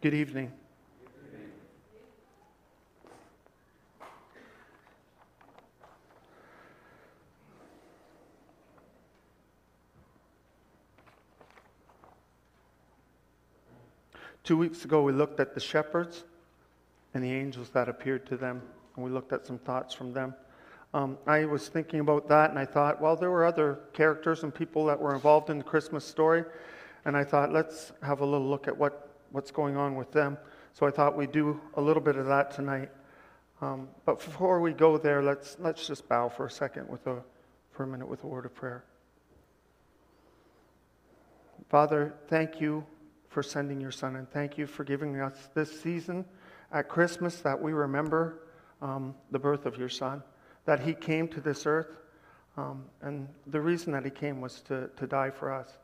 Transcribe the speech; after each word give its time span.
Good 0.00 0.14
evening. 0.14 0.52
Two 14.44 14.56
weeks 14.56 14.84
ago, 14.84 15.02
we 15.02 15.12
looked 15.12 15.40
at 15.40 15.52
the 15.52 15.58
shepherds 15.58 16.22
and 17.12 17.24
the 17.24 17.32
angels 17.32 17.70
that 17.70 17.88
appeared 17.88 18.24
to 18.26 18.36
them, 18.36 18.62
and 18.94 19.04
we 19.04 19.10
looked 19.10 19.32
at 19.32 19.44
some 19.44 19.58
thoughts 19.58 19.92
from 19.92 20.12
them. 20.12 20.32
Um, 20.94 21.18
I 21.26 21.44
was 21.44 21.66
thinking 21.66 21.98
about 21.98 22.28
that, 22.28 22.50
and 22.50 22.58
I 22.58 22.66
thought, 22.66 23.00
well, 23.00 23.16
there 23.16 23.32
were 23.32 23.44
other 23.44 23.80
characters 23.94 24.44
and 24.44 24.54
people 24.54 24.86
that 24.86 25.00
were 25.00 25.12
involved 25.12 25.50
in 25.50 25.58
the 25.58 25.64
Christmas 25.64 26.04
story, 26.04 26.44
and 27.04 27.16
I 27.16 27.24
thought, 27.24 27.52
let's 27.52 27.90
have 28.00 28.20
a 28.20 28.24
little 28.24 28.48
look 28.48 28.68
at 28.68 28.78
what, 28.78 29.07
what's 29.30 29.50
going 29.50 29.76
on 29.76 29.96
with 29.96 30.12
them. 30.12 30.38
So 30.72 30.86
I 30.86 30.90
thought 30.90 31.16
we'd 31.16 31.32
do 31.32 31.60
a 31.74 31.80
little 31.80 32.02
bit 32.02 32.16
of 32.16 32.26
that 32.26 32.50
tonight. 32.50 32.90
Um, 33.60 33.88
but 34.04 34.18
before 34.18 34.60
we 34.60 34.72
go 34.72 34.98
there, 34.98 35.22
let's, 35.22 35.56
let's 35.58 35.86
just 35.86 36.08
bow 36.08 36.28
for 36.28 36.46
a 36.46 36.50
second 36.50 36.88
with 36.88 37.06
a, 37.06 37.22
for 37.72 37.82
a 37.82 37.86
minute 37.86 38.08
with 38.08 38.22
a 38.24 38.26
word 38.26 38.44
of 38.44 38.54
prayer. 38.54 38.84
Father, 41.68 42.14
thank 42.28 42.60
you 42.60 42.84
for 43.28 43.42
sending 43.42 43.80
your 43.80 43.90
son, 43.90 44.16
and 44.16 44.30
thank 44.30 44.56
you 44.56 44.66
for 44.66 44.84
giving 44.84 45.20
us 45.20 45.48
this 45.54 45.80
season 45.80 46.24
at 46.72 46.88
Christmas 46.88 47.40
that 47.40 47.60
we 47.60 47.72
remember 47.72 48.42
um, 48.80 49.14
the 49.30 49.38
birth 49.38 49.66
of 49.66 49.76
your 49.76 49.88
son, 49.88 50.22
that 50.64 50.80
he 50.80 50.94
came 50.94 51.28
to 51.28 51.40
this 51.40 51.66
earth. 51.66 51.98
Um, 52.56 52.84
and 53.02 53.28
the 53.46 53.60
reason 53.60 53.92
that 53.92 54.04
he 54.04 54.10
came 54.10 54.40
was 54.40 54.60
to, 54.62 54.88
to 54.96 55.06
die 55.06 55.30
for 55.30 55.52
us, 55.52 55.78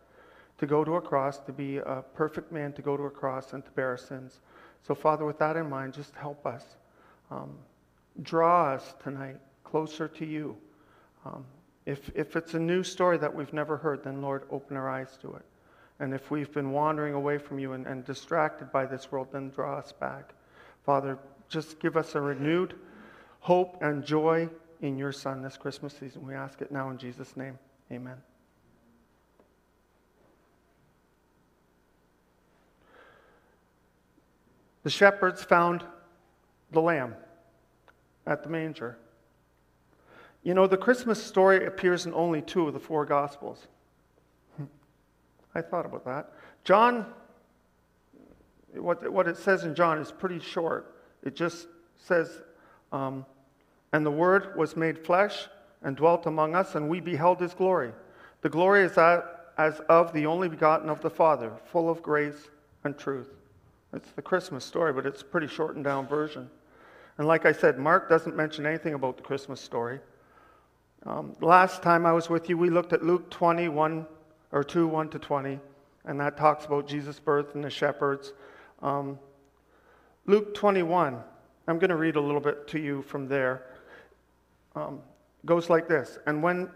to 0.59 0.67
go 0.67 0.85
to 0.85 0.95
a 0.95 1.01
cross, 1.01 1.39
to 1.41 1.53
be 1.53 1.79
a 1.79 2.05
perfect 2.15 2.53
man, 2.53 2.73
to 2.75 2.83
go 2.83 2.97
to 2.97 3.05
a 3.05 3.11
cross 3.11 3.53
and 3.53 3.65
to 3.65 3.71
bear 3.73 3.89
our 3.89 3.97
sins. 3.97 4.41
So, 4.87 4.95
Father, 4.95 5.25
with 5.25 5.39
that 5.39 5.57
in 5.57 5.69
mind, 5.69 5.95
just 5.95 6.15
help 6.15 6.47
us. 6.47 6.65
Um, 7.31 7.55
draw 8.23 8.73
us 8.73 8.95
tonight 9.03 9.39
closer 9.65 10.09
to 10.09 10.25
you. 10.25 10.57
Um, 11.25 11.45
if, 11.87 12.11
if 12.15 12.37
it's 12.37 12.55
a 12.55 12.59
new 12.59 12.83
story 12.83 13.19
that 13.19 13.35
we've 13.35 13.53
never 13.53 13.77
heard, 13.77 14.05
then, 14.05 14.23
Lord, 14.23 14.45
open 14.51 14.77
our 14.77 14.89
eyes 14.89 15.19
to 15.23 15.33
it. 15.35 15.43
And 16.01 16.13
if 16.13 16.31
we've 16.31 16.53
been 16.53 16.73
wandering 16.73 17.15
away 17.15 17.39
from 17.39 17.59
you 17.59 17.73
and, 17.73 17.87
and 17.87 18.05
distracted 18.05 18.73
by 18.73 18.87
this 18.87 19.11
world, 19.11 19.29
then 19.33 19.51
draw 19.51 19.79
us 19.79 19.93
back. 19.93 20.35
Father, 20.85 21.19
just 21.49 21.79
give 21.81 21.97
us 21.97 22.15
a 22.15 22.21
renewed 22.21 22.75
hope 23.41 23.79
and 23.83 24.05
joy 24.05 24.49
in 24.81 24.97
your 24.97 25.13
Son 25.13 25.43
this 25.43 25.57
Christmas 25.57 25.97
season. 25.97 26.27
We 26.27 26.35
ask 26.35 26.61
it 26.61 26.73
now 26.73 26.91
in 26.91 26.99
Jesus' 26.99 27.37
name. 27.37 27.59
Amen. 27.93 28.34
The 34.85 34.91
shepherds 34.91 35.43
found 35.43 35.83
the 36.71 36.81
lamb 36.81 37.15
at 38.27 38.43
the 38.43 38.49
manger. 38.49 38.99
You 40.43 40.53
know, 40.53 40.67
the 40.67 40.77
Christmas 40.77 41.23
story 41.23 41.65
appears 41.65 42.05
in 42.05 42.13
only 42.13 42.43
two 42.43 42.69
of 42.69 42.75
the 42.75 42.81
four 42.81 43.07
Gospels. 43.07 43.67
I 45.55 45.63
thought 45.63 45.87
about 45.87 46.05
that. 46.05 46.33
John, 46.65 47.07
what, 48.75 49.11
what 49.11 49.27
it 49.27 49.39
says 49.39 49.65
in 49.65 49.75
John 49.75 49.99
is 49.99 50.13
pretty 50.13 50.39
short. 50.39 50.95
It 51.23 51.35
just 51.35 51.67
says, 51.97 52.43
um, 52.93 53.25
And 53.93 54.05
the 54.05 54.11
Word 54.11 54.55
was 54.57 54.77
made 54.77 54.99
flesh 54.99 55.49
and 55.83 55.97
dwelt 55.97 56.27
among 56.27 56.55
us, 56.55 56.75
and 56.75 56.91
we 56.91 57.01
beheld 57.01 57.41
his 57.41 57.55
glory. 57.55 57.93
The 58.43 58.51
glory 58.51 58.85
is 58.85 58.99
as 58.99 59.81
of 59.89 60.13
the 60.13 60.27
only 60.27 60.49
begotten 60.49 60.91
of 60.91 61.01
the 61.01 61.11
Father, 61.11 61.53
full 61.65 61.89
of 61.89 62.03
grace 62.03 62.51
and 62.83 62.99
truth. 62.99 63.31
It's 63.95 64.11
the 64.13 64.23
Christmas 64.23 64.65
story, 64.65 64.93
but 64.93 65.07
it's 65.07 65.23
a 65.23 65.25
pretty 65.25 65.47
shortened 65.47 65.85
down 65.85 66.07
version. 66.07 66.51
And 67.19 67.29
like 67.29 67.47
I 67.47 67.53
said, 67.53 67.79
Mark 67.79 68.09
doesn't 68.09 68.35
mention 68.35 68.67
anything 68.67 68.95
about 68.95 69.17
the 69.17 69.23
Christmas 69.23 69.61
story. 69.61 70.01
Um, 71.07 71.35
last 71.41 71.83
time 71.83 72.07
I 72.07 72.13
was 72.13 72.29
with 72.29 72.49
you, 72.49 72.59
we 72.59 72.71
looked 72.71 72.93
at 72.93 73.05
Luke 73.05 73.31
21 73.31 74.07
or 74.53 74.65
2 74.65 74.89
1 74.89 75.11
to 75.11 75.19
20, 75.19 75.61
and 76.07 76.21
that 76.21 76.37
talks 76.37 76.65
about 76.65 76.89
Jesus' 76.89 77.21
birth 77.21 77.55
and 77.55 77.63
the 77.63 77.71
shepherds. 77.71 78.33
Um, 78.83 79.19
Luke 80.27 80.55
21, 80.55 81.21
I'm 81.69 81.79
going 81.79 81.91
to 81.91 81.97
read 81.97 82.17
a 82.17 82.21
little 82.21 82.41
bit 82.41 82.67
to 82.69 82.81
you 82.81 83.03
from 83.03 83.29
there. 83.29 83.67
Um, 84.75 85.01
goes 85.45 85.71
like 85.71 85.87
this. 85.87 86.19
And 86.27 86.43
when 86.43 86.69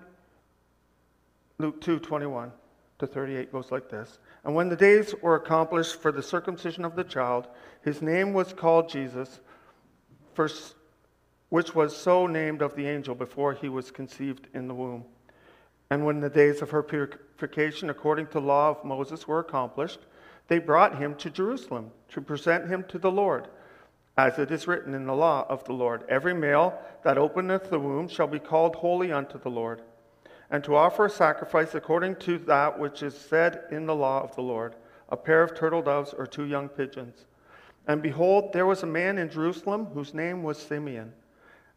Luke 1.59 1.81
2 1.81 1.99
21 1.99 2.53
to 2.99 3.07
38 3.07 3.51
goes 3.51 3.73
like 3.73 3.89
this. 3.89 4.19
And 4.45 4.55
when 4.55 4.69
the 4.69 4.77
days 4.77 5.15
were 5.21 5.35
accomplished 5.35 6.01
for 6.01 6.13
the 6.13 6.23
circumcision 6.23 6.85
of 6.85 6.97
the 6.97 7.05
child, 7.05 7.49
his 7.83 8.01
name 8.01 8.33
was 8.33 8.53
called 8.53 8.89
Jesus, 8.89 9.41
which 11.49 11.75
was 11.75 11.97
so 11.97 12.27
named 12.27 12.63
of 12.63 12.77
the 12.77 12.87
angel 12.87 13.15
before 13.15 13.53
he 13.53 13.69
was 13.69 13.91
conceived 13.91 14.47
in 14.55 14.69
the 14.69 14.75
womb. 14.75 15.05
And 15.91 16.05
when 16.05 16.21
the 16.21 16.31
days 16.31 16.63
of 16.63 16.71
her 16.71 16.83
purification 16.83 17.91
according 17.91 18.29
to 18.29 18.41
law 18.41 18.71
of 18.71 18.85
Moses 18.85 19.27
were 19.27 19.41
accomplished, 19.41 20.01
they 20.47 20.59
brought 20.59 20.99
him 20.99 21.15
to 21.17 21.31
Jerusalem 21.31 21.91
to 22.11 22.21
present 22.21 22.69
him 22.69 22.85
to 22.89 22.99
the 22.99 23.11
Lord. 23.11 23.49
As 24.17 24.39
it 24.39 24.51
is 24.51 24.67
written 24.67 24.95
in 24.95 25.07
the 25.07 25.15
law 25.15 25.47
of 25.49 25.65
the 25.65 25.73
Lord, 25.73 26.05
every 26.09 26.35
male 26.35 26.79
that 27.05 27.19
openeth 27.19 27.71
the 27.71 27.79
womb 27.79 28.09
shall 28.09 28.27
be 28.27 28.39
called 28.39 28.77
holy 28.77 29.13
unto 29.13 29.39
the 29.39 29.51
Lord 29.51 29.83
and 30.51 30.65
to 30.65 30.75
offer 30.75 31.07
a 31.07 31.11
sacrifice 31.11 31.75
according 31.75 32.17
to 32.17 32.39
that 32.39 32.79
which 32.79 33.03
is 33.03 33.17
said 33.17 33.65
in 33.71 33.87
the 33.87 33.95
law 33.95 34.23
of 34.23 34.35
the 34.35 34.43
Lord 34.43 34.75
a 35.11 35.17
pair 35.17 35.43
of 35.43 35.55
turtle 35.55 35.83
doves 35.83 36.13
or 36.13 36.27
two 36.27 36.45
young 36.45 36.69
pigeons. 36.69 37.27
And 37.87 38.03
behold, 38.03 38.53
there 38.53 38.67
was 38.67 38.83
a 38.83 38.87
man 38.87 39.17
in 39.17 39.31
Jerusalem 39.31 39.87
whose 39.87 40.13
name 40.13 40.43
was 40.43 40.59
Simeon. 40.59 41.13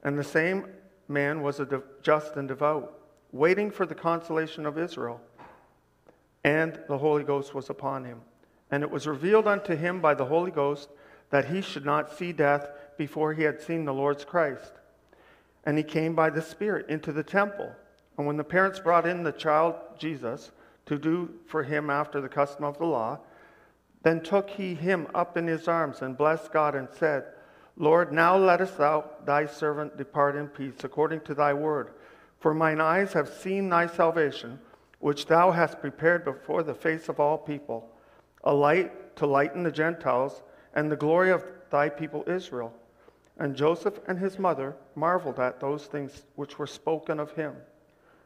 And 0.04 0.18
the 0.18 0.24
same 0.24 0.68
man 1.08 1.42
was 1.42 1.60
a 1.60 1.82
just 2.02 2.36
and 2.36 2.48
devout, 2.48 3.00
waiting 3.32 3.72
for 3.72 3.86
the 3.86 3.96
consolation 3.96 4.66
of 4.66 4.78
Israel. 4.78 5.22
And 6.44 6.80
the 6.88 6.98
Holy 6.98 7.24
Ghost 7.24 7.54
was 7.54 7.70
upon 7.70 8.04
him. 8.04 8.22
And 8.72 8.84
it 8.84 8.92
was 8.92 9.08
revealed 9.08 9.48
unto 9.48 9.76
him 9.76 10.02
by 10.02 10.14
the 10.14 10.26
Holy 10.26 10.52
Ghost 10.52 10.90
that 11.30 11.46
he 11.46 11.62
should 11.62 11.86
not 11.86 12.12
see 12.12 12.34
death 12.34 12.70
before 12.98 13.34
he 13.34 13.44
had 13.44 13.62
seen 13.62 13.86
the 13.86 13.94
Lord's 13.94 14.26
Christ. 14.26 14.74
And 15.66 15.78
he 15.78 15.84
came 15.84 16.16
by 16.16 16.30
the 16.30 16.42
Spirit 16.42 16.90
into 16.90 17.14
the 17.14 17.24
temple. 17.24 17.72
And 18.22 18.28
when 18.28 18.38
the 18.38 18.44
parents 18.44 18.78
brought 18.78 19.08
in 19.08 19.24
the 19.24 19.32
child 19.32 19.74
Jesus 19.98 20.52
to 20.86 21.00
do 21.00 21.34
for 21.48 21.64
him 21.64 21.90
after 21.90 22.22
the 22.22 22.30
custom 22.30 22.64
of 22.64 22.78
the 22.78 22.86
law, 22.86 23.18
then 24.04 24.22
took 24.22 24.48
he 24.48 24.76
him 24.76 25.08
up 25.16 25.38
in 25.38 25.48
his 25.48 25.68
arms 25.68 26.04
and 26.04 26.16
blessed 26.16 26.54
God 26.54 26.76
and 26.76 26.88
said, 26.88 27.26
Lord, 27.78 28.14
now 28.14 28.38
lettest 28.38 28.78
thou 28.78 29.06
thy 29.26 29.48
servant 29.48 29.98
depart 29.98 30.36
in 30.36 30.50
peace 30.50 30.84
according 30.84 31.22
to 31.22 31.34
thy 31.34 31.56
word. 31.56 31.94
For 32.40 32.54
mine 32.54 32.80
eyes 32.80 33.12
have 33.14 33.28
seen 33.28 33.70
thy 33.70 33.88
salvation, 33.88 34.60
which 35.00 35.26
thou 35.26 35.50
hast 35.50 35.82
prepared 35.82 36.24
before 36.24 36.62
the 36.62 36.76
face 36.76 37.10
of 37.10 37.20
all 37.20 37.40
people, 37.40 37.90
a 38.44 38.54
light 38.54 39.16
to 39.16 39.26
lighten 39.26 39.64
the 39.64 39.72
Gentiles 39.72 40.44
and 40.76 40.92
the 40.92 40.96
glory 40.96 41.32
of 41.32 41.44
thy 41.72 41.90
people 41.90 42.24
Israel. 42.28 42.72
And 43.40 43.56
Joseph 43.56 44.00
and 44.08 44.20
his 44.20 44.38
mother 44.38 44.76
marveled 44.94 45.40
at 45.40 45.60
those 45.60 45.88
things 45.88 46.22
which 46.36 46.60
were 46.60 46.68
spoken 46.68 47.20
of 47.20 47.32
him. 47.32 47.56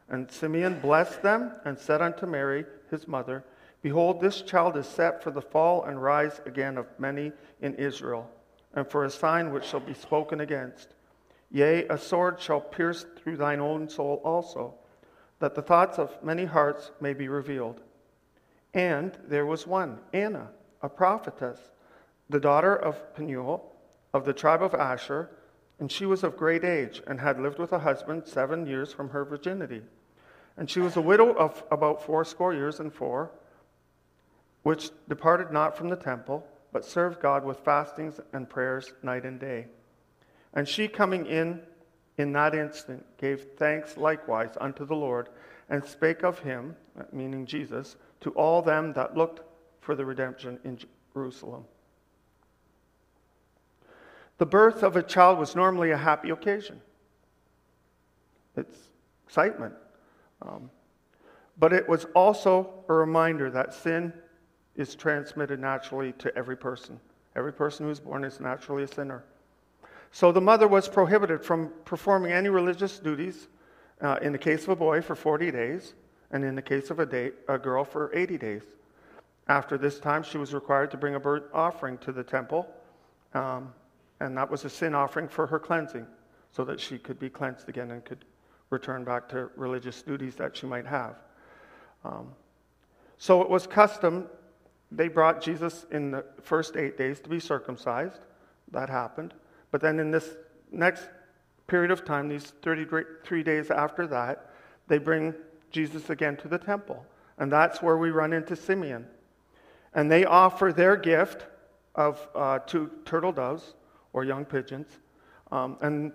And 0.08 0.30
Simeon 0.30 0.78
blessed 0.80 1.22
them 1.22 1.52
and 1.64 1.78
said 1.78 2.00
unto 2.00 2.26
Mary, 2.26 2.64
his 2.90 3.08
mother, 3.08 3.44
Behold, 3.82 4.20
this 4.20 4.42
child 4.42 4.76
is 4.76 4.86
set 4.86 5.22
for 5.22 5.30
the 5.30 5.42
fall 5.42 5.84
and 5.84 6.02
rise 6.02 6.40
again 6.46 6.78
of 6.78 6.86
many 6.98 7.32
in 7.60 7.74
Israel, 7.74 8.30
and 8.74 8.88
for 8.88 9.04
a 9.04 9.10
sign 9.10 9.52
which 9.52 9.64
shall 9.64 9.80
be 9.80 9.94
spoken 9.94 10.40
against. 10.40 10.94
Yea, 11.50 11.86
a 11.88 11.98
sword 11.98 12.40
shall 12.40 12.60
pierce 12.60 13.06
through 13.16 13.36
thine 13.36 13.60
own 13.60 13.88
soul 13.88 14.20
also, 14.24 14.74
that 15.38 15.54
the 15.54 15.62
thoughts 15.62 15.98
of 15.98 16.22
many 16.22 16.44
hearts 16.44 16.90
may 17.00 17.12
be 17.12 17.28
revealed. 17.28 17.80
And 18.74 19.16
there 19.28 19.46
was 19.46 19.66
one, 19.66 19.98
Anna, 20.12 20.48
a 20.82 20.88
prophetess, 20.88 21.70
the 22.28 22.40
daughter 22.40 22.74
of 22.74 23.14
Penuel, 23.14 23.72
of 24.12 24.24
the 24.24 24.32
tribe 24.32 24.62
of 24.62 24.74
Asher, 24.74 25.30
and 25.78 25.92
she 25.92 26.06
was 26.06 26.24
of 26.24 26.36
great 26.36 26.64
age, 26.64 27.02
and 27.06 27.20
had 27.20 27.38
lived 27.38 27.58
with 27.58 27.72
a 27.72 27.78
husband 27.78 28.26
seven 28.26 28.66
years 28.66 28.92
from 28.92 29.10
her 29.10 29.24
virginity. 29.24 29.82
And 30.56 30.70
she 30.70 30.80
was 30.80 30.96
a 30.96 31.00
widow 31.00 31.32
of 31.34 31.62
about 31.70 32.02
fourscore 32.02 32.54
years 32.54 32.80
and 32.80 32.92
four, 32.92 33.30
which 34.62 34.90
departed 35.08 35.52
not 35.52 35.76
from 35.76 35.88
the 35.88 35.96
temple, 35.96 36.46
but 36.72 36.84
served 36.84 37.20
God 37.20 37.44
with 37.44 37.60
fastings 37.60 38.20
and 38.32 38.48
prayers 38.48 38.92
night 39.02 39.24
and 39.24 39.38
day. 39.38 39.66
And 40.54 40.66
she 40.66 40.88
coming 40.88 41.26
in 41.26 41.60
in 42.18 42.32
that 42.32 42.54
instant 42.54 43.04
gave 43.18 43.46
thanks 43.56 43.96
likewise 43.96 44.56
unto 44.60 44.86
the 44.86 44.96
Lord, 44.96 45.28
and 45.68 45.84
spake 45.84 46.22
of 46.22 46.38
him, 46.38 46.76
meaning 47.12 47.44
Jesus, 47.44 47.96
to 48.20 48.30
all 48.30 48.62
them 48.62 48.92
that 48.94 49.16
looked 49.16 49.40
for 49.80 49.94
the 49.94 50.04
redemption 50.04 50.58
in 50.64 50.78
Jerusalem. 51.12 51.64
The 54.38 54.46
birth 54.46 54.82
of 54.82 54.96
a 54.96 55.02
child 55.02 55.38
was 55.38 55.56
normally 55.56 55.90
a 55.90 55.96
happy 55.96 56.30
occasion. 56.30 56.80
It's 58.56 58.78
excitement. 59.26 59.74
Um, 60.42 60.70
but 61.58 61.72
it 61.72 61.88
was 61.88 62.06
also 62.14 62.84
a 62.88 62.92
reminder 62.92 63.50
that 63.50 63.72
sin 63.72 64.12
is 64.74 64.94
transmitted 64.94 65.58
naturally 65.58 66.12
to 66.12 66.36
every 66.36 66.56
person. 66.56 67.00
Every 67.34 67.52
person 67.52 67.86
who's 67.86 68.00
born 68.00 68.24
is 68.24 68.40
naturally 68.40 68.82
a 68.82 68.88
sinner. 68.88 69.24
So 70.12 70.32
the 70.32 70.40
mother 70.40 70.68
was 70.68 70.88
prohibited 70.88 71.44
from 71.44 71.72
performing 71.84 72.32
any 72.32 72.48
religious 72.48 72.98
duties 72.98 73.48
uh, 74.00 74.18
in 74.22 74.32
the 74.32 74.38
case 74.38 74.62
of 74.64 74.70
a 74.70 74.76
boy 74.76 75.00
for 75.00 75.14
40 75.14 75.50
days, 75.50 75.94
and 76.30 76.44
in 76.44 76.54
the 76.54 76.62
case 76.62 76.90
of 76.90 77.00
a, 77.00 77.06
day, 77.06 77.32
a 77.48 77.58
girl 77.58 77.84
for 77.84 78.10
80 78.14 78.38
days. 78.38 78.62
After 79.48 79.78
this 79.78 79.98
time, 79.98 80.22
she 80.22 80.38
was 80.38 80.52
required 80.52 80.90
to 80.90 80.96
bring 80.96 81.14
a 81.14 81.20
burnt 81.20 81.44
offering 81.52 81.98
to 81.98 82.12
the 82.12 82.24
temple, 82.24 82.68
um, 83.34 83.72
and 84.20 84.36
that 84.36 84.50
was 84.50 84.64
a 84.64 84.70
sin 84.70 84.94
offering 84.94 85.28
for 85.28 85.46
her 85.46 85.58
cleansing, 85.58 86.06
so 86.50 86.64
that 86.64 86.80
she 86.80 86.98
could 86.98 87.18
be 87.18 87.30
cleansed 87.30 87.68
again 87.68 87.90
and 87.90 88.04
could 88.04 88.24
return 88.70 89.04
back 89.04 89.28
to 89.30 89.50
religious 89.56 90.02
duties 90.02 90.34
that 90.36 90.56
she 90.56 90.66
might 90.66 90.86
have. 90.86 91.16
Um, 92.04 92.32
so 93.18 93.42
it 93.42 93.48
was 93.48 93.66
custom, 93.66 94.26
they 94.90 95.08
brought 95.08 95.40
Jesus 95.40 95.86
in 95.90 96.10
the 96.10 96.24
first 96.42 96.76
eight 96.76 96.96
days 96.96 97.20
to 97.20 97.28
be 97.28 97.40
circumcised. 97.40 98.20
That 98.72 98.88
happened. 98.88 99.34
But 99.70 99.80
then 99.80 99.98
in 99.98 100.10
this 100.10 100.36
next 100.70 101.08
period 101.66 101.90
of 101.90 102.04
time, 102.04 102.28
these 102.28 102.52
33 102.62 103.42
days 103.42 103.70
after 103.70 104.06
that, 104.08 104.50
they 104.88 104.98
bring 104.98 105.34
Jesus 105.70 106.10
again 106.10 106.36
to 106.38 106.48
the 106.48 106.58
temple. 106.58 107.04
And 107.38 107.50
that's 107.50 107.82
where 107.82 107.96
we 107.96 108.10
run 108.10 108.32
into 108.32 108.56
Simeon. 108.56 109.06
And 109.94 110.10
they 110.10 110.24
offer 110.24 110.72
their 110.72 110.96
gift 110.96 111.46
of 111.94 112.28
uh, 112.34 112.58
two 112.60 112.90
turtle 113.04 113.32
doves 113.32 113.74
or 114.12 114.24
young 114.24 114.44
pigeons. 114.44 114.86
Um, 115.50 115.78
and 115.80 116.12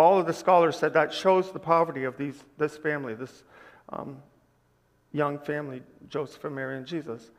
all 0.00 0.18
of 0.18 0.26
the 0.26 0.32
scholars 0.32 0.76
said 0.76 0.94
that 0.94 1.12
shows 1.12 1.52
the 1.52 1.58
poverty 1.58 2.04
of 2.04 2.16
these, 2.16 2.42
this 2.56 2.76
family, 2.76 3.14
this 3.14 3.44
um, 3.90 4.16
young 5.12 5.38
family, 5.38 5.82
Joseph 6.08 6.44
and 6.44 6.54
Mary 6.54 6.76
and 6.76 6.86
Jesus. 6.86 7.30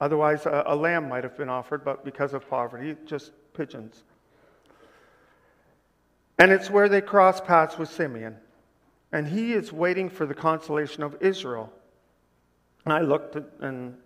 Otherwise, 0.00 0.46
a, 0.46 0.64
a 0.66 0.76
lamb 0.76 1.08
might 1.08 1.24
have 1.24 1.36
been 1.36 1.48
offered, 1.48 1.84
but 1.84 2.04
because 2.04 2.32
of 2.32 2.48
poverty, 2.48 2.96
just 3.04 3.32
pigeons. 3.52 4.04
And 6.38 6.50
it's 6.50 6.70
where 6.70 6.88
they 6.88 7.00
cross 7.00 7.40
paths 7.40 7.78
with 7.78 7.90
Simeon. 7.90 8.36
And 9.12 9.26
he 9.26 9.52
is 9.52 9.72
waiting 9.72 10.08
for 10.08 10.26
the 10.26 10.34
consolation 10.34 11.02
of 11.02 11.16
Israel. 11.20 11.72
And 12.84 12.92
I 12.92 13.00
looked 13.00 13.36
and 13.60 13.96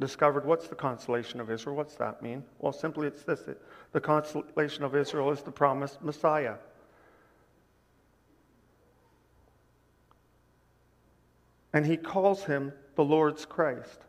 discovered 0.00 0.44
what's 0.44 0.68
the 0.68 0.74
consolation 0.74 1.40
of 1.40 1.50
Israel? 1.50 1.76
What's 1.76 1.96
that 1.96 2.22
mean? 2.22 2.44
Well, 2.58 2.72
simply 2.72 3.06
it's 3.08 3.24
this 3.24 3.42
the 3.92 4.00
consolation 4.00 4.84
of 4.84 4.94
Israel 4.94 5.30
is 5.30 5.42
the 5.42 5.50
promised 5.50 6.02
Messiah. 6.02 6.54
And 11.78 11.86
he 11.86 11.96
calls 11.96 12.42
him 12.42 12.72
the 12.96 13.04
Lord's 13.04 13.46
Christ. 13.46 14.00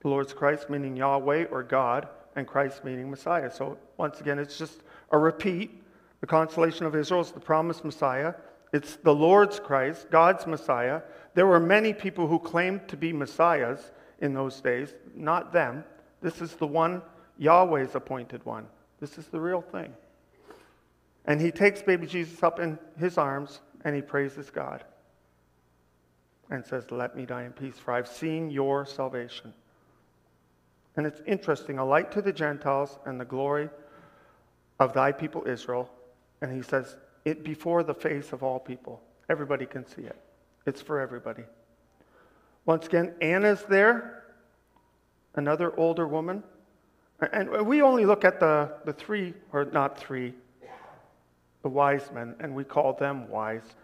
The 0.00 0.08
Lord's 0.08 0.32
Christ 0.32 0.68
meaning 0.68 0.96
Yahweh 0.96 1.44
or 1.44 1.62
God, 1.62 2.08
and 2.34 2.44
Christ 2.44 2.84
meaning 2.84 3.08
Messiah. 3.08 3.52
So 3.52 3.78
once 3.98 4.20
again, 4.20 4.40
it's 4.40 4.58
just 4.58 4.82
a 5.12 5.16
repeat. 5.16 5.80
The 6.20 6.26
consolation 6.26 6.86
of 6.86 6.96
Israel 6.96 7.20
is 7.20 7.30
the 7.30 7.38
promised 7.38 7.84
Messiah. 7.84 8.34
It's 8.72 8.96
the 8.96 9.14
Lord's 9.14 9.60
Christ, 9.60 10.10
God's 10.10 10.44
Messiah. 10.44 11.02
There 11.34 11.46
were 11.46 11.60
many 11.60 11.92
people 11.92 12.26
who 12.26 12.40
claimed 12.40 12.88
to 12.88 12.96
be 12.96 13.12
Messiahs 13.12 13.92
in 14.20 14.34
those 14.34 14.60
days, 14.60 14.92
not 15.14 15.52
them. 15.52 15.84
This 16.20 16.42
is 16.42 16.56
the 16.56 16.66
one, 16.66 17.00
Yahweh's 17.38 17.94
appointed 17.94 18.44
one. 18.44 18.66
This 18.98 19.18
is 19.18 19.28
the 19.28 19.38
real 19.38 19.60
thing. 19.60 19.94
And 21.26 21.40
he 21.40 21.52
takes 21.52 21.80
baby 21.80 22.08
Jesus 22.08 22.42
up 22.42 22.58
in 22.58 22.76
his 22.98 23.18
arms 23.18 23.60
and 23.84 23.94
he 23.94 24.02
praises 24.02 24.50
God 24.50 24.82
and 26.50 26.64
says, 26.64 26.90
Let 26.90 27.16
me 27.16 27.26
die 27.26 27.44
in 27.44 27.52
peace, 27.52 27.78
for 27.78 27.92
I've 27.92 28.08
seen 28.08 28.50
your 28.50 28.86
salvation. 28.86 29.52
And 30.96 31.06
it's 31.06 31.20
interesting 31.26 31.78
a 31.78 31.84
light 31.84 32.12
to 32.12 32.22
the 32.22 32.32
Gentiles 32.32 32.98
and 33.04 33.20
the 33.20 33.24
glory 33.24 33.68
of 34.78 34.92
thy 34.92 35.12
people 35.12 35.44
Israel. 35.46 35.90
And 36.40 36.52
he 36.54 36.62
says, 36.62 36.96
It 37.24 37.44
before 37.44 37.82
the 37.82 37.94
face 37.94 38.32
of 38.32 38.42
all 38.42 38.58
people. 38.58 39.02
Everybody 39.28 39.66
can 39.66 39.86
see 39.86 40.02
it, 40.02 40.16
it's 40.66 40.82
for 40.82 41.00
everybody. 41.00 41.44
Once 42.66 42.86
again, 42.86 43.14
Anna's 43.20 43.62
there, 43.68 44.24
another 45.34 45.78
older 45.78 46.06
woman. 46.06 46.42
And 47.32 47.66
we 47.66 47.82
only 47.82 48.06
look 48.06 48.24
at 48.24 48.40
the, 48.40 48.72
the 48.84 48.92
three, 48.92 49.34
or 49.52 49.66
not 49.66 49.98
three, 49.98 50.34
the 51.62 51.68
wise 51.68 52.10
men, 52.12 52.34
and 52.40 52.54
we 52.54 52.64
call 52.64 52.92
them 52.92 53.28
wise. 53.28 53.76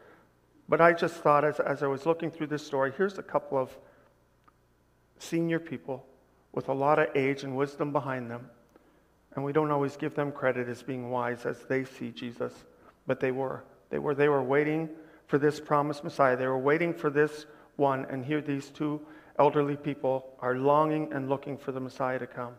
But 0.71 0.81
I 0.81 0.93
just 0.93 1.17
thought 1.17 1.45
as, 1.45 1.59
as 1.59 1.83
I 1.83 1.89
was 1.89 2.07
looking 2.07 2.31
through 2.31 2.47
this 2.47 2.65
story, 2.65 2.93
here's 2.97 3.19
a 3.19 3.25
couple 3.25 3.59
of 3.59 3.77
senior 5.19 5.59
people 5.59 6.07
with 6.53 6.69
a 6.69 6.73
lot 6.73 7.01
of 7.01 7.09
age 7.17 7.43
and 7.43 7.57
wisdom 7.57 7.91
behind 7.91 8.31
them. 8.31 8.49
And 9.35 9.45
we 9.45 9.53
don't 9.53 9.73
always 9.73 9.97
give 9.97 10.15
them 10.15 10.31
credit 10.31 10.69
as 10.69 10.81
being 10.81 11.11
wise 11.11 11.45
as 11.45 11.65
they 11.69 11.85
see 11.85 12.13
Jesus, 12.13 12.53
but 13.09 13.19
they 13.19 13.33
were. 13.33 13.65
They 13.91 13.99
were, 13.99 14.15
they 14.15 14.29
were 14.29 14.45
waiting 14.45 14.89
for 15.27 15.39
this 15.39 15.59
promised 15.59 16.05
Messiah. 16.05 16.37
They 16.37 16.47
were 16.47 16.59
waiting 16.59 16.95
for 16.95 17.11
this 17.11 17.47
one, 17.75 18.07
and 18.09 18.25
here 18.25 18.41
these 18.41 18.71
two 18.71 19.01
elderly 19.41 19.77
people 19.77 20.25
are 20.39 20.55
longing 20.55 21.13
and 21.13 21.29
looking 21.29 21.59
for 21.59 21.73
the 21.73 21.81
Messiah 21.81 22.21
to 22.21 22.29
come. 22.29 22.55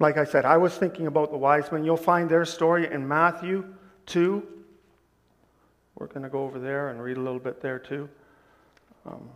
Like 0.00 0.16
I 0.16 0.24
said, 0.24 0.44
I 0.44 0.56
was 0.56 0.76
thinking 0.76 1.06
about 1.06 1.30
the 1.30 1.38
wise 1.38 1.70
men. 1.70 1.84
You'll 1.84 1.96
find 1.96 2.28
their 2.28 2.44
story 2.44 2.92
in 2.92 3.06
Matthew 3.06 3.64
2, 4.06 4.61
we're 5.96 6.06
going 6.06 6.22
to 6.22 6.28
go 6.28 6.44
over 6.44 6.58
there 6.58 6.88
and 6.88 7.02
read 7.02 7.16
a 7.16 7.20
little 7.20 7.38
bit 7.38 7.60
there 7.60 7.78
too. 7.78 8.08
Um, 9.06 9.28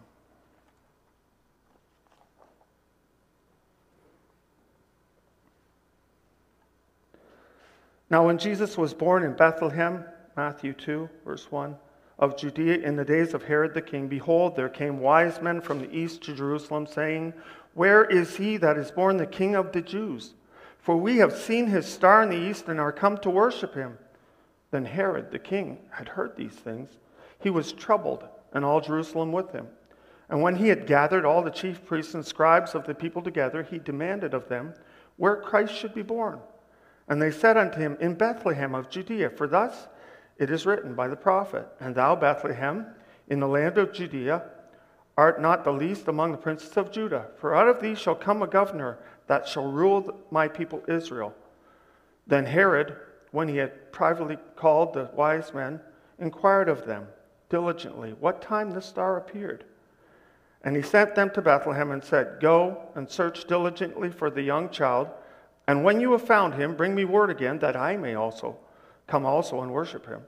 now, 8.11 8.27
when 8.27 8.39
Jesus 8.39 8.79
was 8.79 8.95
born 8.95 9.23
in 9.23 9.35
Bethlehem, 9.35 10.05
Matthew 10.37 10.73
2, 10.73 11.09
verse 11.25 11.51
1, 11.51 11.77
of 12.19 12.37
Judea 12.37 12.79
in 12.79 12.97
the 12.97 13.05
days 13.05 13.35
of 13.35 13.43
Herod 13.43 13.75
the 13.75 13.83
king, 13.83 14.09
behold, 14.09 14.57
there 14.57 14.69
came 14.69 15.01
wise 15.01 15.43
men 15.43 15.61
from 15.61 15.81
the 15.81 15.95
east 15.95 16.23
to 16.23 16.35
Jerusalem, 16.35 16.87
saying, 16.87 17.35
Where 17.75 18.05
is 18.05 18.37
he 18.37 18.57
that 18.59 18.79
is 18.79 18.91
born 18.91 19.17
the 19.19 19.27
king 19.27 19.55
of 19.55 19.73
the 19.73 19.83
Jews? 19.83 20.35
For 20.79 20.97
we 20.97 21.17
have 21.19 21.37
seen 21.37 21.67
his 21.67 21.87
star 21.87 22.23
in 22.23 22.31
the 22.31 22.37
east 22.37 22.69
and 22.69 22.81
are 22.81 22.93
come 22.93 23.19
to 23.19 23.29
worship 23.31 23.75
him. 23.75 23.99
Then 24.77 24.85
Herod 24.85 25.31
the 25.31 25.39
king 25.39 25.79
had 25.89 26.07
heard 26.07 26.37
these 26.37 26.53
things. 26.53 26.99
He 27.41 27.49
was 27.49 27.73
troubled, 27.73 28.29
and 28.53 28.63
all 28.63 28.83
Jerusalem 28.83 29.33
with 29.33 29.51
him. 29.51 29.69
And 30.29 30.43
when 30.43 30.57
he 30.57 30.69
had 30.69 30.87
gathered 30.87 31.25
all 31.25 31.43
the 31.43 31.51
chief 31.51 31.87
priests 31.87 32.13
and 32.13 32.23
scribes 32.23 32.75
of 32.75 32.85
the 32.85 32.95
people 32.95 33.23
together, 33.23 33.63
he 33.63 33.79
demanded 33.79 34.35
of 34.35 34.51
them 34.51 34.75
where 35.17 35.41
Christ 35.41 35.73
should 35.75 35.95
be 35.95 36.03
born. 36.03 36.41
And 37.09 37.23
they 37.23 37.31
said 37.31 37.57
unto 37.57 37.79
him, 37.79 37.97
In 38.01 38.17
Bethlehem 38.17 38.75
of 38.75 38.91
Judea, 38.91 39.31
for 39.31 39.47
thus 39.47 39.89
it 40.37 40.51
is 40.51 40.67
written 40.67 40.95
by 40.95 41.09
the 41.09 41.17
prophet, 41.17 41.67
And 41.81 41.95
thou, 41.95 42.15
Bethlehem, 42.15 42.85
in 43.29 43.41
the 43.41 43.49
land 43.49 43.79
of 43.79 43.95
Judea, 43.95 44.43
art 45.17 45.41
not 45.41 45.65
the 45.65 45.73
least 45.73 46.07
among 46.07 46.33
the 46.33 46.37
princes 46.37 46.77
of 46.77 46.93
Judah, 46.93 47.29
for 47.39 47.55
out 47.55 47.69
of 47.69 47.81
thee 47.81 47.95
shall 47.95 48.15
come 48.15 48.43
a 48.43 48.47
governor 48.47 48.99
that 49.27 49.49
shall 49.49 49.73
rule 49.73 50.23
my 50.31 50.47
people 50.47 50.83
Israel. 50.87 51.35
Then 52.27 52.45
Herod, 52.45 52.95
when 53.37 53.49
he 53.49 53.59
had 53.59 53.93
privately 53.93 54.39
called 54.57 54.95
the 54.95 55.11
wise 55.15 55.53
men, 55.53 55.79
inquired 56.19 56.71
of 56.71 56.87
them 56.87 57.07
diligently 57.51 58.15
what 58.19 58.41
time 58.41 58.71
the 58.71 58.81
star 58.81 59.19
appeared. 59.19 59.63
And 60.65 60.75
he 60.75 60.81
sent 60.81 61.15
them 61.15 61.29
to 61.33 61.43
Bethlehem 61.43 61.91
and 61.91 62.03
said, 62.03 62.39
Go 62.41 62.89
and 62.95 63.07
search 63.07 63.47
diligently 63.47 64.09
for 64.09 64.31
the 64.31 64.41
young 64.41 64.71
child, 64.71 65.09
and 65.69 65.85
when 65.85 66.01
you 66.01 66.13
have 66.13 66.27
found 66.27 66.55
him, 66.55 66.77
bring 66.77 66.95
me 66.95 67.05
word 67.05 67.29
again 67.29 67.59
that 67.59 67.77
I 67.77 67.99
may 67.99 68.15
also 68.15 68.57
come 69.07 69.27
also 69.27 69.61
and 69.61 69.71
worship 69.71 70.07
him. 70.07 70.23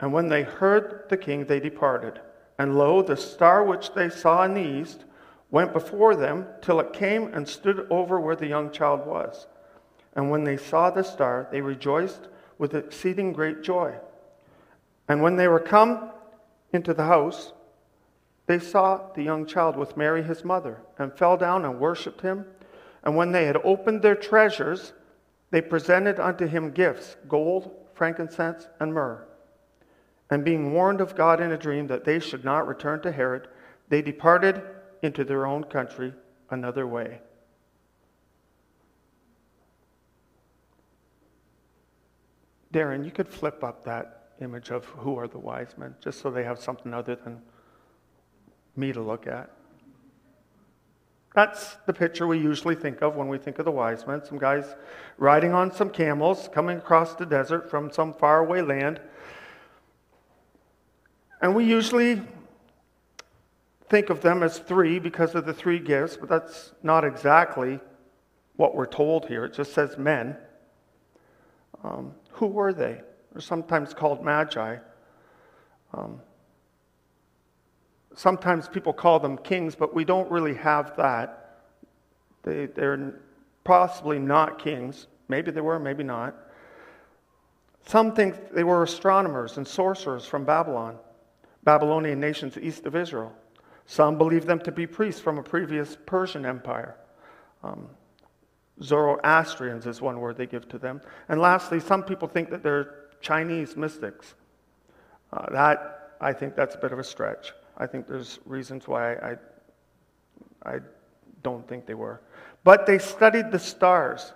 And 0.00 0.10
when 0.10 0.28
they 0.28 0.42
heard 0.42 1.04
the 1.10 1.18
king, 1.18 1.44
they 1.44 1.60
departed. 1.60 2.18
And 2.58 2.78
lo, 2.78 3.02
the 3.02 3.14
star 3.14 3.62
which 3.62 3.92
they 3.92 4.08
saw 4.08 4.44
in 4.44 4.54
the 4.54 4.66
east 4.66 5.04
went 5.50 5.74
before 5.74 6.16
them 6.16 6.46
till 6.62 6.80
it 6.80 6.94
came 6.94 7.34
and 7.34 7.46
stood 7.46 7.86
over 7.90 8.18
where 8.18 8.36
the 8.36 8.48
young 8.48 8.70
child 8.70 9.06
was. 9.06 9.48
And 10.14 10.30
when 10.30 10.44
they 10.44 10.56
saw 10.56 10.90
the 10.90 11.04
star, 11.04 11.48
they 11.50 11.60
rejoiced 11.60 12.28
with 12.58 12.74
exceeding 12.74 13.32
great 13.32 13.62
joy. 13.62 13.94
And 15.08 15.22
when 15.22 15.36
they 15.36 15.48
were 15.48 15.60
come 15.60 16.10
into 16.72 16.94
the 16.94 17.04
house, 17.04 17.52
they 18.46 18.58
saw 18.58 19.12
the 19.14 19.22
young 19.22 19.46
child 19.46 19.76
with 19.76 19.96
Mary 19.96 20.22
his 20.22 20.44
mother, 20.44 20.82
and 20.98 21.16
fell 21.16 21.36
down 21.36 21.64
and 21.64 21.78
worshipped 21.78 22.20
him. 22.20 22.44
And 23.04 23.16
when 23.16 23.32
they 23.32 23.46
had 23.46 23.56
opened 23.64 24.02
their 24.02 24.16
treasures, 24.16 24.92
they 25.50 25.60
presented 25.60 26.18
unto 26.18 26.46
him 26.46 26.72
gifts 26.72 27.16
gold, 27.28 27.70
frankincense, 27.94 28.68
and 28.78 28.92
myrrh. 28.92 29.24
And 30.30 30.44
being 30.44 30.72
warned 30.72 31.00
of 31.00 31.16
God 31.16 31.40
in 31.40 31.52
a 31.52 31.58
dream 31.58 31.86
that 31.88 32.04
they 32.04 32.20
should 32.20 32.44
not 32.44 32.66
return 32.68 33.00
to 33.02 33.12
Herod, 33.12 33.48
they 33.88 34.02
departed 34.02 34.62
into 35.02 35.24
their 35.24 35.46
own 35.46 35.64
country 35.64 36.12
another 36.50 36.86
way. 36.86 37.20
Darren, 42.72 43.04
you 43.04 43.10
could 43.10 43.28
flip 43.28 43.64
up 43.64 43.84
that 43.84 44.32
image 44.40 44.70
of 44.70 44.84
who 44.84 45.16
are 45.18 45.28
the 45.28 45.38
wise 45.38 45.74
men, 45.76 45.94
just 46.00 46.20
so 46.20 46.30
they 46.30 46.44
have 46.44 46.58
something 46.58 46.94
other 46.94 47.16
than 47.16 47.40
me 48.76 48.92
to 48.92 49.00
look 49.00 49.26
at. 49.26 49.50
That's 51.34 51.76
the 51.86 51.92
picture 51.92 52.26
we 52.26 52.38
usually 52.38 52.74
think 52.74 53.02
of 53.02 53.14
when 53.14 53.28
we 53.28 53.38
think 53.38 53.58
of 53.58 53.64
the 53.64 53.70
wise 53.70 54.06
men. 54.06 54.24
Some 54.24 54.38
guys 54.38 54.74
riding 55.16 55.52
on 55.52 55.72
some 55.72 55.90
camels 55.90 56.48
coming 56.52 56.78
across 56.78 57.14
the 57.14 57.26
desert 57.26 57.70
from 57.70 57.90
some 57.92 58.12
faraway 58.12 58.62
land. 58.62 59.00
And 61.40 61.54
we 61.54 61.64
usually 61.64 62.20
think 63.88 64.10
of 64.10 64.20
them 64.22 64.42
as 64.42 64.58
three 64.58 64.98
because 64.98 65.34
of 65.34 65.46
the 65.46 65.54
three 65.54 65.78
gifts, 65.78 66.16
but 66.16 66.28
that's 66.28 66.72
not 66.82 67.04
exactly 67.04 67.78
what 68.56 68.74
we're 68.74 68.86
told 68.86 69.26
here. 69.26 69.44
It 69.44 69.54
just 69.54 69.72
says 69.72 69.96
men. 69.96 70.36
Um, 71.82 72.12
who 72.40 72.46
were 72.46 72.72
they? 72.72 72.98
They're 73.32 73.42
sometimes 73.42 73.92
called 73.92 74.24
magi. 74.24 74.78
Um, 75.92 76.20
sometimes 78.16 78.66
people 78.66 78.94
call 78.94 79.20
them 79.20 79.36
kings, 79.36 79.74
but 79.74 79.94
we 79.94 80.06
don't 80.06 80.30
really 80.30 80.54
have 80.54 80.96
that. 80.96 81.60
They, 82.42 82.64
they're 82.64 83.20
possibly 83.62 84.18
not 84.18 84.58
kings. 84.58 85.06
Maybe 85.28 85.50
they 85.50 85.60
were, 85.60 85.78
maybe 85.78 86.02
not. 86.02 86.34
Some 87.86 88.14
think 88.14 88.52
they 88.52 88.64
were 88.64 88.82
astronomers 88.82 89.58
and 89.58 89.68
sorcerers 89.68 90.24
from 90.24 90.46
Babylon, 90.46 90.96
Babylonian 91.62 92.20
nations 92.20 92.56
east 92.56 92.86
of 92.86 92.96
Israel. 92.96 93.34
Some 93.84 94.16
believe 94.16 94.46
them 94.46 94.60
to 94.60 94.72
be 94.72 94.86
priests 94.86 95.20
from 95.20 95.36
a 95.36 95.42
previous 95.42 95.98
Persian 96.06 96.46
empire. 96.46 96.96
Um, 97.62 97.90
Zoroastrians 98.82 99.86
is 99.86 100.00
one 100.00 100.20
word 100.20 100.36
they 100.36 100.46
give 100.46 100.68
to 100.68 100.78
them. 100.78 101.00
And 101.28 101.40
lastly, 101.40 101.80
some 101.80 102.02
people 102.02 102.28
think 102.28 102.50
that 102.50 102.62
they're 102.62 102.94
Chinese 103.20 103.76
mystics. 103.76 104.34
Uh, 105.32 105.50
that, 105.52 106.14
I 106.20 106.32
think 106.32 106.56
that's 106.56 106.74
a 106.74 106.78
bit 106.78 106.92
of 106.92 106.98
a 106.98 107.04
stretch. 107.04 107.52
I 107.76 107.86
think 107.86 108.06
there's 108.06 108.38
reasons 108.44 108.88
why 108.88 109.14
I, 109.14 109.36
I 110.64 110.78
don't 111.42 111.66
think 111.68 111.86
they 111.86 111.94
were. 111.94 112.20
But 112.64 112.86
they 112.86 112.98
studied 112.98 113.50
the 113.50 113.58
stars. 113.58 114.32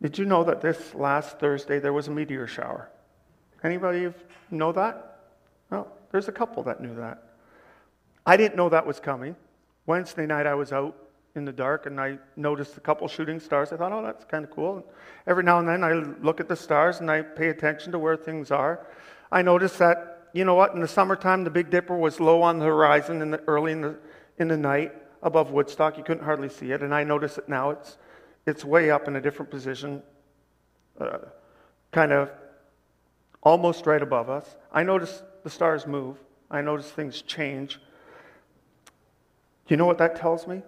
Did 0.00 0.18
you 0.18 0.24
know 0.24 0.44
that 0.44 0.60
this 0.60 0.94
last 0.94 1.38
Thursday 1.38 1.80
there 1.80 1.92
was 1.92 2.08
a 2.08 2.10
meteor 2.10 2.46
shower? 2.46 2.90
Anybody 3.64 4.12
know 4.50 4.72
that? 4.72 5.20
No, 5.70 5.88
there's 6.12 6.28
a 6.28 6.32
couple 6.32 6.62
that 6.64 6.80
knew 6.80 6.94
that. 6.94 7.22
I 8.24 8.36
didn't 8.36 8.56
know 8.56 8.68
that 8.68 8.86
was 8.86 9.00
coming. 9.00 9.34
Wednesday 9.86 10.26
night 10.26 10.46
I 10.46 10.54
was 10.54 10.72
out 10.72 11.07
in 11.38 11.46
the 11.46 11.52
dark 11.52 11.86
and 11.86 11.98
I 11.98 12.18
noticed 12.36 12.76
a 12.76 12.80
couple 12.80 13.08
shooting 13.08 13.40
stars. 13.40 13.72
I 13.72 13.76
thought, 13.76 13.92
oh, 13.92 14.02
that's 14.02 14.24
kind 14.26 14.44
of 14.44 14.50
cool. 14.50 14.76
And 14.76 14.84
every 15.26 15.44
now 15.44 15.58
and 15.58 15.66
then 15.66 15.82
I 15.82 15.92
look 15.92 16.40
at 16.40 16.48
the 16.48 16.56
stars 16.56 17.00
and 17.00 17.10
I 17.10 17.22
pay 17.22 17.48
attention 17.48 17.92
to 17.92 17.98
where 17.98 18.16
things 18.16 18.50
are. 18.50 18.86
I 19.32 19.40
noticed 19.40 19.78
that 19.78 20.18
you 20.32 20.44
know 20.44 20.54
what? 20.54 20.74
In 20.74 20.80
the 20.80 20.88
summertime, 20.88 21.44
the 21.44 21.50
Big 21.50 21.70
Dipper 21.70 21.96
was 21.96 22.20
low 22.20 22.42
on 22.42 22.58
the 22.58 22.66
horizon 22.66 23.22
in 23.22 23.30
the, 23.30 23.40
early 23.46 23.72
in 23.72 23.80
the, 23.80 23.96
in 24.38 24.48
the 24.48 24.56
night 24.56 24.92
above 25.22 25.50
Woodstock. 25.50 25.96
You 25.96 26.04
couldn't 26.04 26.24
hardly 26.24 26.48
see 26.48 26.72
it. 26.72 26.82
And 26.82 26.94
I 26.94 27.04
notice 27.04 27.38
it 27.38 27.48
now. 27.48 27.70
It's, 27.70 27.96
it's 28.46 28.64
way 28.64 28.90
up 28.90 29.08
in 29.08 29.16
a 29.16 29.20
different 29.20 29.50
position, 29.50 30.02
uh, 31.00 31.18
kind 31.92 32.12
of 32.12 32.30
almost 33.42 33.86
right 33.86 34.02
above 34.02 34.28
us. 34.28 34.56
I 34.72 34.82
notice 34.82 35.22
the 35.44 35.50
stars 35.50 35.86
move. 35.86 36.16
I 36.50 36.60
notice 36.60 36.90
things 36.90 37.22
change. 37.22 37.80
You 39.68 39.76
know 39.76 39.86
what 39.86 39.98
that 39.98 40.16
tells 40.16 40.46
me? 40.46 40.62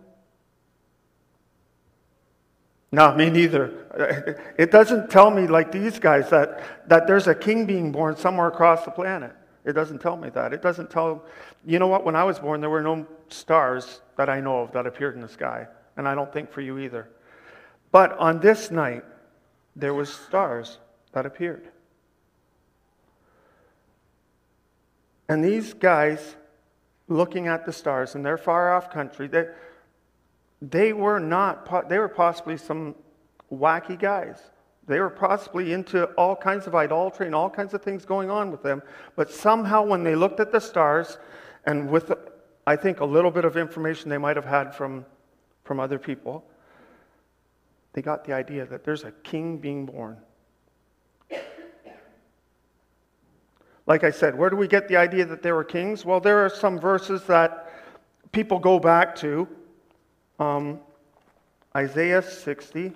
No, 2.92 3.14
me 3.14 3.30
neither. 3.30 4.36
It 4.58 4.70
doesn't 4.70 5.10
tell 5.10 5.30
me, 5.30 5.46
like 5.46 5.70
these 5.70 5.98
guys, 5.98 6.28
that, 6.30 6.88
that 6.88 7.06
there's 7.06 7.28
a 7.28 7.34
king 7.34 7.64
being 7.64 7.92
born 7.92 8.16
somewhere 8.16 8.48
across 8.48 8.84
the 8.84 8.90
planet. 8.90 9.32
It 9.64 9.74
doesn't 9.74 10.00
tell 10.00 10.16
me 10.16 10.30
that. 10.30 10.52
It 10.52 10.62
doesn't 10.62 10.90
tell, 10.90 11.24
you 11.64 11.78
know 11.78 11.86
what, 11.86 12.04
when 12.04 12.16
I 12.16 12.24
was 12.24 12.38
born, 12.38 12.60
there 12.60 12.70
were 12.70 12.82
no 12.82 13.06
stars 13.28 14.00
that 14.16 14.28
I 14.28 14.40
know 14.40 14.62
of 14.62 14.72
that 14.72 14.86
appeared 14.86 15.14
in 15.14 15.20
the 15.20 15.28
sky. 15.28 15.68
And 15.96 16.08
I 16.08 16.14
don't 16.14 16.32
think 16.32 16.50
for 16.50 16.62
you 16.62 16.78
either. 16.78 17.08
But 17.92 18.18
on 18.18 18.40
this 18.40 18.70
night, 18.70 19.04
there 19.76 19.94
was 19.94 20.12
stars 20.12 20.78
that 21.12 21.26
appeared. 21.26 21.68
And 25.28 25.44
these 25.44 25.74
guys 25.74 26.34
looking 27.06 27.46
at 27.46 27.66
the 27.66 27.72
stars 27.72 28.16
in 28.16 28.22
their 28.22 28.38
far 28.38 28.74
off 28.74 28.90
country, 28.90 29.28
they, 29.28 29.46
they 30.62 30.92
were 30.92 31.18
not, 31.18 31.88
they 31.88 31.98
were 31.98 32.08
possibly 32.08 32.56
some 32.56 32.94
wacky 33.52 33.98
guys. 33.98 34.40
They 34.86 34.98
were 34.98 35.10
possibly 35.10 35.72
into 35.72 36.04
all 36.14 36.34
kinds 36.34 36.66
of 36.66 36.74
idolatry 36.74 37.26
and 37.26 37.34
all 37.34 37.48
kinds 37.48 37.74
of 37.74 37.82
things 37.82 38.04
going 38.04 38.30
on 38.30 38.50
with 38.50 38.62
them. 38.62 38.82
But 39.14 39.30
somehow, 39.30 39.84
when 39.84 40.02
they 40.02 40.14
looked 40.14 40.40
at 40.40 40.50
the 40.50 40.60
stars, 40.60 41.18
and 41.64 41.88
with, 41.88 42.12
I 42.66 42.76
think, 42.76 43.00
a 43.00 43.04
little 43.04 43.30
bit 43.30 43.44
of 43.44 43.56
information 43.56 44.10
they 44.10 44.18
might 44.18 44.36
have 44.36 44.44
had 44.44 44.74
from, 44.74 45.06
from 45.64 45.78
other 45.78 45.98
people, 45.98 46.44
they 47.92 48.02
got 48.02 48.24
the 48.24 48.32
idea 48.32 48.66
that 48.66 48.84
there's 48.84 49.04
a 49.04 49.12
king 49.12 49.58
being 49.58 49.86
born. 49.86 50.16
Like 53.86 54.04
I 54.04 54.10
said, 54.10 54.36
where 54.36 54.50
do 54.50 54.56
we 54.56 54.68
get 54.68 54.88
the 54.88 54.96
idea 54.96 55.24
that 55.26 55.42
there 55.42 55.54
were 55.54 55.64
kings? 55.64 56.04
Well, 56.04 56.20
there 56.20 56.44
are 56.44 56.48
some 56.48 56.78
verses 56.78 57.24
that 57.24 57.72
people 58.30 58.58
go 58.58 58.78
back 58.78 59.16
to. 59.16 59.48
Um, 60.40 60.80
Isaiah 61.76 62.22
60. 62.22 62.92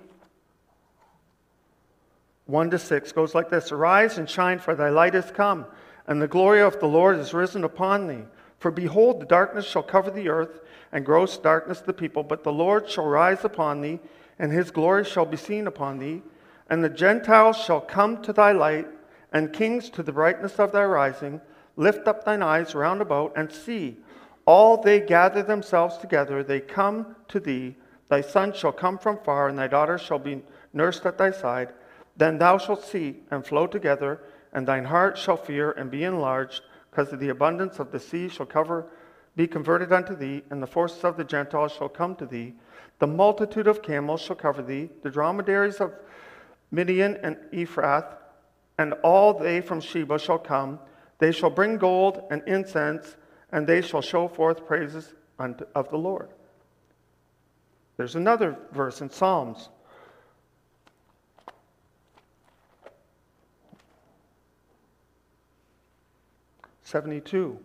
1 2.46 2.70
to 2.70 2.78
6 2.78 3.12
goes 3.12 3.34
like 3.34 3.50
this 3.50 3.70
Arise 3.70 4.16
and 4.16 4.28
shine, 4.28 4.58
for 4.58 4.74
thy 4.74 4.88
light 4.88 5.14
is 5.14 5.30
come, 5.30 5.66
and 6.06 6.20
the 6.20 6.26
glory 6.26 6.62
of 6.62 6.80
the 6.80 6.88
Lord 6.88 7.18
is 7.18 7.34
risen 7.34 7.62
upon 7.62 8.08
thee. 8.08 8.24
For 8.58 8.70
behold, 8.70 9.20
the 9.20 9.26
darkness 9.26 9.66
shall 9.66 9.82
cover 9.82 10.10
the 10.10 10.30
earth, 10.30 10.60
and 10.90 11.04
gross 11.04 11.36
darkness 11.36 11.80
the 11.80 11.92
people, 11.92 12.22
but 12.22 12.44
the 12.44 12.52
Lord 12.52 12.88
shall 12.88 13.06
rise 13.06 13.44
upon 13.44 13.82
thee, 13.82 14.00
and 14.38 14.50
his 14.50 14.70
glory 14.70 15.04
shall 15.04 15.26
be 15.26 15.36
seen 15.36 15.66
upon 15.66 15.98
thee. 15.98 16.22
And 16.70 16.82
the 16.82 16.88
Gentiles 16.88 17.58
shall 17.58 17.82
come 17.82 18.22
to 18.22 18.32
thy 18.32 18.52
light, 18.52 18.86
and 19.34 19.52
kings 19.52 19.90
to 19.90 20.02
the 20.02 20.12
brightness 20.12 20.58
of 20.58 20.72
thy 20.72 20.84
rising. 20.84 21.42
Lift 21.76 22.08
up 22.08 22.24
thine 22.24 22.42
eyes 22.42 22.74
round 22.74 23.02
about, 23.02 23.34
and 23.36 23.52
see. 23.52 23.98
All 24.46 24.76
they 24.76 25.00
gather 25.00 25.42
themselves 25.42 25.96
together, 25.96 26.42
they 26.42 26.60
come 26.60 27.16
to 27.28 27.40
thee. 27.40 27.76
Thy 28.08 28.20
son 28.20 28.52
shall 28.52 28.72
come 28.72 28.98
from 28.98 29.18
far, 29.18 29.48
and 29.48 29.58
thy 29.58 29.66
daughter 29.66 29.96
shall 29.96 30.18
be 30.18 30.42
nursed 30.72 31.06
at 31.06 31.16
thy 31.16 31.30
side. 31.30 31.72
Then 32.16 32.38
thou 32.38 32.58
shalt 32.58 32.84
see 32.84 33.22
and 33.30 33.44
flow 33.44 33.66
together, 33.66 34.20
and 34.52 34.66
thine 34.66 34.84
heart 34.84 35.16
shall 35.18 35.36
fear 35.36 35.72
and 35.72 35.90
be 35.90 36.04
enlarged, 36.04 36.62
because 36.90 37.12
of 37.12 37.20
the 37.20 37.30
abundance 37.30 37.78
of 37.78 37.90
the 37.90 37.98
sea 37.98 38.28
shall 38.28 38.46
cover, 38.46 38.86
be 39.34 39.46
converted 39.48 39.92
unto 39.92 40.14
thee, 40.14 40.42
and 40.50 40.62
the 40.62 40.66
forces 40.66 41.02
of 41.02 41.16
the 41.16 41.24
Gentiles 41.24 41.72
shall 41.72 41.88
come 41.88 42.14
to 42.16 42.26
thee. 42.26 42.54
The 43.00 43.06
multitude 43.06 43.66
of 43.66 43.82
camels 43.82 44.20
shall 44.20 44.36
cover 44.36 44.62
thee, 44.62 44.90
the 45.02 45.10
dromedaries 45.10 45.80
of 45.80 45.92
Midian 46.70 47.16
and 47.16 47.36
Ephrath, 47.52 48.16
and 48.78 48.92
all 49.02 49.34
they 49.34 49.60
from 49.60 49.80
Sheba 49.80 50.18
shall 50.18 50.38
come. 50.38 50.78
They 51.18 51.32
shall 51.32 51.50
bring 51.50 51.78
gold 51.78 52.22
and 52.30 52.42
incense, 52.46 53.16
and 53.54 53.68
they 53.68 53.80
shall 53.80 54.02
show 54.02 54.26
forth 54.26 54.66
praises 54.66 55.14
of 55.38 55.88
the 55.88 55.96
Lord. 55.96 56.28
There's 57.96 58.16
another 58.16 58.58
verse 58.72 59.00
in 59.00 59.08
Psalms 59.08 59.68
72. 66.82 67.56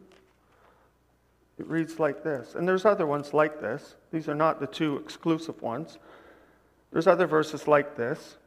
It 1.58 1.68
reads 1.68 2.00
like 2.00 2.24
this. 2.24 2.54
And 2.54 2.68
there's 2.68 2.86
other 2.86 3.08
ones 3.08 3.34
like 3.34 3.60
this. 3.60 3.96
These 4.12 4.30
are 4.30 4.36
not 4.36 4.60
the 4.60 4.68
two 4.68 4.98
exclusive 4.98 5.60
ones. 5.60 5.98
There's 6.92 7.08
other 7.08 7.26
verses 7.26 7.68
like 7.68 7.98
this. 7.98 8.38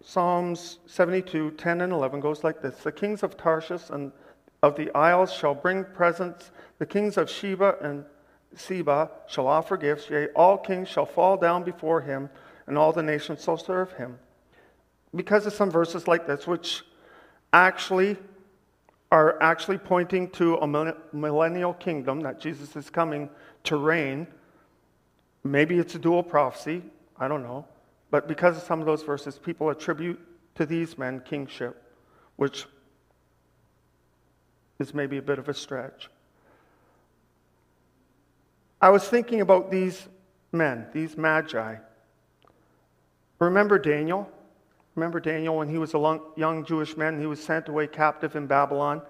Psalms 0.00 0.78
72, 0.86 1.50
10 1.50 1.80
and 1.80 1.92
11 1.92 2.20
goes 2.20 2.44
like 2.44 2.62
this 2.62 2.76
The 2.76 2.92
kings 2.92 3.24
of 3.24 3.36
Tarshish 3.36 3.90
and 3.90 4.12
of 4.62 4.76
the 4.76 4.94
isles 4.94 5.32
shall 5.32 5.54
bring 5.54 5.84
presents, 5.84 6.50
the 6.78 6.86
kings 6.86 7.16
of 7.16 7.30
Sheba 7.30 7.76
and 7.80 8.04
Seba 8.54 9.10
shall 9.26 9.46
offer 9.46 9.76
gifts, 9.76 10.08
yea, 10.10 10.28
all 10.34 10.58
kings 10.58 10.88
shall 10.88 11.06
fall 11.06 11.36
down 11.36 11.62
before 11.62 12.00
him, 12.00 12.30
and 12.66 12.76
all 12.78 12.92
the 12.92 13.02
nations 13.02 13.44
shall 13.44 13.58
serve 13.58 13.92
him. 13.92 14.18
Because 15.14 15.46
of 15.46 15.52
some 15.52 15.70
verses 15.70 16.08
like 16.08 16.26
this, 16.26 16.46
which 16.46 16.82
actually 17.52 18.16
are 19.10 19.42
actually 19.42 19.78
pointing 19.78 20.28
to 20.30 20.56
a 20.56 20.66
millennial 21.12 21.72
kingdom 21.74 22.20
that 22.20 22.38
Jesus 22.40 22.76
is 22.76 22.90
coming 22.90 23.30
to 23.64 23.76
reign. 23.76 24.26
Maybe 25.44 25.78
it's 25.78 25.94
a 25.94 25.98
dual 25.98 26.22
prophecy, 26.22 26.82
I 27.18 27.26
don't 27.26 27.42
know. 27.42 27.64
But 28.10 28.28
because 28.28 28.58
of 28.58 28.62
some 28.64 28.80
of 28.80 28.86
those 28.86 29.02
verses, 29.02 29.38
people 29.38 29.70
attribute 29.70 30.20
to 30.56 30.66
these 30.66 30.98
men 30.98 31.20
kingship, 31.20 31.82
which 32.36 32.66
is 34.78 34.94
maybe 34.94 35.16
a 35.16 35.22
bit 35.22 35.38
of 35.38 35.48
a 35.48 35.54
stretch. 35.54 36.08
I 38.80 38.90
was 38.90 39.08
thinking 39.08 39.40
about 39.40 39.70
these 39.70 40.06
men, 40.52 40.86
these 40.92 41.16
magi. 41.16 41.76
Remember 43.40 43.78
Daniel? 43.78 44.30
Remember 44.94 45.18
Daniel 45.20 45.56
when 45.56 45.68
he 45.68 45.78
was 45.78 45.94
a 45.94 46.20
young 46.36 46.64
Jewish 46.64 46.96
man, 46.96 47.18
he 47.18 47.26
was 47.26 47.42
sent 47.42 47.68
away 47.68 47.86
captive 47.88 48.36
in 48.36 48.46
Babylon. 48.46 49.02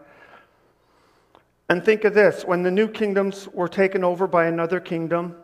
And 1.69 1.85
think 1.85 2.05
of 2.05 2.15
this 2.15 2.45
when 2.45 2.63
the 2.63 2.71
new 2.71 2.89
kingdoms 2.89 3.47
were 3.49 3.69
taken 3.69 4.05
over 4.05 4.27
by 4.27 4.47
another 4.47 4.81
kingdom, 4.81 5.37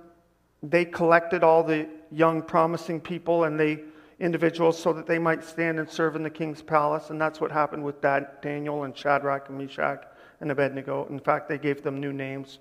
they 0.63 0.87
collected 0.87 1.45
all 1.45 1.63
the 1.63 1.87
young, 2.11 2.41
promising 2.41 3.01
people 3.01 3.45
and 3.45 3.61
they 3.61 3.81
individuals 4.21 4.79
so 4.81 4.93
that 4.93 5.07
they 5.07 5.19
might 5.19 5.43
stand 5.43 5.79
and 5.79 5.91
serve 5.91 6.17
in 6.17 6.23
the 6.23 6.31
king's 6.31 6.63
palace. 6.63 7.11
And 7.11 7.21
that's 7.21 7.41
what 7.41 7.51
happened 7.51 7.85
with 7.85 8.01
Daniel 8.01 8.85
and 8.85 8.97
Shadrach 8.97 9.51
and 9.51 9.59
Meshach 9.59 10.07
and 10.45 10.53
Abednego. 10.53 11.07
In 11.11 11.19
fact, 11.19 11.49
they 11.49 11.59
gave 11.59 11.83
them 11.83 12.01
new 12.01 12.13
names. 12.13 12.59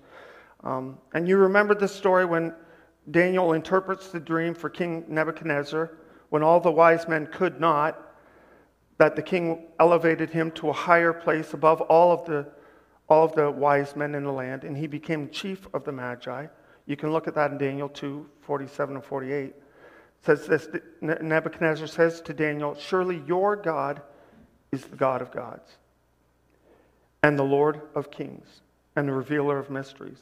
Um, 0.64 0.98
and 1.12 1.28
you 1.28 1.36
remember 1.36 1.74
the 1.74 1.86
story 1.86 2.24
when 2.24 2.54
Daniel 3.10 3.52
interprets 3.52 4.08
the 4.08 4.18
dream 4.18 4.54
for 4.54 4.70
King 4.70 5.04
Nebuchadnezzar, 5.06 5.92
when 6.30 6.42
all 6.42 6.58
the 6.58 6.70
wise 6.70 7.06
men 7.06 7.28
could 7.30 7.60
not, 7.60 8.00
that 8.98 9.14
the 9.14 9.22
king 9.22 9.66
elevated 9.78 10.30
him 10.30 10.50
to 10.52 10.70
a 10.70 10.72
higher 10.72 11.12
place 11.12 11.52
above 11.52 11.80
all 11.82 12.12
of 12.12 12.24
the, 12.24 12.46
all 13.08 13.24
of 13.24 13.34
the 13.34 13.50
wise 13.50 13.94
men 13.94 14.14
in 14.14 14.24
the 14.24 14.32
land, 14.32 14.64
and 14.64 14.76
he 14.76 14.86
became 14.86 15.28
chief 15.28 15.68
of 15.74 15.84
the 15.84 15.92
Magi. 15.92 16.46
You 16.86 16.96
can 16.96 17.12
look 17.12 17.28
at 17.28 17.34
that 17.34 17.50
in 17.50 17.58
Daniel 17.58 17.88
2 17.88 18.26
47 18.40 18.96
and 18.96 19.04
48. 19.04 19.44
It 19.44 19.62
says 20.22 20.46
this 20.46 20.68
Nebuchadnezzar 21.00 21.86
says 21.86 22.20
to 22.22 22.32
Daniel, 22.32 22.74
Surely 22.74 23.22
your 23.26 23.56
God 23.56 24.00
is 24.72 24.84
the 24.84 24.96
God 24.96 25.20
of 25.20 25.30
gods, 25.30 25.76
and 27.24 27.38
the 27.38 27.42
Lord 27.42 27.80
of 27.94 28.10
kings, 28.10 28.60
and 28.96 29.08
the 29.08 29.12
revealer 29.14 29.58
of 29.58 29.70
mysteries. 29.70 30.18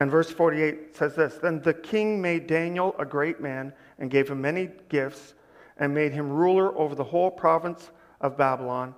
And 0.00 0.10
verse 0.10 0.30
48 0.30 0.94
says 0.94 1.16
this 1.16 1.36
Then 1.36 1.62
the 1.62 1.72
king 1.72 2.20
made 2.20 2.46
Daniel 2.46 2.94
a 2.98 3.06
great 3.06 3.40
man 3.40 3.72
and 3.98 4.10
gave 4.10 4.28
him 4.28 4.42
many 4.42 4.68
gifts 4.90 5.32
and 5.78 5.94
made 5.94 6.12
him 6.12 6.28
ruler 6.28 6.76
over 6.76 6.94
the 6.94 7.04
whole 7.04 7.30
province 7.30 7.90
of 8.20 8.36
Babylon 8.36 8.94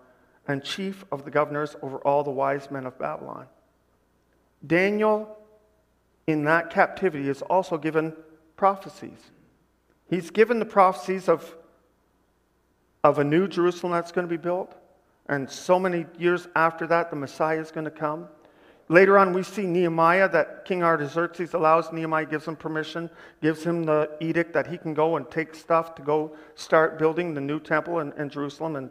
and 0.49 0.65
chief 0.65 1.05
of 1.13 1.25
the 1.25 1.31
governors 1.31 1.77
over 1.81 1.99
all 1.99 2.25
the 2.25 2.33
wise 2.33 2.73
men 2.73 2.87
of 2.87 2.99
Babylon. 2.99 3.47
Daniel, 4.67 5.39
in 6.27 6.43
that 6.47 6.71
captivity, 6.71 7.29
is 7.29 7.41
also 7.43 7.79
given 7.79 8.13
prophecies. 8.57 9.31
He's 10.11 10.31
given 10.31 10.59
the 10.59 10.65
prophecies 10.65 11.29
of, 11.29 11.55
of 13.05 13.21
a 13.21 13.25
new 13.25 13.47
Jerusalem 13.47 13.93
that's 13.93 14.11
going 14.11 14.27
to 14.27 14.31
be 14.31 14.43
built. 14.43 14.77
And 15.29 15.51
so 15.51 15.79
many 15.79 16.07
years 16.19 16.47
after 16.55 16.87
that, 16.87 17.11
the 17.11 17.17
Messiah 17.17 17.61
is 17.61 17.71
going 17.71 17.85
to 17.85 17.91
come. 17.91 18.29
Later 18.89 19.19
on, 19.19 19.33
we 19.33 19.43
see 19.43 19.67
Nehemiah 19.67 20.29
that 20.29 20.65
King 20.65 20.85
Artaxerxes 20.85 21.55
allows. 21.55 21.93
Nehemiah 21.93 22.27
gives 22.27 22.47
him 22.47 22.55
permission, 22.55 23.11
gives 23.43 23.65
him 23.65 23.85
the 23.85 24.11
edict 24.21 24.53
that 24.53 24.69
he 24.69 24.79
can 24.79 24.95
go 24.95 25.17
and 25.17 25.29
take 25.29 25.57
stuff 25.57 25.97
to 25.97 26.03
go 26.03 26.37
start 26.55 26.97
building 26.99 27.35
the 27.35 27.41
new 27.41 27.59
temple 27.59 27.99
in, 27.99 28.13
in 28.13 28.31
Jerusalem 28.31 28.77
and 28.77 28.91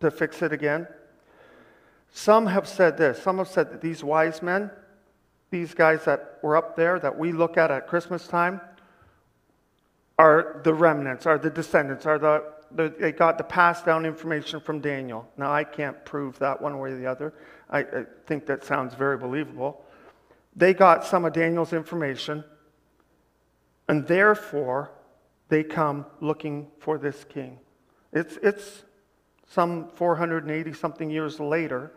to 0.00 0.10
fix 0.10 0.40
it 0.40 0.52
again. 0.52 0.86
Some 2.10 2.46
have 2.46 2.66
said 2.66 2.96
this. 2.96 3.22
Some 3.22 3.36
have 3.36 3.48
said 3.48 3.70
that 3.70 3.82
these 3.82 4.02
wise 4.02 4.40
men, 4.40 4.70
these 5.50 5.74
guys 5.74 6.06
that 6.06 6.38
were 6.42 6.56
up 6.56 6.74
there 6.74 6.98
that 7.00 7.18
we 7.18 7.32
look 7.32 7.58
at 7.58 7.70
at 7.70 7.86
Christmas 7.86 8.26
time, 8.26 8.62
are 10.18 10.60
the 10.64 10.72
remnants, 10.72 11.26
are 11.26 11.38
the 11.38 11.50
descendants, 11.50 12.06
are 12.06 12.18
the, 12.18 12.44
the 12.44 12.53
they 12.74 13.12
got 13.12 13.38
the 13.38 13.44
passed 13.44 13.86
down 13.86 14.04
information 14.04 14.60
from 14.60 14.80
Daniel. 14.80 15.28
Now, 15.36 15.52
I 15.52 15.64
can't 15.64 16.04
prove 16.04 16.38
that 16.40 16.60
one 16.60 16.78
way 16.78 16.90
or 16.90 16.96
the 16.98 17.06
other. 17.06 17.34
I, 17.70 17.80
I 17.80 18.04
think 18.26 18.46
that 18.46 18.64
sounds 18.64 18.94
very 18.94 19.16
believable. 19.16 19.84
They 20.56 20.74
got 20.74 21.04
some 21.04 21.24
of 21.24 21.32
Daniel's 21.32 21.72
information, 21.72 22.44
and 23.88 24.06
therefore 24.06 24.92
they 25.48 25.62
come 25.62 26.06
looking 26.20 26.68
for 26.78 26.98
this 26.98 27.24
king. 27.24 27.58
It's, 28.12 28.38
it's 28.42 28.82
some 29.48 29.88
480 29.94 30.72
something 30.72 31.10
years 31.10 31.40
later, 31.40 31.92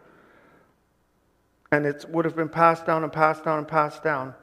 and 1.71 1.85
it 1.85 2.05
would 2.09 2.25
have 2.25 2.35
been 2.35 2.49
passed 2.49 2.85
down 2.85 3.03
and 3.03 3.11
passed 3.11 3.43
down 3.43 3.59
and 3.59 3.67
passed 3.67 4.03
down. 4.03 4.33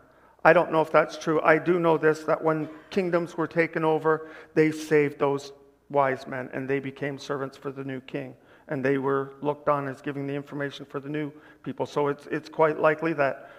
I 0.45 0.53
don't 0.53 0.71
know 0.71 0.83
if 0.83 0.93
that's 0.93 1.17
true. 1.17 1.41
I 1.41 1.59
do 1.59 1.79
know 1.79 1.97
this 1.97 2.21
that 2.25 2.43
when 2.43 2.69
kingdoms 2.91 3.37
were 3.37 3.47
taken 3.47 3.85
over, 3.85 4.29
they 4.55 4.71
saved 4.71 5.19
those 5.19 5.53
wise 5.91 6.27
men 6.27 6.49
and 6.53 6.69
they 6.69 6.81
became 6.81 7.19
servants 7.19 7.57
for 7.57 7.71
the 7.71 7.85
new 7.85 8.01
king 8.01 8.35
and 8.69 8.85
they 8.85 8.99
were 8.99 9.35
looked 9.43 9.69
on 9.69 9.89
as 9.89 10.01
giving 10.01 10.27
the 10.27 10.35
information 10.35 10.85
for 10.87 11.01
the 11.01 11.09
new 11.09 11.31
people. 11.63 11.87
So 11.87 12.09
it's, 12.09 12.27
it's 12.27 12.49
quite 12.49 12.79
likely 12.79 13.13
that 13.15 13.51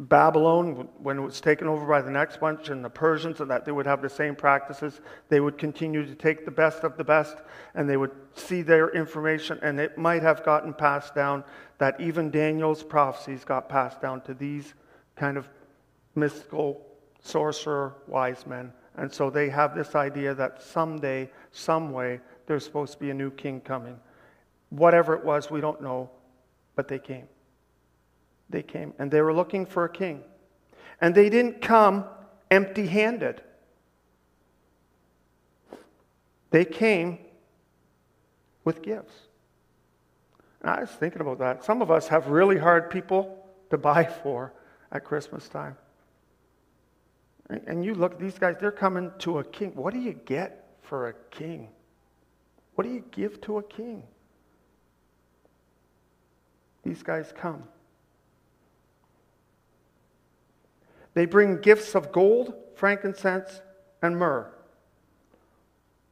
Babylon, 0.00 0.88
when 0.98 1.18
it 1.18 1.20
was 1.20 1.40
taken 1.40 1.68
over 1.68 1.86
by 1.86 2.02
the 2.02 2.10
next 2.10 2.40
bunch, 2.40 2.68
and 2.68 2.84
the 2.84 2.90
Persians, 2.90 3.40
and 3.40 3.48
that 3.50 3.64
they 3.64 3.70
would 3.70 3.86
have 3.86 4.02
the 4.02 4.08
same 4.08 4.34
practices. 4.34 5.00
They 5.28 5.38
would 5.38 5.56
continue 5.56 6.04
to 6.04 6.14
take 6.16 6.44
the 6.44 6.50
best 6.50 6.82
of 6.82 6.96
the 6.96 7.04
best, 7.04 7.36
and 7.74 7.88
they 7.88 7.96
would 7.96 8.10
see 8.34 8.62
their 8.62 8.90
information, 8.90 9.58
and 9.62 9.78
it 9.78 9.96
might 9.96 10.22
have 10.22 10.44
gotten 10.44 10.74
passed 10.74 11.14
down 11.14 11.44
that 11.78 12.00
even 12.00 12.30
Daniel's 12.30 12.82
prophecies 12.82 13.44
got 13.44 13.68
passed 13.68 14.00
down 14.00 14.20
to 14.22 14.34
these 14.34 14.74
kind 15.14 15.36
of 15.36 15.48
mystical 16.16 16.84
sorcerer 17.22 17.94
wise 18.08 18.46
men. 18.46 18.72
And 18.96 19.12
so 19.12 19.30
they 19.30 19.48
have 19.48 19.74
this 19.74 19.94
idea 19.94 20.34
that 20.34 20.62
someday, 20.62 21.30
some 21.50 21.92
way, 21.92 22.20
there's 22.46 22.64
supposed 22.64 22.92
to 22.92 22.98
be 22.98 23.10
a 23.10 23.14
new 23.14 23.30
king 23.30 23.60
coming. 23.60 23.98
Whatever 24.70 25.14
it 25.14 25.24
was, 25.24 25.50
we 25.50 25.60
don't 25.60 25.82
know, 25.82 26.10
but 26.76 26.88
they 26.88 26.98
came. 26.98 27.26
They 28.50 28.62
came, 28.62 28.92
and 28.98 29.10
they 29.10 29.20
were 29.20 29.32
looking 29.32 29.66
for 29.66 29.84
a 29.84 29.88
king. 29.88 30.22
And 31.00 31.14
they 31.14 31.28
didn't 31.28 31.60
come 31.60 32.04
empty 32.50 32.86
handed, 32.86 33.42
they 36.50 36.64
came 36.64 37.18
with 38.64 38.80
gifts. 38.80 39.14
And 40.60 40.70
I 40.70 40.80
was 40.80 40.90
thinking 40.90 41.20
about 41.20 41.38
that. 41.40 41.64
Some 41.64 41.82
of 41.82 41.90
us 41.90 42.08
have 42.08 42.28
really 42.28 42.56
hard 42.56 42.90
people 42.90 43.44
to 43.70 43.76
buy 43.76 44.04
for 44.22 44.52
at 44.92 45.04
Christmas 45.04 45.48
time. 45.48 45.76
And 47.48 47.84
you 47.84 47.94
look, 47.94 48.18
these 48.18 48.38
guys, 48.38 48.56
they're 48.58 48.72
coming 48.72 49.12
to 49.18 49.38
a 49.38 49.44
king. 49.44 49.72
What 49.74 49.92
do 49.92 50.00
you 50.00 50.12
get 50.12 50.66
for 50.82 51.08
a 51.08 51.14
king? 51.30 51.68
What 52.74 52.84
do 52.84 52.90
you 52.90 53.04
give 53.10 53.40
to 53.42 53.58
a 53.58 53.62
king? 53.62 54.04
these 56.84 57.02
guys 57.02 57.32
come. 57.36 57.64
They 61.14 61.26
bring 61.26 61.60
gifts 61.60 61.94
of 61.94 62.12
gold, 62.12 62.54
frankincense, 62.76 63.62
and 64.02 64.16
myrrh. 64.16 64.50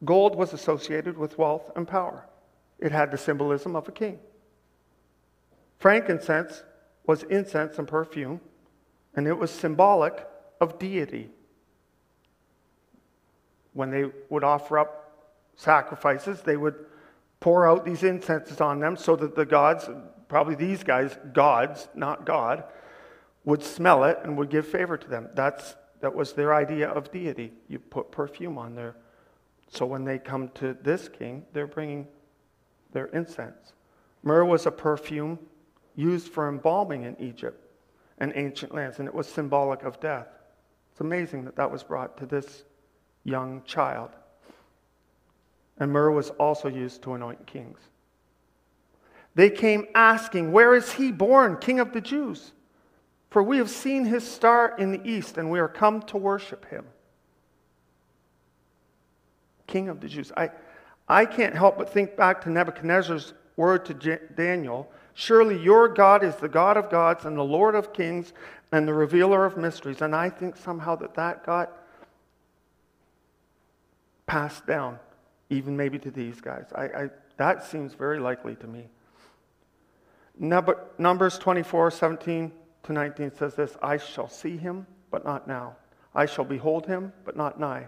Gold 0.04 0.34
was 0.34 0.52
associated 0.52 1.16
with 1.16 1.38
wealth 1.38 1.70
and 1.76 1.86
power, 1.86 2.26
it 2.80 2.90
had 2.90 3.10
the 3.10 3.18
symbolism 3.18 3.76
of 3.76 3.86
a 3.86 3.92
king. 3.92 4.18
Frankincense 5.78 6.64
was 7.06 7.22
incense 7.24 7.78
and 7.78 7.86
perfume, 7.86 8.40
and 9.14 9.26
it 9.26 9.36
was 9.36 9.50
symbolic 9.50 10.26
of 10.62 10.78
deity. 10.78 11.28
When 13.72 13.90
they 13.90 14.04
would 14.30 14.44
offer 14.44 14.78
up 14.78 15.28
sacrifices, 15.56 16.40
they 16.42 16.56
would 16.56 16.76
pour 17.40 17.68
out 17.68 17.84
these 17.84 18.04
incenses 18.04 18.60
on 18.60 18.78
them 18.78 18.96
so 18.96 19.16
that 19.16 19.34
the 19.34 19.44
gods, 19.44 19.90
probably 20.28 20.54
these 20.54 20.84
guys, 20.84 21.18
gods, 21.32 21.88
not 21.94 22.24
God, 22.24 22.62
would 23.44 23.62
smell 23.62 24.04
it 24.04 24.18
and 24.22 24.38
would 24.38 24.50
give 24.50 24.66
favor 24.66 24.96
to 24.96 25.08
them. 25.08 25.28
That's, 25.34 25.74
that 26.00 26.14
was 26.14 26.32
their 26.32 26.54
idea 26.54 26.88
of 26.88 27.10
deity. 27.10 27.52
You 27.66 27.80
put 27.80 28.12
perfume 28.12 28.56
on 28.56 28.76
there. 28.76 28.94
So 29.68 29.84
when 29.84 30.04
they 30.04 30.18
come 30.18 30.48
to 30.54 30.76
this 30.80 31.08
king, 31.08 31.44
they're 31.52 31.66
bringing 31.66 32.06
their 32.92 33.06
incense. 33.06 33.72
Myrrh 34.22 34.44
was 34.44 34.66
a 34.66 34.70
perfume 34.70 35.40
used 35.96 36.28
for 36.28 36.48
embalming 36.48 37.02
in 37.02 37.20
Egypt 37.20 37.58
and 38.18 38.32
ancient 38.36 38.72
lands, 38.72 39.00
and 39.00 39.08
it 39.08 39.14
was 39.14 39.26
symbolic 39.26 39.82
of 39.82 39.98
death. 39.98 40.28
It's 40.92 41.00
amazing 41.00 41.46
that 41.46 41.56
that 41.56 41.70
was 41.70 41.82
brought 41.82 42.18
to 42.18 42.26
this 42.26 42.64
young 43.24 43.62
child. 43.64 44.10
And 45.78 45.90
myrrh 45.90 46.12
was 46.12 46.30
also 46.30 46.68
used 46.68 47.02
to 47.02 47.14
anoint 47.14 47.46
kings. 47.46 47.78
They 49.34 49.48
came 49.48 49.86
asking, 49.94 50.52
Where 50.52 50.74
is 50.74 50.92
he 50.92 51.10
born, 51.10 51.56
King 51.56 51.80
of 51.80 51.92
the 51.92 52.02
Jews? 52.02 52.52
For 53.30 53.42
we 53.42 53.56
have 53.56 53.70
seen 53.70 54.04
his 54.04 54.30
star 54.30 54.74
in 54.78 54.92
the 54.92 55.00
east, 55.08 55.38
and 55.38 55.50
we 55.50 55.58
are 55.58 55.68
come 55.68 56.02
to 56.02 56.18
worship 56.18 56.68
him. 56.68 56.84
King 59.66 59.88
of 59.88 60.00
the 60.00 60.08
Jews. 60.08 60.30
I, 60.36 60.50
I 61.08 61.24
can't 61.24 61.54
help 61.54 61.78
but 61.78 61.90
think 61.90 62.14
back 62.14 62.42
to 62.42 62.50
Nebuchadnezzar's 62.50 63.32
word 63.56 63.86
to 63.86 64.18
Daniel 64.36 64.92
Surely 65.14 65.62
your 65.62 65.88
God 65.88 66.24
is 66.24 66.36
the 66.36 66.48
God 66.48 66.76
of 66.76 66.90
gods 66.90 67.24
and 67.24 67.36
the 67.36 67.42
Lord 67.42 67.74
of 67.74 67.92
kings 67.92 68.32
and 68.72 68.88
the 68.88 68.94
revealer 68.94 69.44
of 69.44 69.56
mysteries. 69.56 70.00
And 70.00 70.16
I 70.16 70.30
think 70.30 70.56
somehow 70.56 70.96
that 70.96 71.14
that 71.14 71.44
got 71.44 71.78
passed 74.26 74.66
down, 74.66 74.98
even 75.50 75.76
maybe 75.76 75.98
to 75.98 76.10
these 76.10 76.40
guys. 76.40 76.66
I, 76.74 76.84
I 76.84 77.10
that 77.36 77.64
seems 77.64 77.94
very 77.94 78.18
likely 78.18 78.56
to 78.56 78.66
me. 78.66 78.86
Numbers 80.38 81.38
24, 81.38 81.90
17 81.90 82.52
to 82.84 82.92
19 82.92 83.32
says 83.32 83.54
this 83.54 83.76
I 83.82 83.98
shall 83.98 84.28
see 84.28 84.56
him, 84.56 84.86
but 85.10 85.24
not 85.24 85.46
now. 85.46 85.76
I 86.14 86.26
shall 86.26 86.44
behold 86.44 86.86
him, 86.86 87.12
but 87.24 87.36
not 87.36 87.60
nigh. 87.60 87.86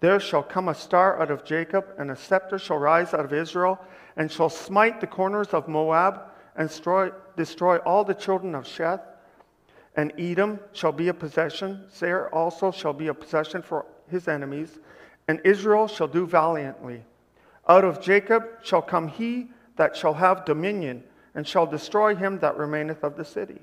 There 0.00 0.20
shall 0.20 0.42
come 0.42 0.68
a 0.68 0.74
star 0.74 1.20
out 1.20 1.30
of 1.30 1.44
Jacob, 1.44 1.86
and 1.98 2.10
a 2.10 2.16
scepter 2.16 2.58
shall 2.58 2.78
rise 2.78 3.14
out 3.14 3.24
of 3.24 3.32
Israel, 3.32 3.80
and 4.16 4.30
shall 4.30 4.48
smite 4.48 5.00
the 5.00 5.06
corners 5.06 5.48
of 5.48 5.66
Moab, 5.66 6.20
and 6.54 6.68
destroy, 6.68 7.10
destroy 7.36 7.78
all 7.78 8.04
the 8.04 8.14
children 8.14 8.54
of 8.54 8.64
Sheth. 8.64 9.00
And 9.98 10.12
Edom 10.16 10.60
shall 10.72 10.92
be 10.92 11.08
a 11.08 11.14
possession. 11.14 11.82
Seir 11.88 12.28
also 12.28 12.70
shall 12.70 12.92
be 12.92 13.08
a 13.08 13.14
possession 13.14 13.62
for 13.62 13.84
his 14.08 14.28
enemies. 14.28 14.78
And 15.26 15.40
Israel 15.44 15.88
shall 15.88 16.06
do 16.06 16.24
valiantly. 16.24 17.02
Out 17.68 17.84
of 17.84 18.00
Jacob 18.00 18.44
shall 18.62 18.80
come 18.80 19.08
he 19.08 19.50
that 19.74 19.96
shall 19.96 20.14
have 20.14 20.44
dominion, 20.44 21.02
and 21.34 21.46
shall 21.46 21.66
destroy 21.66 22.14
him 22.14 22.38
that 22.38 22.56
remaineth 22.56 23.02
of 23.02 23.16
the 23.16 23.24
city. 23.24 23.58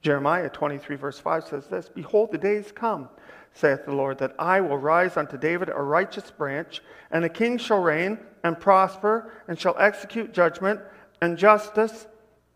Jeremiah 0.00 0.48
23, 0.48 0.96
verse 0.96 1.18
5 1.18 1.44
says 1.48 1.66
this 1.66 1.90
Behold, 1.90 2.32
the 2.32 2.38
days 2.38 2.72
come, 2.72 3.10
saith 3.52 3.84
the 3.84 3.94
Lord, 3.94 4.16
that 4.18 4.34
I 4.38 4.62
will 4.62 4.78
rise 4.78 5.18
unto 5.18 5.36
David 5.36 5.68
a 5.68 5.82
righteous 5.82 6.30
branch, 6.30 6.82
and 7.10 7.26
a 7.26 7.28
king 7.28 7.58
shall 7.58 7.82
reign 7.82 8.18
and 8.42 8.58
prosper, 8.58 9.32
and 9.48 9.58
shall 9.58 9.76
execute 9.78 10.32
judgment 10.32 10.80
and 11.20 11.36
justice 11.36 12.06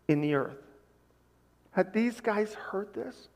in 0.07 0.21
the 0.21 0.33
earth. 0.33 0.68
Had 1.71 1.93
these 1.93 2.21
guys 2.21 2.53
heard 2.53 2.93
this? 2.93 3.29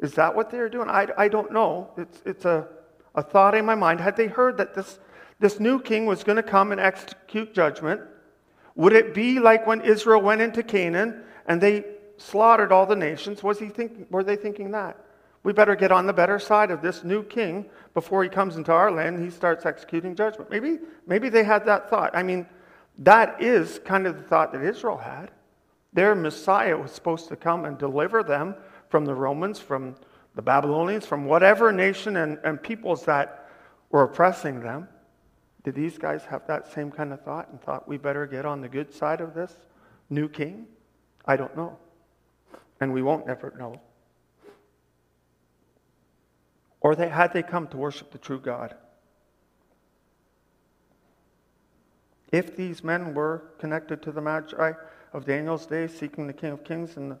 Is 0.00 0.14
that 0.14 0.34
what 0.34 0.50
they're 0.50 0.68
doing? 0.68 0.88
I, 0.88 1.08
I 1.16 1.28
don't 1.28 1.52
know. 1.52 1.90
It's, 1.96 2.22
it's 2.24 2.44
a, 2.44 2.68
a 3.14 3.22
thought 3.22 3.54
in 3.54 3.64
my 3.64 3.74
mind. 3.74 4.00
Had 4.00 4.16
they 4.16 4.26
heard 4.26 4.56
that 4.58 4.74
this, 4.74 4.98
this 5.40 5.58
new 5.58 5.80
king 5.80 6.06
was 6.06 6.22
going 6.22 6.36
to 6.36 6.42
come 6.42 6.72
and 6.72 6.80
execute 6.80 7.52
judgment? 7.54 8.00
Would 8.76 8.92
it 8.92 9.12
be 9.12 9.40
like 9.40 9.66
when 9.66 9.80
Israel 9.80 10.22
went 10.22 10.40
into 10.40 10.62
Canaan 10.62 11.24
and 11.46 11.60
they 11.60 11.84
slaughtered 12.16 12.70
all 12.70 12.86
the 12.86 12.96
nations? 12.96 13.42
Was 13.42 13.58
he 13.58 13.68
thinking, 13.68 14.06
were 14.10 14.22
they 14.22 14.36
thinking 14.36 14.70
that? 14.72 14.96
We 15.42 15.52
better 15.52 15.76
get 15.76 15.92
on 15.92 16.06
the 16.06 16.12
better 16.12 16.38
side 16.38 16.70
of 16.70 16.82
this 16.82 17.04
new 17.04 17.22
king 17.22 17.66
before 17.94 18.22
he 18.22 18.28
comes 18.28 18.56
into 18.56 18.72
our 18.72 18.90
land 18.90 19.16
and 19.16 19.24
he 19.24 19.30
starts 19.30 19.66
executing 19.66 20.14
judgment. 20.14 20.50
Maybe, 20.50 20.78
maybe 21.06 21.28
they 21.28 21.44
had 21.44 21.64
that 21.66 21.88
thought. 21.88 22.14
I 22.14 22.22
mean, 22.22 22.46
that 22.98 23.42
is 23.42 23.80
kind 23.84 24.06
of 24.06 24.16
the 24.16 24.22
thought 24.22 24.52
that 24.52 24.62
Israel 24.62 24.98
had. 24.98 25.30
Their 25.98 26.14
Messiah 26.14 26.76
was 26.76 26.92
supposed 26.92 27.26
to 27.26 27.34
come 27.34 27.64
and 27.64 27.76
deliver 27.76 28.22
them 28.22 28.54
from 28.88 29.04
the 29.04 29.16
Romans, 29.16 29.58
from 29.58 29.96
the 30.36 30.42
Babylonians, 30.42 31.04
from 31.04 31.24
whatever 31.24 31.72
nation 31.72 32.18
and, 32.18 32.38
and 32.44 32.62
peoples 32.62 33.04
that 33.06 33.50
were 33.90 34.04
oppressing 34.04 34.60
them. 34.60 34.86
Did 35.64 35.74
these 35.74 35.98
guys 35.98 36.24
have 36.26 36.46
that 36.46 36.72
same 36.72 36.92
kind 36.92 37.12
of 37.12 37.20
thought 37.22 37.48
and 37.50 37.60
thought 37.60 37.88
we 37.88 37.96
better 37.96 38.28
get 38.28 38.46
on 38.46 38.60
the 38.60 38.68
good 38.68 38.94
side 38.94 39.20
of 39.20 39.34
this 39.34 39.52
new 40.08 40.28
king? 40.28 40.68
I 41.26 41.34
don't 41.34 41.56
know. 41.56 41.76
And 42.80 42.92
we 42.92 43.02
won't 43.02 43.28
ever 43.28 43.52
know. 43.58 43.80
Or 46.80 46.94
they, 46.94 47.08
had 47.08 47.32
they 47.32 47.42
come 47.42 47.66
to 47.66 47.76
worship 47.76 48.12
the 48.12 48.18
true 48.18 48.38
God? 48.38 48.76
If 52.30 52.54
these 52.54 52.84
men 52.84 53.14
were 53.14 53.50
connected 53.58 54.00
to 54.02 54.12
the 54.12 54.20
Magi 54.20 54.74
of 55.12 55.24
Daniel's 55.24 55.66
day, 55.66 55.86
seeking 55.86 56.26
the 56.26 56.32
King 56.32 56.52
of 56.52 56.64
Kings, 56.64 56.96
and, 56.96 57.16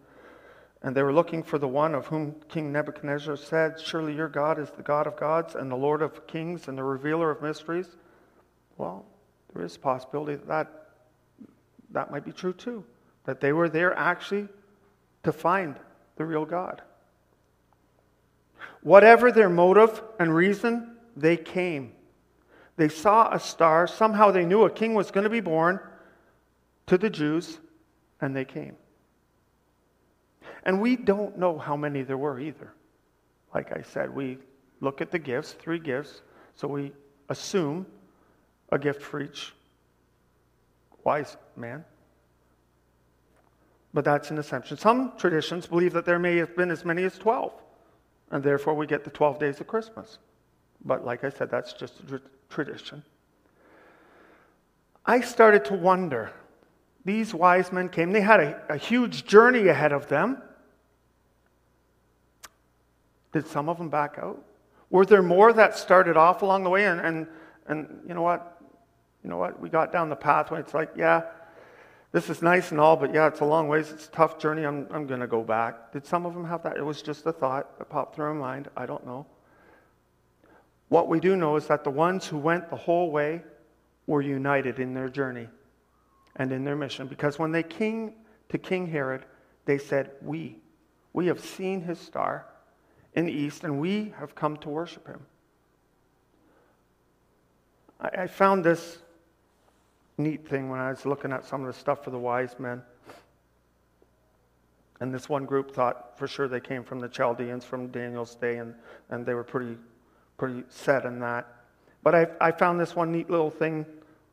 and 0.82 0.94
they 0.94 1.02
were 1.02 1.12
looking 1.12 1.42
for 1.42 1.58
the 1.58 1.68
one 1.68 1.94
of 1.94 2.06
whom 2.06 2.34
King 2.48 2.72
Nebuchadnezzar 2.72 3.36
said, 3.36 3.80
Surely 3.80 4.14
your 4.14 4.28
God 4.28 4.58
is 4.58 4.70
the 4.70 4.82
God 4.82 5.06
of 5.06 5.16
gods 5.16 5.54
and 5.54 5.70
the 5.70 5.76
Lord 5.76 6.02
of 6.02 6.26
kings 6.26 6.68
and 6.68 6.76
the 6.76 6.84
revealer 6.84 7.30
of 7.30 7.42
mysteries, 7.42 7.88
well, 8.76 9.04
there 9.52 9.64
is 9.64 9.76
a 9.76 9.78
possibility 9.78 10.36
that, 10.36 10.46
that 10.48 10.78
that 11.90 12.10
might 12.10 12.24
be 12.24 12.32
true 12.32 12.52
too. 12.52 12.84
That 13.24 13.40
they 13.40 13.52
were 13.52 13.68
there 13.68 13.96
actually 13.96 14.48
to 15.24 15.32
find 15.32 15.76
the 16.16 16.24
real 16.24 16.44
God. 16.44 16.82
Whatever 18.82 19.32
their 19.32 19.48
motive 19.48 20.02
and 20.18 20.34
reason, 20.34 20.96
they 21.16 21.36
came. 21.36 21.92
They 22.76 22.88
saw 22.88 23.32
a 23.32 23.40
star. 23.40 23.86
Somehow 23.86 24.30
they 24.30 24.44
knew 24.44 24.64
a 24.64 24.70
king 24.70 24.94
was 24.94 25.10
going 25.10 25.24
to 25.24 25.30
be 25.30 25.40
born 25.40 25.80
to 26.86 26.96
the 26.96 27.10
Jews, 27.10 27.58
and 28.20 28.34
they 28.34 28.44
came. 28.44 28.76
And 30.64 30.80
we 30.80 30.96
don't 30.96 31.38
know 31.38 31.58
how 31.58 31.76
many 31.76 32.02
there 32.02 32.18
were 32.18 32.40
either. 32.40 32.72
Like 33.54 33.76
I 33.76 33.82
said, 33.82 34.14
we 34.14 34.38
look 34.80 35.00
at 35.00 35.10
the 35.10 35.18
gifts, 35.18 35.52
three 35.52 35.78
gifts, 35.78 36.22
so 36.54 36.68
we 36.68 36.92
assume 37.28 37.86
a 38.70 38.78
gift 38.78 39.02
for 39.02 39.20
each 39.20 39.54
wise 41.04 41.36
man. 41.56 41.84
But 43.94 44.04
that's 44.04 44.30
an 44.30 44.38
assumption. 44.38 44.76
Some 44.76 45.12
traditions 45.16 45.66
believe 45.66 45.92
that 45.94 46.04
there 46.04 46.18
may 46.18 46.36
have 46.36 46.54
been 46.54 46.70
as 46.70 46.84
many 46.84 47.04
as 47.04 47.18
12, 47.18 47.52
and 48.30 48.42
therefore 48.42 48.74
we 48.74 48.86
get 48.86 49.04
the 49.04 49.10
12 49.10 49.38
days 49.38 49.60
of 49.60 49.66
Christmas. 49.66 50.18
But 50.84 51.04
like 51.04 51.24
I 51.24 51.30
said, 51.30 51.50
that's 51.50 51.72
just 51.72 51.94
a 52.12 52.20
tradition. 52.50 53.02
I 55.06 55.20
started 55.20 55.64
to 55.66 55.74
wonder. 55.74 56.30
These 57.08 57.32
wise 57.32 57.72
men 57.72 57.88
came, 57.88 58.12
they 58.12 58.20
had 58.20 58.38
a, 58.38 58.62
a 58.68 58.76
huge 58.76 59.24
journey 59.24 59.68
ahead 59.68 59.92
of 59.92 60.08
them. 60.08 60.42
Did 63.32 63.46
some 63.46 63.70
of 63.70 63.78
them 63.78 63.88
back 63.88 64.18
out? 64.18 64.44
Were 64.90 65.06
there 65.06 65.22
more 65.22 65.54
that 65.54 65.74
started 65.74 66.18
off 66.18 66.42
along 66.42 66.64
the 66.64 66.68
way? 66.68 66.84
And, 66.84 67.00
and, 67.00 67.26
and 67.66 68.02
you 68.06 68.12
know 68.12 68.20
what? 68.20 68.60
You 69.24 69.30
know 69.30 69.38
what? 69.38 69.58
We 69.58 69.70
got 69.70 69.90
down 69.90 70.10
the 70.10 70.16
path 70.16 70.50
when 70.50 70.60
It's 70.60 70.74
like, 70.74 70.90
yeah, 70.96 71.22
this 72.12 72.28
is 72.28 72.42
nice 72.42 72.72
and 72.72 72.78
all, 72.78 72.94
but 72.94 73.14
yeah, 73.14 73.26
it's 73.26 73.40
a 73.40 73.46
long 73.46 73.68
ways. 73.68 73.90
It's 73.90 74.06
a 74.08 74.10
tough 74.10 74.38
journey. 74.38 74.64
I'm, 74.64 74.86
I'm 74.90 75.06
going 75.06 75.20
to 75.20 75.26
go 75.26 75.42
back. 75.42 75.92
Did 75.92 76.04
some 76.04 76.26
of 76.26 76.34
them 76.34 76.44
have 76.44 76.62
that? 76.64 76.76
It 76.76 76.84
was 76.84 77.00
just 77.00 77.24
a 77.24 77.32
thought 77.32 77.78
that 77.78 77.88
popped 77.88 78.16
through 78.16 78.34
my 78.34 78.40
mind. 78.40 78.68
I 78.76 78.84
don't 78.84 79.06
know. 79.06 79.24
What 80.90 81.08
we 81.08 81.20
do 81.20 81.36
know 81.36 81.56
is 81.56 81.68
that 81.68 81.84
the 81.84 81.90
ones 81.90 82.26
who 82.26 82.36
went 82.36 82.68
the 82.68 82.76
whole 82.76 83.10
way 83.10 83.44
were 84.06 84.20
united 84.20 84.78
in 84.78 84.92
their 84.92 85.08
journey 85.08 85.48
and 86.38 86.52
in 86.52 86.64
their 86.64 86.76
mission. 86.76 87.06
Because 87.06 87.38
when 87.38 87.52
they 87.52 87.62
came 87.62 88.12
to 88.48 88.58
King 88.58 88.86
Herod, 88.86 89.24
they 89.64 89.78
said, 89.78 90.12
We, 90.22 90.58
we 91.12 91.26
have 91.26 91.40
seen 91.40 91.82
his 91.82 91.98
star 91.98 92.46
in 93.14 93.26
the 93.26 93.32
east, 93.32 93.64
and 93.64 93.80
we 93.80 94.14
have 94.18 94.34
come 94.34 94.56
to 94.58 94.68
worship 94.68 95.06
him. 95.06 95.20
I, 98.00 98.22
I 98.22 98.26
found 98.26 98.64
this 98.64 98.98
neat 100.16 100.48
thing 100.48 100.68
when 100.68 100.80
I 100.80 100.90
was 100.90 101.04
looking 101.04 101.32
at 101.32 101.44
some 101.44 101.62
of 101.62 101.66
the 101.66 101.78
stuff 101.78 102.04
for 102.04 102.10
the 102.10 102.18
wise 102.18 102.56
men. 102.58 102.82
And 105.00 105.14
this 105.14 105.28
one 105.28 105.44
group 105.44 105.72
thought 105.72 106.18
for 106.18 106.26
sure 106.26 106.48
they 106.48 106.60
came 106.60 106.82
from 106.82 106.98
the 106.98 107.08
Chaldeans 107.08 107.64
from 107.64 107.88
Daniel's 107.88 108.34
day, 108.34 108.56
and, 108.56 108.74
and 109.10 109.24
they 109.24 109.34
were 109.34 109.44
pretty 109.44 109.76
pretty 110.38 110.62
set 110.68 111.04
in 111.04 111.18
that. 111.20 111.46
But 112.02 112.14
I, 112.14 112.26
I 112.40 112.52
found 112.52 112.80
this 112.80 112.96
one 112.96 113.12
neat 113.12 113.28
little 113.28 113.50
thing 113.50 113.84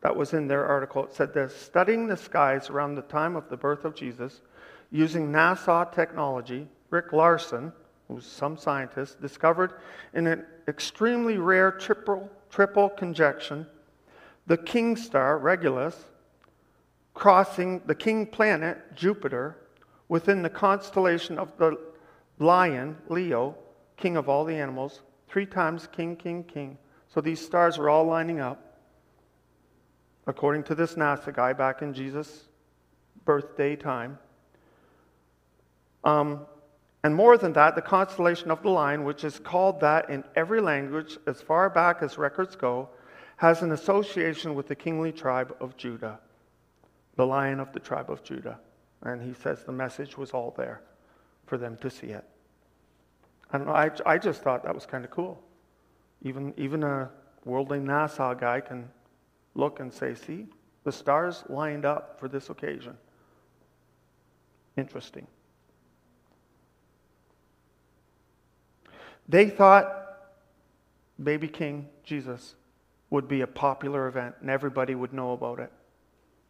that 0.06 0.15
was 0.15 0.34
in 0.34 0.48
their 0.48 0.63
article. 0.63 1.04
It 1.04 1.15
said 1.15 1.34
this 1.34 1.56
Studying 1.56 2.06
the 2.06 2.15
skies 2.15 2.70
around 2.70 2.94
the 2.94 3.02
time 3.02 3.36
of 3.36 3.50
the 3.50 3.58
birth 3.58 3.86
of 3.86 3.96
Jesus 3.96 4.41
using 4.91 5.32
NASA 5.32 5.91
technology, 5.91 6.68
Rick 6.91 7.12
Larson, 7.12 7.74
who's 8.08 8.24
some 8.24 8.56
scientist, 8.56 9.20
discovered 9.20 9.74
in 10.13 10.28
an 10.28 10.46
extremely 10.68 11.39
rare 11.39 11.72
triple, 11.72 12.30
triple 12.52 12.88
conjunction 12.88 13.65
the 14.46 14.58
king 14.58 14.96
star, 14.96 15.39
Regulus, 15.39 16.06
crossing 17.15 17.82
the 17.88 17.96
king 17.96 18.28
planet, 18.28 18.78
Jupiter, 18.96 19.58
within 20.08 20.44
the 20.44 20.52
constellation 20.52 21.39
of 21.39 21.52
the 21.58 21.80
lion, 22.38 22.96
Leo, 23.10 23.56
king 23.98 24.18
of 24.18 24.30
all 24.30 24.46
the 24.46 24.54
animals, 24.54 25.02
Three 25.28 25.48
times 25.48 25.88
king, 25.91 26.15
king, 26.15 26.44
king. 26.44 26.78
So 27.08 27.22
these 27.22 27.44
stars 27.44 27.80
are 27.80 27.89
all 27.89 28.06
lining 28.06 28.39
up. 28.39 28.64
According 30.28 30.64
to 30.64 30.76
this 30.76 30.96
NASA 30.96 31.34
guy 31.34 31.54
back 31.54 31.82
in 31.82 31.94
Jesus' 31.94 32.46
birthday 33.26 33.76
time. 33.76 34.18
Um, 36.04 36.46
and 37.04 37.16
more 37.16 37.38
than 37.38 37.54
that, 37.54 37.76
the 37.76 37.82
constellation 37.82 38.50
of 38.50 38.64
the 38.64 38.70
lion, 38.70 39.04
which 39.04 39.24
is 39.24 39.38
called 39.38 39.80
that 39.82 40.10
in 40.10 40.24
every 40.36 40.62
language 40.62 41.18
as 41.28 41.42
far 41.42 41.70
back 41.70 42.02
as 42.02 42.18
records 42.18 42.56
go, 42.56 42.90
has 43.38 43.62
an 43.62 43.72
association 43.72 44.56
with 44.56 44.68
the 44.68 44.76
kingly 44.76 45.12
tribe 45.12 45.56
of 45.60 45.78
Judah, 45.78 46.20
the 47.16 47.26
lion 47.26 47.60
of 47.60 47.72
the 47.74 47.80
tribe 47.80 48.10
of 48.10 48.24
Judah. 48.24 48.60
And 49.04 49.22
he 49.22 49.34
says 49.34 49.64
the 49.64 49.72
message 49.72 50.18
was 50.18 50.32
all 50.32 50.54
there 50.58 50.82
for 51.46 51.58
them 51.58 51.78
to 51.78 51.90
see 51.90 52.08
it. 52.08 52.24
I 53.52 53.58
don't 53.58 53.68
know. 53.68 53.74
I, 53.74 53.92
I 54.06 54.18
just 54.18 54.42
thought 54.42 54.64
that 54.64 54.74
was 54.74 54.86
kind 54.86 55.06
of 55.06 55.12
cool. 55.12 55.42
Even, 56.24 56.54
even 56.58 56.84
a 56.84 57.12
worldly 57.44 57.80
NASA 57.80 58.40
guy 58.40 58.62
can 58.62 58.90
look 59.56 59.80
and 59.80 59.91
say, 59.91 60.13
see, 60.13 60.48
the 60.84 60.91
stars 60.91 61.44
lined 61.50 61.86
up 61.86 62.20
for 62.20 62.28
this 62.28 62.50
occasion. 62.50 62.96
Interesting. 64.78 65.26
They 69.28 69.50
thought 69.50 70.04
baby 71.24 71.48
king 71.48 71.88
Jesus 72.04 72.56
would 73.10 73.28
be 73.28 73.41
a 73.41 73.48
popular 73.48 74.08
event 74.08 74.36
and 74.41 74.50
everybody 74.50 74.94
would 74.94 75.13
know 75.13 75.32
about 75.32 75.60
it. 75.60 75.72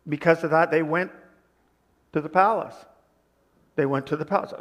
Because 0.08 0.44
of 0.44 0.52
that, 0.52 0.72
they 0.72 0.82
went 0.82 1.12
to 2.14 2.22
the 2.22 2.30
palace. 2.30 2.76
They 3.76 3.86
went 3.86 4.08
to 4.08 4.18
the 4.18 4.26
palace. 4.26 4.54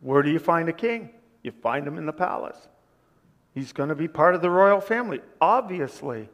Where 0.00 0.22
do 0.22 0.30
you 0.30 0.38
find 0.38 0.68
a 0.68 0.72
king? 0.72 1.10
You 1.42 1.52
find 1.52 1.86
him 1.86 1.98
in 1.98 2.06
the 2.06 2.12
palace. 2.12 2.68
He's 3.54 3.72
going 3.72 3.88
to 3.88 3.94
be 3.94 4.08
part 4.08 4.34
of 4.34 4.42
the 4.42 4.50
royal 4.50 4.80
family. 4.80 5.20
Obviously, 5.40 6.28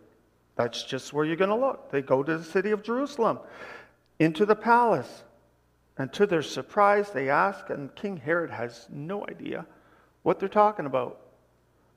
that's 0.57 0.83
just 0.83 1.13
where 1.13 1.25
you're 1.25 1.37
going 1.37 1.51
to 1.51 1.57
look. 1.57 1.91
They 1.91 2.03
go 2.03 2.23
to 2.23 2.39
the 2.39 2.45
city 2.45 2.71
of 2.71 2.83
Jerusalem, 2.83 3.39
into 4.19 4.45
the 4.45 4.57
palace. 4.57 5.25
And 5.99 6.13
to 6.15 6.27
their 6.27 6.43
surprise, 6.43 7.11
they 7.11 7.29
ask, 7.29 7.69
and 7.71 7.95
King 7.95 8.17
Herod 8.17 8.51
has 8.51 8.89
no 8.91 9.27
idea 9.27 9.67
what 10.23 10.39
they're 10.39 10.49
talking 10.49 10.87
about. 10.87 11.21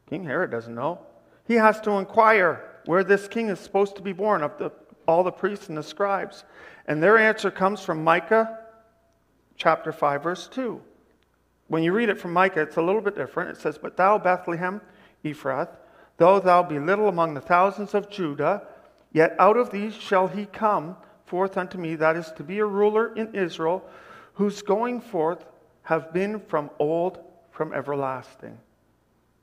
King 0.10 0.26
Herod 0.26 0.52
doesn't 0.52 0.76
know. 0.76 1.00
He 1.48 1.56
has 1.56 1.80
to 1.82 1.92
inquire 1.92 2.64
where 2.86 3.04
this 3.04 3.28
king 3.28 3.50
is 3.50 3.60
supposed 3.60 3.96
to 3.96 4.02
be 4.02 4.14
born 4.14 4.44
of 4.44 4.58
the, 4.58 4.72
all 5.08 5.24
the 5.24 5.32
priests 5.32 5.70
and 5.70 5.78
the 5.78 5.84
scribes. 5.84 6.44
And 6.88 7.02
their 7.02 7.18
answer 7.18 7.50
comes 7.50 7.82
from 7.82 8.04
Micah 8.04 8.60
chapter 9.58 9.92
5, 9.92 10.24
verse 10.24 10.48
2. 10.48 10.82
When 11.68 11.82
you 11.82 11.94
read 11.94 12.10
it 12.10 12.20
from 12.20 12.34
Micah, 12.34 12.62
it's 12.62 12.78
a 12.78 12.82
little 12.82 13.02
bit 13.02 13.16
different. 13.16 13.52
It 13.52 13.62
says, 13.62 13.78
But 13.78 13.98
thou, 13.98 14.18
Bethlehem, 14.18 14.82
Ephrath, 15.24 15.70
though 16.18 16.40
thou 16.40 16.64
be 16.64 16.80
little 16.80 17.08
among 17.08 17.34
the 17.34 17.42
thousands 17.42 17.94
of 17.94 18.10
Judah, 18.10 18.68
yet 19.12 19.36
out 19.40 19.58
of 19.58 19.72
these 19.72 19.94
shall 19.94 20.28
he 20.28 20.46
come 20.46 20.96
forth 21.26 21.58
unto 21.58 21.78
me, 21.78 21.96
that 21.96 22.16
is 22.16 22.32
to 22.34 22.44
be 22.44 22.60
a 22.60 22.66
ruler 22.66 23.14
in 23.16 23.34
Israel, 23.34 23.84
whose 24.34 24.62
going 24.62 25.02
forth 25.02 25.46
have 25.84 26.14
been 26.14 26.40
from 26.40 26.70
old, 26.80 27.20
from 27.52 27.74
everlasting. 27.74 28.58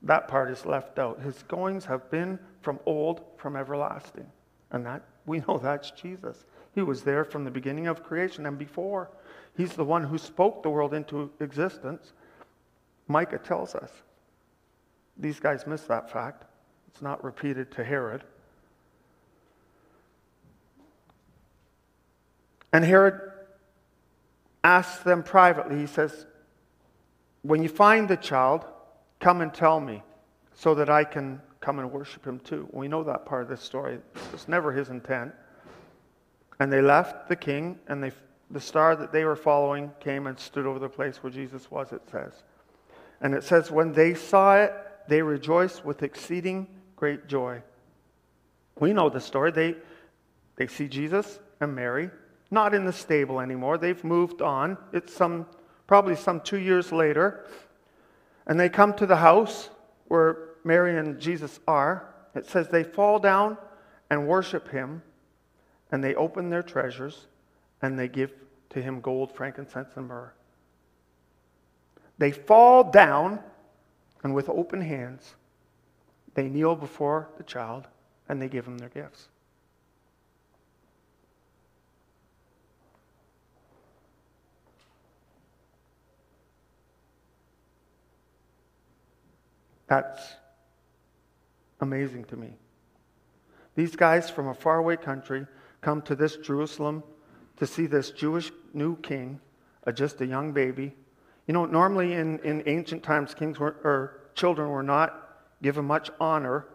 That 0.03 0.29
part 0.29 0.51
is 0.51 0.67
left 0.67 0.99
out. 0.99 1.21
His 1.21 1.43
goings 1.45 1.85
have 1.85 2.11
been 2.11 2.39
from 2.61 2.81
old, 2.87 3.23
from 3.37 3.57
everlasting. 3.57 4.27
And 4.71 4.85
that 4.87 5.03
we 5.27 5.41
know 5.41 5.59
that's 5.59 5.91
Jesus. 5.93 6.45
He 6.75 6.83
was 6.83 7.03
there 7.03 7.25
from 7.25 7.45
the 7.45 7.51
beginning 7.51 7.87
of 7.87 8.03
creation 8.03 8.47
and 8.47 8.59
before. 8.59 9.11
He's 9.57 9.75
the 9.75 9.85
one 9.85 10.05
who 10.05 10.19
spoke 10.19 10.63
the 10.63 10.71
world 10.71 10.95
into 10.95 11.31
existence. 11.41 12.13
Micah 13.07 13.39
tells 13.39 13.75
us. 13.75 13.91
These 15.17 15.39
guys 15.39 15.67
miss 15.67 15.83
that 15.83 16.11
fact. 16.11 16.45
It's 16.93 17.03
not 17.03 17.25
repeated 17.25 17.71
to 17.73 17.85
Herod. 17.85 18.23
And 22.73 22.85
Herod 22.85 23.33
asks 24.65 25.03
them 25.03 25.23
privately, 25.23 25.79
he 25.79 25.87
says, 25.87 26.27
When 27.43 27.63
you 27.63 27.69
find 27.69 28.09
the 28.09 28.17
child, 28.17 28.65
come 29.21 29.41
and 29.41 29.53
tell 29.53 29.81
me 29.81 30.03
so 30.55 30.75
that 30.75 30.89
I 30.89 31.05
can 31.05 31.41
come 31.61 31.79
and 31.79 31.91
worship 31.93 32.27
him 32.27 32.41
too. 32.41 32.69
We 32.73 32.89
know 32.89 33.05
that 33.05 33.25
part 33.25 33.43
of 33.43 33.49
this 33.49 33.63
story. 33.63 33.99
It's 34.33 34.49
never 34.49 34.73
his 34.73 34.89
intent. 34.89 35.33
And 36.61 36.73
they 36.73 36.83
left 36.83 37.29
the 37.29 37.37
king, 37.37 37.79
and 37.89 38.03
they, 38.03 38.13
the 38.51 38.61
star 38.61 38.97
that 38.97 39.13
they 39.13 39.25
were 39.25 39.37
following 39.37 39.91
came 40.01 40.27
and 40.27 40.39
stood 40.39 40.67
over 40.67 40.79
the 40.79 40.89
place 40.89 41.23
where 41.23 41.33
Jesus 41.33 41.71
was, 41.71 41.93
it 41.93 42.03
says. 42.11 42.43
And 43.21 43.35
it 43.35 43.45
says, 43.45 43.71
When 43.71 43.93
they 43.93 44.15
saw 44.15 44.57
it, 44.57 44.73
they 45.09 45.23
rejoiced 45.23 45.85
with 45.85 46.03
exceeding 46.03 46.69
great 47.03 47.27
joy. 47.27 47.61
We 48.79 48.93
know 48.93 49.09
the 49.09 49.19
story. 49.19 49.51
They, 49.51 49.75
they 50.55 50.69
see 50.69 50.87
Jesus 50.87 51.41
and 51.61 51.75
Mary, 51.75 52.11
not 52.49 52.75
in 52.75 52.85
the 52.85 52.93
stable 52.93 53.41
anymore. 53.41 53.77
They've 53.77 54.05
moved 54.05 54.41
on. 54.41 54.79
It's 54.93 55.13
some, 55.13 55.47
probably 55.89 56.15
some 56.15 56.41
two 56.41 56.61
years 56.61 56.93
later. 56.93 57.45
And 58.47 58.61
they 58.61 58.69
come 58.69 58.95
to 58.95 59.07
the 59.07 59.17
house 59.17 59.69
where 60.07 60.51
Mary 60.63 60.97
and 60.97 61.19
Jesus 61.19 61.59
are. 61.67 62.15
It 62.37 62.47
says 62.47 62.69
they 62.69 62.85
fall 62.85 63.19
down 63.19 63.59
and 64.09 64.29
worship 64.29 64.71
him, 64.71 65.03
and 65.91 66.05
they 66.05 66.15
open 66.15 66.51
their 66.51 66.63
treasures, 66.63 67.27
and 67.83 67.99
they 67.99 68.07
give 68.07 68.33
to 68.71 68.81
him 68.81 69.01
gold, 69.01 69.35
frankincense, 69.35 69.89
and 69.97 70.07
myrrh. 70.07 70.33
They 72.19 72.31
fall 72.31 72.93
down, 72.93 73.41
and 74.23 74.37
with 74.37 74.49
open 74.49 74.81
hands, 74.81 75.35
they 76.35 76.49
kneel 76.49 76.75
before 76.75 77.29
the 77.37 77.45
child, 77.45 77.87
and 78.29 78.41
they 78.41 78.49
give 78.49 78.67
him 78.67 78.79
their 78.79 78.89
gifts. 78.89 79.29
That's 89.89 90.37
amazing 91.83 92.25
to 92.25 92.37
me. 92.37 92.55
These 93.75 93.95
guys 93.95 94.31
from 94.31 94.49
a 94.49 94.55
faraway 94.55 94.97
country 94.97 95.47
come 95.83 96.01
to 96.03 96.15
this 96.15 96.37
Jerusalem 96.37 97.03
to 97.59 97.67
see 97.67 97.87
this 97.87 98.11
Jewish 98.11 98.51
new 98.73 98.97
king, 98.97 99.39
uh, 99.87 99.93
just 99.93 100.21
a 100.23 100.27
young 100.27 100.53
baby. 100.53 100.95
You 101.47 101.53
know, 101.53 101.67
normally 101.67 102.15
in, 102.15 102.39
in 102.39 102.63
ancient 102.67 103.03
times, 103.03 103.35
kings 103.35 103.59
were, 103.59 103.77
or 103.85 104.21
children 104.35 104.71
were 104.71 104.83
not 104.83 105.22
given 105.63 105.85
much 105.85 106.11
honor, 106.21 106.67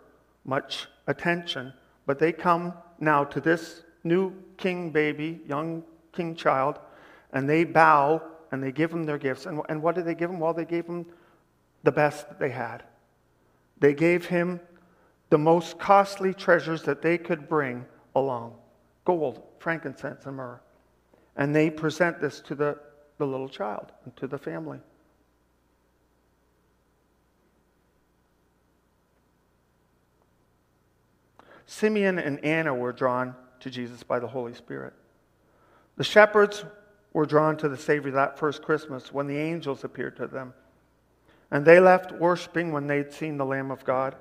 much 0.45 0.88
attention, 1.08 1.73
but 2.06 2.19
they 2.19 2.32
come 2.32 2.73
now 3.00 3.23
to 3.23 3.41
this 3.41 3.84
new 4.04 4.34
king 4.58 4.91
baby, 4.91 5.41
young 5.47 5.84
king 6.13 6.36
child, 6.36 6.80
and 7.34 7.50
they 7.50 7.63
bow 7.63 8.21
and 8.52 8.63
they 8.63 8.71
give 8.71 8.91
him 8.91 9.04
their 9.04 9.17
gifts. 9.17 9.45
And, 9.45 9.62
and 9.69 9.82
what 9.82 9.95
did 9.95 10.06
they 10.06 10.15
give 10.15 10.30
him? 10.30 10.39
Well, 10.39 10.54
they 10.54 10.65
gave 10.65 10.86
him 10.86 11.06
the 11.84 11.91
best 11.91 12.30
that 12.30 12.39
they 12.39 12.50
had. 12.50 12.84
They 13.80 13.93
gave 13.93 14.26
him 14.26 14.60
the 15.30 15.38
most 15.38 15.78
costly 15.78 16.34
treasures 16.34 16.84
that 16.84 17.02
they 17.02 17.17
could 17.17 17.50
bring 17.50 17.86
along 18.15 18.56
gold, 19.06 19.41
frankincense, 19.60 20.26
and 20.26 20.36
myrrh. 20.36 20.60
And 21.38 21.56
they 21.56 21.69
present 21.69 22.19
this 22.19 22.41
to 22.41 22.56
the, 22.56 22.78
the 23.19 23.26
little 23.26 23.47
child 23.47 23.93
and 24.04 24.15
to 24.17 24.28
the 24.28 24.38
family. 24.38 24.80
Simeon 31.67 32.17
and 32.17 32.43
Anna 32.43 32.73
were 32.73 32.93
drawn 32.93 33.36
to 33.60 33.69
Jesus 33.69 34.01
by 34.01 34.19
the 34.19 34.27
Holy 34.27 34.53
Spirit. 34.53 34.93
The 35.97 36.03
shepherds 36.03 36.65
were 37.13 37.25
drawn 37.25 37.58
to 37.58 37.69
the 37.69 37.77
Savior 37.77 38.12
that 38.12 38.39
first 38.39 38.63
Christmas 38.63 39.13
when 39.13 39.27
the 39.27 39.38
angels 39.38 39.84
appeared 39.84 40.15
to 40.17 40.27
them. 40.27 40.53
And 41.51 41.65
they 41.65 41.80
left 41.80 42.12
worshiping 42.12 42.71
when 42.71 42.88
they'd 42.88 43.12
seen 43.12 43.38
the 43.38 43.45
Lamb 43.45 43.69
of 43.69 43.84
God. 43.84 44.15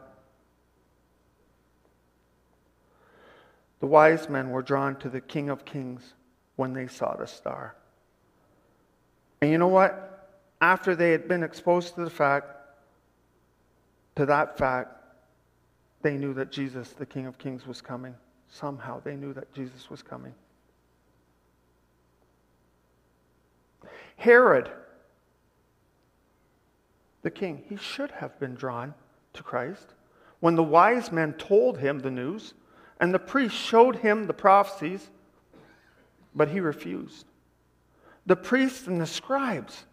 The 3.80 3.86
wise 3.86 4.28
men 4.28 4.50
were 4.50 4.62
drawn 4.62 4.96
to 4.96 5.08
the 5.08 5.20
King 5.20 5.48
of 5.48 5.64
Kings 5.64 6.14
when 6.56 6.72
they 6.72 6.88
saw 6.88 7.14
the 7.14 7.26
star. 7.26 7.76
And 9.40 9.50
you 9.50 9.58
know 9.58 9.68
what? 9.68 10.30
After 10.60 10.96
they 10.96 11.12
had 11.12 11.28
been 11.28 11.42
exposed 11.42 11.94
to 11.94 12.04
the 12.04 12.10
fact, 12.10 12.48
to 14.16 14.26
that 14.26 14.56
fact, 14.56 14.96
they 16.02 16.16
knew 16.16 16.34
that 16.34 16.52
Jesus, 16.52 16.90
the 16.90 17.06
King 17.06 17.26
of 17.26 17.38
Kings, 17.38 17.66
was 17.66 17.80
coming. 17.80 18.14
Somehow 18.48 19.00
they 19.02 19.16
knew 19.16 19.32
that 19.32 19.52
Jesus 19.52 19.90
was 19.90 20.02
coming. 20.02 20.34
Herod 24.16 24.70
the 27.26 27.30
king. 27.32 27.64
He 27.68 27.76
should 27.76 28.12
have 28.12 28.38
been 28.38 28.54
drawn 28.54 28.94
to 29.32 29.42
Christ. 29.42 29.94
When 30.38 30.54
the 30.54 30.62
wise 30.62 31.10
men 31.10 31.32
told 31.32 31.76
him 31.76 31.98
the 31.98 32.08
news 32.08 32.54
and 33.00 33.12
the 33.12 33.18
priests 33.18 33.58
showed 33.58 33.96
him 33.96 34.28
the 34.28 34.32
prophecies, 34.32 35.10
but 36.36 36.48
he 36.48 36.60
refused. 36.60 37.26
The 38.26 38.36
priests 38.36 38.86
and 38.86 39.00
the 39.00 39.08
scribes 39.08 39.86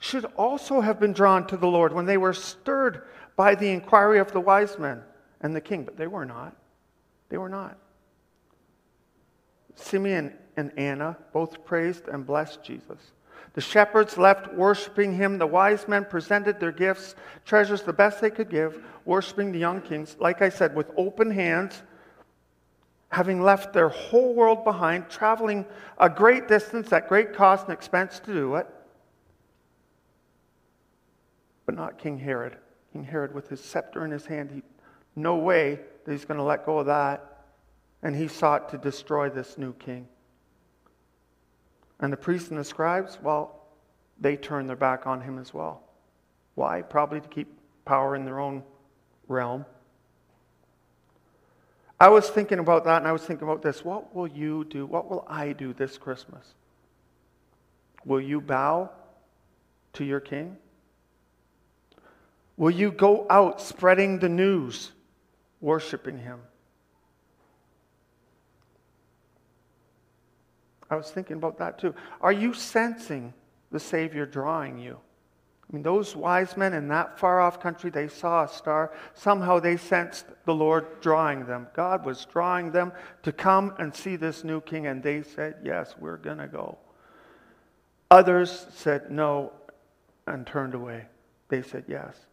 should 0.00 0.24
also 0.36 0.80
have 0.80 0.98
been 0.98 1.12
drawn 1.12 1.46
to 1.46 1.56
the 1.56 1.68
Lord 1.68 1.92
when 1.92 2.06
they 2.06 2.16
were 2.16 2.32
stirred 2.32 3.02
by 3.36 3.54
the 3.54 3.70
inquiry 3.70 4.18
of 4.18 4.32
the 4.32 4.40
wise 4.40 4.76
men 4.76 5.00
and 5.44 5.54
the 5.54 5.60
king, 5.60 5.84
but 5.84 5.96
they 5.96 6.06
were 6.06 6.24
not. 6.24 6.56
They 7.28 7.36
were 7.36 7.50
not. 7.50 7.76
Simeon 9.76 10.32
and 10.56 10.72
Anna 10.78 11.18
both 11.32 11.64
praised 11.66 12.08
and 12.08 12.26
blessed 12.26 12.64
Jesus. 12.64 13.12
The 13.52 13.60
shepherds 13.60 14.16
left 14.16 14.52
worshiping 14.54 15.12
him. 15.12 15.36
The 15.38 15.46
wise 15.46 15.86
men 15.86 16.06
presented 16.06 16.58
their 16.58 16.72
gifts, 16.72 17.14
treasures, 17.44 17.82
the 17.82 17.92
best 17.92 18.20
they 18.20 18.30
could 18.30 18.48
give, 18.48 18.82
worshiping 19.04 19.52
the 19.52 19.58
young 19.58 19.82
kings, 19.82 20.16
like 20.18 20.40
I 20.40 20.48
said, 20.48 20.74
with 20.74 20.90
open 20.96 21.30
hands, 21.30 21.82
having 23.10 23.42
left 23.42 23.74
their 23.74 23.90
whole 23.90 24.34
world 24.34 24.64
behind, 24.64 25.10
traveling 25.10 25.66
a 25.98 26.08
great 26.08 26.48
distance 26.48 26.90
at 26.92 27.08
great 27.08 27.34
cost 27.34 27.66
and 27.66 27.74
expense 27.74 28.18
to 28.20 28.32
do 28.32 28.54
it. 28.56 28.66
But 31.66 31.74
not 31.74 31.98
King 31.98 32.18
Herod. 32.18 32.56
King 32.92 33.04
Herod, 33.04 33.34
with 33.34 33.48
his 33.48 33.62
scepter 33.62 34.06
in 34.06 34.10
his 34.10 34.24
hand, 34.24 34.50
he, 34.50 34.62
no 35.16 35.36
way 35.36 35.80
that 36.04 36.12
he's 36.12 36.24
going 36.24 36.38
to 36.38 36.44
let 36.44 36.66
go 36.66 36.78
of 36.78 36.86
that. 36.86 37.30
And 38.02 38.14
he 38.14 38.28
sought 38.28 38.68
to 38.70 38.78
destroy 38.78 39.30
this 39.30 39.56
new 39.56 39.72
king. 39.74 40.06
And 42.00 42.12
the 42.12 42.16
priests 42.16 42.50
and 42.50 42.58
the 42.58 42.64
scribes, 42.64 43.18
well, 43.22 43.66
they 44.20 44.36
turned 44.36 44.68
their 44.68 44.76
back 44.76 45.06
on 45.06 45.20
him 45.20 45.38
as 45.38 45.54
well. 45.54 45.82
Why? 46.54 46.82
Probably 46.82 47.20
to 47.20 47.28
keep 47.28 47.48
power 47.84 48.14
in 48.14 48.24
their 48.24 48.40
own 48.40 48.62
realm. 49.28 49.64
I 51.98 52.08
was 52.08 52.28
thinking 52.28 52.58
about 52.58 52.84
that 52.84 52.98
and 52.98 53.08
I 53.08 53.12
was 53.12 53.22
thinking 53.22 53.48
about 53.48 53.62
this. 53.62 53.84
What 53.84 54.14
will 54.14 54.26
you 54.26 54.64
do? 54.64 54.84
What 54.84 55.08
will 55.08 55.24
I 55.28 55.52
do 55.52 55.72
this 55.72 55.96
Christmas? 55.96 56.54
Will 58.04 58.20
you 58.20 58.40
bow 58.40 58.90
to 59.94 60.04
your 60.04 60.20
king? 60.20 60.56
Will 62.56 62.70
you 62.70 62.92
go 62.92 63.26
out 63.30 63.60
spreading 63.60 64.18
the 64.18 64.28
news, 64.28 64.92
worshiping 65.64 66.18
him? 66.18 66.40
I 70.90 70.96
was 70.96 71.10
thinking 71.10 71.38
about 71.38 71.58
that 71.58 71.78
too. 71.78 71.94
Are 72.20 72.32
you 72.32 72.52
sensing 72.52 73.32
the 73.72 73.80
Savior 73.80 74.26
drawing 74.26 74.78
you? 74.78 74.98
I 75.68 75.72
mean, 75.72 75.82
those 75.82 76.14
wise 76.14 76.58
men 76.58 76.74
in 76.74 76.88
that 76.88 77.18
far 77.18 77.40
off 77.40 77.58
country, 77.58 77.88
they 77.88 78.06
saw 78.06 78.44
a 78.44 78.48
star. 78.48 78.92
Somehow 79.14 79.58
they 79.58 79.78
sensed 79.78 80.26
the 80.44 80.54
Lord 80.54 81.00
drawing 81.00 81.46
them. 81.46 81.66
God 81.74 82.04
was 82.04 82.26
drawing 82.26 82.70
them 82.70 82.92
to 83.22 83.32
come 83.32 83.74
and 83.78 83.92
see 83.92 84.16
this 84.16 84.44
new 84.44 84.60
king, 84.60 84.86
and 84.86 85.02
they 85.02 85.22
said, 85.22 85.56
Yes, 85.64 85.94
we're 85.98 86.18
going 86.18 86.38
to 86.38 86.46
go. 86.46 86.76
Others 88.10 88.66
said 88.74 89.10
no 89.10 89.52
and 90.26 90.46
turned 90.46 90.74
away. 90.74 91.06
They 91.48 91.62
said 91.62 91.84
yes. 91.88 92.26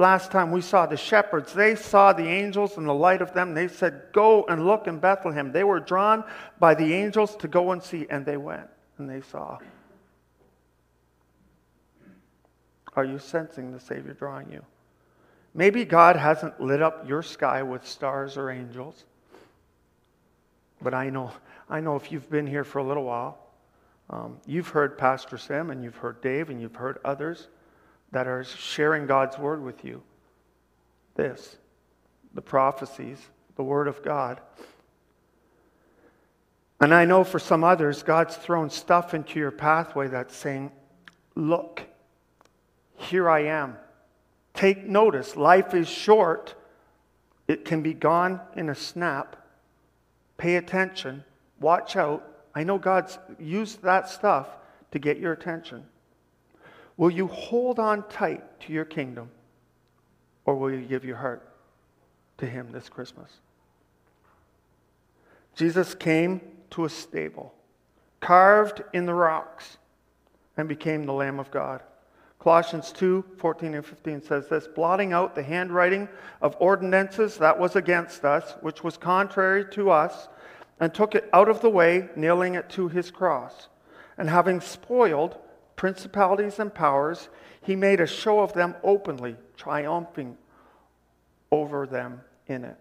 Last 0.00 0.30
time 0.30 0.50
we 0.50 0.62
saw 0.62 0.86
the 0.86 0.96
shepherds, 0.96 1.52
they 1.52 1.74
saw 1.74 2.14
the 2.14 2.26
angels 2.26 2.78
and 2.78 2.88
the 2.88 2.94
light 2.94 3.20
of 3.20 3.34
them. 3.34 3.52
They 3.52 3.68
said, 3.68 4.04
Go 4.14 4.46
and 4.48 4.64
look 4.64 4.86
in 4.86 4.98
Bethlehem. 4.98 5.52
They 5.52 5.62
were 5.62 5.78
drawn 5.78 6.24
by 6.58 6.72
the 6.72 6.94
angels 6.94 7.36
to 7.36 7.48
go 7.48 7.72
and 7.72 7.82
see, 7.82 8.06
and 8.08 8.24
they 8.24 8.38
went 8.38 8.66
and 8.96 9.10
they 9.10 9.20
saw. 9.20 9.58
Are 12.96 13.04
you 13.04 13.18
sensing 13.18 13.72
the 13.72 13.78
Savior 13.78 14.14
drawing 14.14 14.50
you? 14.50 14.64
Maybe 15.52 15.84
God 15.84 16.16
hasn't 16.16 16.58
lit 16.58 16.80
up 16.80 17.06
your 17.06 17.22
sky 17.22 17.62
with 17.62 17.86
stars 17.86 18.38
or 18.38 18.50
angels. 18.50 19.04
But 20.80 20.94
I 20.94 21.10
know, 21.10 21.30
I 21.68 21.80
know 21.80 21.96
if 21.96 22.10
you've 22.10 22.30
been 22.30 22.46
here 22.46 22.64
for 22.64 22.78
a 22.78 22.84
little 22.84 23.04
while, 23.04 23.38
um, 24.08 24.38
you've 24.46 24.68
heard 24.68 24.96
Pastor 24.96 25.36
Sam 25.36 25.68
and 25.68 25.84
you've 25.84 25.98
heard 25.98 26.22
Dave 26.22 26.48
and 26.48 26.58
you've 26.58 26.76
heard 26.76 27.00
others 27.04 27.48
that 28.12 28.26
are 28.26 28.44
sharing 28.44 29.06
God's 29.06 29.38
word 29.38 29.62
with 29.62 29.84
you. 29.84 30.02
This, 31.14 31.56
the 32.34 32.42
prophecies, 32.42 33.18
the 33.56 33.62
word 33.62 33.88
of 33.88 34.02
God. 34.02 34.40
And 36.80 36.94
I 36.94 37.04
know 37.04 37.24
for 37.24 37.38
some 37.38 37.62
others, 37.62 38.02
God's 38.02 38.36
thrown 38.36 38.70
stuff 38.70 39.12
into 39.12 39.38
your 39.38 39.50
pathway 39.50 40.08
that's 40.08 40.34
saying, 40.34 40.72
Look, 41.34 41.82
here 42.96 43.28
I 43.30 43.44
am. 43.44 43.76
Take 44.54 44.84
notice. 44.84 45.36
Life 45.36 45.74
is 45.74 45.88
short, 45.88 46.54
it 47.48 47.64
can 47.64 47.82
be 47.82 47.94
gone 47.94 48.40
in 48.56 48.68
a 48.70 48.74
snap. 48.74 49.36
Pay 50.36 50.56
attention. 50.56 51.24
Watch 51.60 51.96
out. 51.96 52.26
I 52.54 52.64
know 52.64 52.78
God's 52.78 53.18
used 53.38 53.82
that 53.82 54.08
stuff 54.08 54.48
to 54.92 54.98
get 54.98 55.18
your 55.18 55.32
attention. 55.32 55.84
Will 57.00 57.10
you 57.10 57.28
hold 57.28 57.78
on 57.78 58.06
tight 58.10 58.60
to 58.60 58.74
your 58.74 58.84
kingdom 58.84 59.30
or 60.44 60.54
will 60.54 60.70
you 60.70 60.82
give 60.82 61.02
your 61.02 61.16
heart 61.16 61.50
to 62.36 62.44
Him 62.44 62.72
this 62.72 62.90
Christmas? 62.90 63.30
Jesus 65.56 65.94
came 65.94 66.42
to 66.72 66.84
a 66.84 66.90
stable, 66.90 67.54
carved 68.20 68.82
in 68.92 69.06
the 69.06 69.14
rocks, 69.14 69.78
and 70.58 70.68
became 70.68 71.06
the 71.06 71.14
Lamb 71.14 71.40
of 71.40 71.50
God. 71.50 71.82
Colossians 72.38 72.92
2 72.92 73.24
14 73.38 73.76
and 73.76 73.86
15 73.86 74.22
says 74.22 74.48
this 74.50 74.68
blotting 74.68 75.14
out 75.14 75.34
the 75.34 75.42
handwriting 75.42 76.06
of 76.42 76.54
ordinances 76.60 77.38
that 77.38 77.58
was 77.58 77.76
against 77.76 78.26
us, 78.26 78.56
which 78.60 78.84
was 78.84 78.98
contrary 78.98 79.64
to 79.70 79.90
us, 79.90 80.28
and 80.78 80.92
took 80.92 81.14
it 81.14 81.30
out 81.32 81.48
of 81.48 81.62
the 81.62 81.70
way, 81.70 82.10
nailing 82.14 82.56
it 82.56 82.68
to 82.68 82.88
his 82.88 83.10
cross. 83.10 83.68
And 84.18 84.28
having 84.28 84.60
spoiled 84.60 85.38
principalities 85.80 86.58
and 86.58 86.74
powers, 86.74 87.30
he 87.62 87.74
made 87.74 88.00
a 88.00 88.06
show 88.06 88.40
of 88.40 88.52
them 88.52 88.74
openly, 88.84 89.34
triumphing 89.56 90.36
over 91.50 91.86
them 91.86 92.20
in 92.48 92.64
it. 92.64 92.76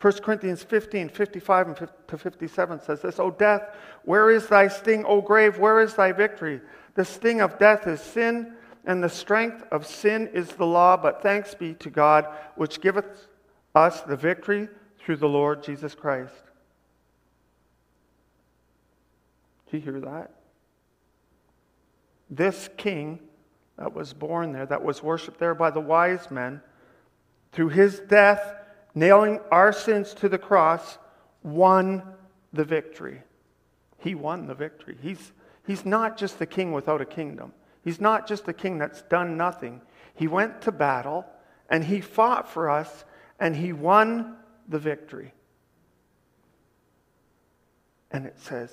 1 0.00 0.12
Corinthians 0.20 0.62
15, 0.62 1.08
55 1.08 1.90
to 2.06 2.16
57 2.16 2.80
says 2.80 3.02
this 3.02 3.18
O 3.18 3.32
death, 3.32 3.74
where 4.04 4.30
is 4.30 4.46
thy 4.46 4.68
sting? 4.68 5.04
O 5.04 5.20
grave, 5.20 5.58
where 5.58 5.80
is 5.80 5.94
thy 5.94 6.12
victory? 6.12 6.60
The 6.94 7.04
sting 7.04 7.40
of 7.40 7.58
death 7.58 7.88
is 7.88 8.00
sin 8.00 8.54
and 8.84 9.02
the 9.02 9.08
strength 9.08 9.64
of 9.72 9.84
sin 9.84 10.28
is 10.32 10.50
the 10.50 10.64
law, 10.64 10.96
but 10.96 11.24
thanks 11.24 11.56
be 11.56 11.74
to 11.74 11.90
God, 11.90 12.28
which 12.54 12.80
giveth 12.80 13.26
us 13.74 14.00
the 14.02 14.16
victory 14.16 14.68
through 15.00 15.16
the 15.16 15.28
Lord 15.28 15.64
Jesus 15.64 15.96
Christ. 15.96 16.44
Do 19.68 19.78
you 19.78 19.82
hear 19.82 20.00
that? 20.02 20.30
This 22.32 22.70
king 22.78 23.20
that 23.76 23.94
was 23.94 24.14
born 24.14 24.52
there, 24.52 24.64
that 24.64 24.82
was 24.82 25.02
worshiped 25.02 25.38
there 25.38 25.54
by 25.54 25.70
the 25.70 25.80
wise 25.80 26.30
men, 26.30 26.62
through 27.52 27.68
his 27.68 28.00
death, 28.00 28.54
nailing 28.94 29.38
our 29.50 29.70
sins 29.70 30.14
to 30.14 30.30
the 30.30 30.38
cross, 30.38 30.96
won 31.42 32.02
the 32.54 32.64
victory. 32.64 33.20
He 33.98 34.14
won 34.14 34.46
the 34.46 34.54
victory. 34.54 34.96
He's, 35.02 35.32
he's 35.66 35.84
not 35.84 36.16
just 36.16 36.38
the 36.38 36.46
king 36.46 36.72
without 36.72 37.02
a 37.02 37.04
kingdom. 37.04 37.52
He's 37.84 38.00
not 38.00 38.26
just 38.26 38.48
a 38.48 38.54
king 38.54 38.78
that's 38.78 39.02
done 39.02 39.36
nothing. 39.36 39.82
He 40.14 40.26
went 40.26 40.62
to 40.62 40.72
battle 40.72 41.26
and 41.68 41.84
he 41.84 42.00
fought 42.00 42.48
for 42.48 42.70
us 42.70 43.04
and 43.38 43.54
he 43.54 43.74
won 43.74 44.36
the 44.68 44.78
victory. 44.78 45.34
And 48.10 48.24
it 48.24 48.40
says 48.40 48.72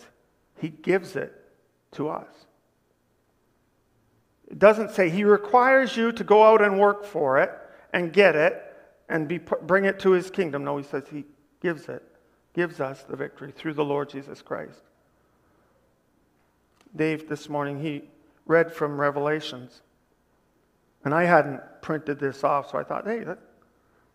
he 0.61 0.69
gives 0.69 1.17
it 1.17 1.33
to 1.91 2.07
us. 2.07 2.29
It 4.49 4.57
doesn't 4.57 4.91
say 4.91 5.09
he 5.09 5.23
requires 5.23 5.95
you 5.95 6.11
to 6.11 6.23
go 6.23 6.43
out 6.43 6.61
and 6.61 6.79
work 6.79 7.05
for 7.05 7.37
it 7.39 7.51
and 7.93 8.11
get 8.11 8.35
it 8.35 8.63
and 9.07 9.27
be, 9.27 9.37
bring 9.37 9.85
it 9.85 9.99
to 9.99 10.11
his 10.11 10.31
kingdom. 10.31 10.63
No, 10.63 10.77
he 10.77 10.83
says 10.83 11.03
he 11.11 11.25
gives 11.61 11.87
it, 11.87 12.03
gives 12.53 12.79
us 12.79 13.03
the 13.03 13.15
victory 13.15 13.51
through 13.51 13.73
the 13.73 13.85
Lord 13.85 14.09
Jesus 14.09 14.41
Christ. 14.41 14.81
Dave, 16.95 17.29
this 17.29 17.47
morning, 17.47 17.81
he 17.81 18.03
read 18.47 18.73
from 18.73 18.99
Revelations. 18.99 19.81
And 21.05 21.13
I 21.13 21.25
hadn't 21.25 21.61
printed 21.81 22.19
this 22.19 22.43
off, 22.43 22.71
so 22.71 22.77
I 22.79 22.83
thought, 22.83 23.05
hey, 23.05 23.23
that, 23.23 23.39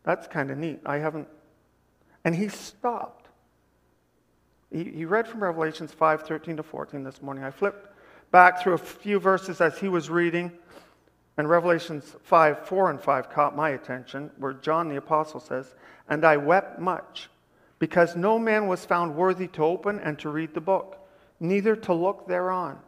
that's 0.03 0.27
kind 0.27 0.51
of 0.51 0.59
neat. 0.59 0.81
I 0.85 0.99
haven't. 0.99 1.29
And 2.25 2.35
he 2.35 2.49
stopped. 2.49 3.29
He, 4.73 4.85
he 4.85 5.05
read 5.05 5.29
from 5.29 5.43
Revelations 5.43 5.93
5 5.93 6.23
13 6.23 6.57
to 6.57 6.63
14 6.63 7.05
this 7.05 7.23
morning. 7.23 7.45
I 7.45 7.51
flipped 7.51 7.94
back 8.31 8.63
through 8.63 8.75
a 8.75 8.79
few 8.79 9.19
verses 9.19 9.61
as 9.61 9.79
he 9.79 9.89
was 9.89 10.11
reading, 10.11 10.53
and 11.37 11.49
Revelations 11.49 12.15
5 12.23 12.67
4 12.67 12.91
and 12.91 13.01
5 13.01 13.31
caught 13.31 13.57
my 13.57 13.71
attention, 13.71 14.31
where 14.39 14.53
John 14.53 14.89
the 14.89 14.97
Apostle 14.97 15.41
says, 15.41 15.75
And 16.09 16.25
I 16.25 16.37
wept 16.37 16.79
much, 16.79 17.29
because 17.79 18.17
no 18.17 18.39
man 18.39 18.67
was 18.69 18.85
found 18.85 19.17
worthy 19.17 19.49
to 19.49 19.65
open 19.65 19.99
and 20.01 20.19
to 20.21 20.29
read 20.29 20.55
the 20.55 20.61
book, 20.61 20.99
neither 21.41 21.75
to 21.77 21.93
look 21.93 22.27
thereon. 22.29 22.79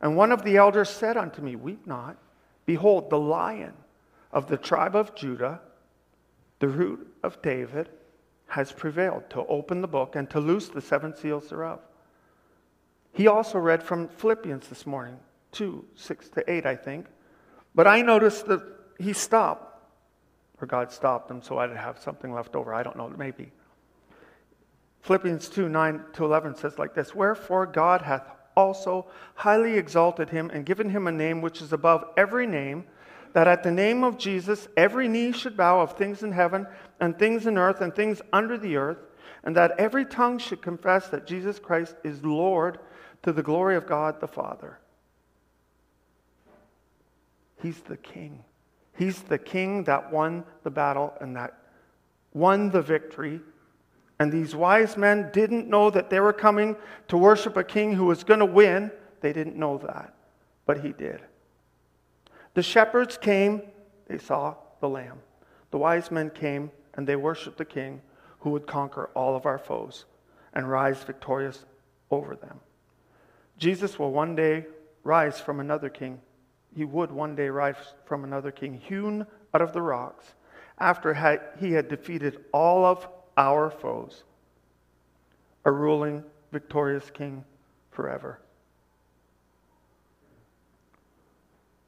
And 0.00 0.16
one 0.16 0.32
of 0.32 0.44
the 0.44 0.56
elders 0.56 0.90
said 0.90 1.16
unto 1.16 1.40
me, 1.40 1.56
Weep 1.56 1.86
not. 1.86 2.16
Behold, 2.66 3.10
the 3.10 3.18
lion 3.18 3.74
of 4.32 4.48
the 4.48 4.56
tribe 4.56 4.96
of 4.96 5.14
Judah, 5.14 5.60
the 6.58 6.68
root 6.68 7.06
of 7.22 7.40
David, 7.42 7.88
has 8.46 8.72
prevailed 8.72 9.28
to 9.30 9.46
open 9.46 9.80
the 9.80 9.88
book 9.88 10.16
and 10.16 10.28
to 10.30 10.40
loose 10.40 10.68
the 10.68 10.80
seven 10.80 11.14
seals 11.14 11.48
thereof. 11.48 11.80
He 13.14 13.28
also 13.28 13.58
read 13.58 13.82
from 13.82 14.08
Philippians 14.08 14.68
this 14.68 14.86
morning, 14.86 15.16
2, 15.52 15.84
6 15.94 16.28
to 16.30 16.52
8, 16.52 16.66
I 16.66 16.74
think. 16.74 17.06
But 17.72 17.86
I 17.86 18.02
noticed 18.02 18.46
that 18.46 18.60
he 18.98 19.12
stopped, 19.12 19.80
or 20.60 20.66
God 20.66 20.90
stopped 20.90 21.30
him 21.30 21.40
so 21.40 21.58
I'd 21.58 21.70
have 21.70 21.98
something 21.98 22.34
left 22.34 22.56
over. 22.56 22.74
I 22.74 22.82
don't 22.82 22.96
know, 22.96 23.08
maybe. 23.16 23.52
Philippians 25.02 25.48
2, 25.48 25.68
9 25.68 26.04
to 26.14 26.24
11 26.24 26.56
says 26.56 26.76
like 26.76 26.94
this 26.94 27.14
Wherefore 27.14 27.66
God 27.66 28.02
hath 28.02 28.26
also 28.56 29.06
highly 29.36 29.76
exalted 29.76 30.30
him 30.30 30.50
and 30.50 30.66
given 30.66 30.90
him 30.90 31.06
a 31.06 31.12
name 31.12 31.40
which 31.40 31.62
is 31.62 31.72
above 31.72 32.04
every 32.16 32.48
name, 32.48 32.84
that 33.32 33.46
at 33.46 33.62
the 33.62 33.70
name 33.70 34.02
of 34.02 34.18
Jesus 34.18 34.66
every 34.76 35.06
knee 35.06 35.30
should 35.30 35.56
bow 35.56 35.80
of 35.80 35.96
things 35.96 36.24
in 36.24 36.32
heaven 36.32 36.66
and 36.98 37.16
things 37.16 37.46
in 37.46 37.58
earth 37.58 37.80
and 37.80 37.94
things 37.94 38.20
under 38.32 38.58
the 38.58 38.76
earth, 38.76 38.98
and 39.44 39.54
that 39.56 39.78
every 39.78 40.04
tongue 40.04 40.38
should 40.38 40.62
confess 40.62 41.08
that 41.08 41.28
Jesus 41.28 41.60
Christ 41.60 41.94
is 42.02 42.24
Lord 42.24 42.78
to 43.24 43.32
the 43.32 43.42
glory 43.42 43.76
of 43.76 43.86
God 43.86 44.20
the 44.20 44.28
Father. 44.28 44.78
He's 47.60 47.80
the 47.80 47.96
king. 47.96 48.44
He's 48.96 49.22
the 49.22 49.38
king 49.38 49.84
that 49.84 50.12
won 50.12 50.44
the 50.62 50.70
battle 50.70 51.14
and 51.20 51.34
that 51.36 51.58
won 52.32 52.70
the 52.70 52.82
victory 52.82 53.40
and 54.18 54.32
these 54.32 54.54
wise 54.54 54.96
men 54.96 55.30
didn't 55.32 55.68
know 55.68 55.90
that 55.90 56.10
they 56.10 56.20
were 56.20 56.32
coming 56.32 56.76
to 57.08 57.16
worship 57.16 57.56
a 57.56 57.64
king 57.64 57.92
who 57.92 58.06
was 58.06 58.22
going 58.22 58.40
to 58.40 58.46
win. 58.46 58.90
They 59.20 59.32
didn't 59.32 59.56
know 59.56 59.78
that, 59.78 60.14
but 60.66 60.80
he 60.80 60.92
did. 60.92 61.20
The 62.54 62.62
shepherds 62.62 63.16
came, 63.16 63.62
they 64.06 64.18
saw 64.18 64.54
the 64.80 64.88
lamb. 64.88 65.18
The 65.72 65.78
wise 65.78 66.10
men 66.10 66.30
came 66.30 66.70
and 66.94 67.06
they 67.06 67.16
worshiped 67.16 67.58
the 67.58 67.64
king 67.64 68.00
who 68.38 68.50
would 68.50 68.66
conquer 68.66 69.10
all 69.14 69.34
of 69.34 69.46
our 69.46 69.58
foes 69.58 70.04
and 70.52 70.70
rise 70.70 71.02
victorious 71.02 71.64
over 72.10 72.36
them. 72.36 72.60
Jesus 73.58 73.98
will 73.98 74.12
one 74.12 74.34
day 74.34 74.66
rise 75.02 75.40
from 75.40 75.60
another 75.60 75.88
king. 75.88 76.20
He 76.74 76.84
would 76.84 77.12
one 77.12 77.36
day 77.36 77.48
rise 77.48 77.76
from 78.04 78.24
another 78.24 78.50
king, 78.50 78.74
hewn 78.74 79.26
out 79.52 79.62
of 79.62 79.72
the 79.72 79.82
rocks, 79.82 80.34
after 80.78 81.14
he 81.60 81.72
had 81.72 81.88
defeated 81.88 82.44
all 82.52 82.84
of 82.84 83.06
our 83.36 83.70
foes, 83.70 84.24
a 85.64 85.70
ruling 85.70 86.24
victorious 86.52 87.10
King 87.10 87.44
forever. 87.90 88.40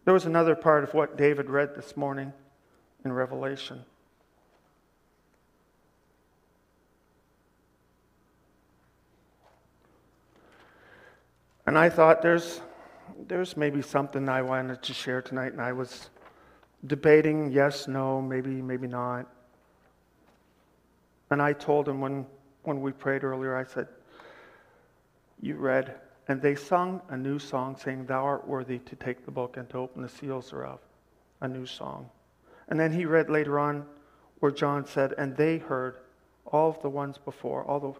There 0.05 0.15
was 0.15 0.25
another 0.25 0.55
part 0.55 0.85
of 0.85 0.95
what 0.95 1.17
David 1.17 1.51
read 1.51 1.75
this 1.75 1.97
morning 1.97 2.33
in 3.05 3.13
Revelation. 3.13 3.85
And 11.67 11.77
I 11.77 11.89
thought 11.89 12.23
there's, 12.23 12.61
there's 13.27 13.57
maybe 13.57 13.83
something 13.83 14.29
I 14.29 14.43
wanted 14.43 14.83
to 14.83 14.95
share 14.95 15.21
tonight, 15.21 15.53
and 15.53 15.61
I 15.61 15.73
was 15.73 16.11
debating 16.87 17.51
yes, 17.51 17.89
no, 17.89 18.23
maybe, 18.23 18.63
maybe 18.63 18.87
not. 18.87 19.27
And 21.31 21.43
I 21.43 21.53
told 21.53 21.89
him 21.89 22.01
when, 22.01 22.25
when 22.63 22.81
we 22.81 22.93
prayed 22.93 23.25
earlier, 23.25 23.57
I 23.57 23.65
said, 23.65 23.89
You 25.41 25.57
read, 25.57 25.97
and 26.29 26.41
they 26.41 26.55
sung 26.55 27.03
a 27.09 27.17
new 27.17 27.39
song 27.41 27.77
saying, 27.77 28.07
Thou 28.07 28.25
art 28.25 28.47
worthy 28.47 28.79
to 28.81 28.97
take 28.97 29.25
the 29.25 29.33
book 29.33 29.57
and 29.57 29.69
to 29.71 29.79
open 29.79 30.03
the 30.03 30.09
seals 30.09 30.51
thereof. 30.51 30.79
A 31.41 31.49
new 31.49 31.67
song. 31.67 32.09
And 32.69 32.79
then 32.79 32.93
he 32.93 33.05
read 33.05 33.29
later 33.29 33.59
on 33.59 33.85
where 34.39 34.53
John 34.53 34.87
said, 34.87 35.15
And 35.19 35.37
they 35.37 35.59
heard 35.59 35.97
all 36.47 36.71
of 36.71 36.81
the 36.81 36.91
ones 36.91 37.19
before, 37.19 37.65
all 37.65 37.81
the, 37.81 37.93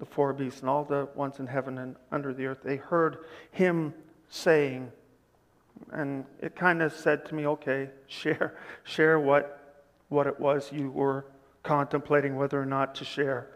the 0.00 0.06
four 0.06 0.32
beasts, 0.32 0.62
and 0.62 0.68
all 0.68 0.82
the 0.82 1.08
ones 1.14 1.38
in 1.38 1.46
heaven 1.46 1.78
and 1.78 1.94
under 2.10 2.32
the 2.32 2.46
earth, 2.46 2.58
they 2.64 2.76
heard 2.76 3.18
him 3.52 3.94
saying, 4.28 4.90
and 5.92 6.24
it 6.40 6.56
kind 6.56 6.82
of 6.82 6.92
said 6.92 7.24
to 7.26 7.34
me, 7.34 7.46
okay, 7.46 7.90
share, 8.08 8.58
share 8.84 9.20
what, 9.20 9.84
what 10.08 10.26
it 10.26 10.40
was 10.40 10.72
you 10.72 10.90
were 10.90 11.26
contemplating 11.62 12.36
whether 12.36 12.60
or 12.60 12.66
not 12.66 12.94
to 12.96 13.04
share. 13.04 13.50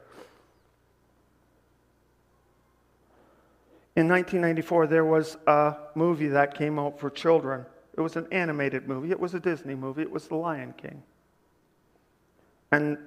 In 3.97 4.09
1994, 4.09 4.87
there 4.89 5.05
was 5.05 5.39
a 5.47 5.77
movie 5.95 6.29
that 6.29 6.55
came 6.55 6.79
out 6.79 7.01
for 7.01 7.09
children. 7.09 7.65
It 7.97 8.01
was 8.01 8.17
an 8.17 8.27
animated 8.33 8.87
movie. 8.87 9.13
It 9.13 9.21
was 9.21 9.35
a 9.35 9.41
Disney 9.41 9.75
movie. 9.75 10.03
It 10.03 10.11
was 10.11 10.27
The 10.27 10.35
Lion 10.35 10.75
King. 10.77 11.03
And 12.73 12.99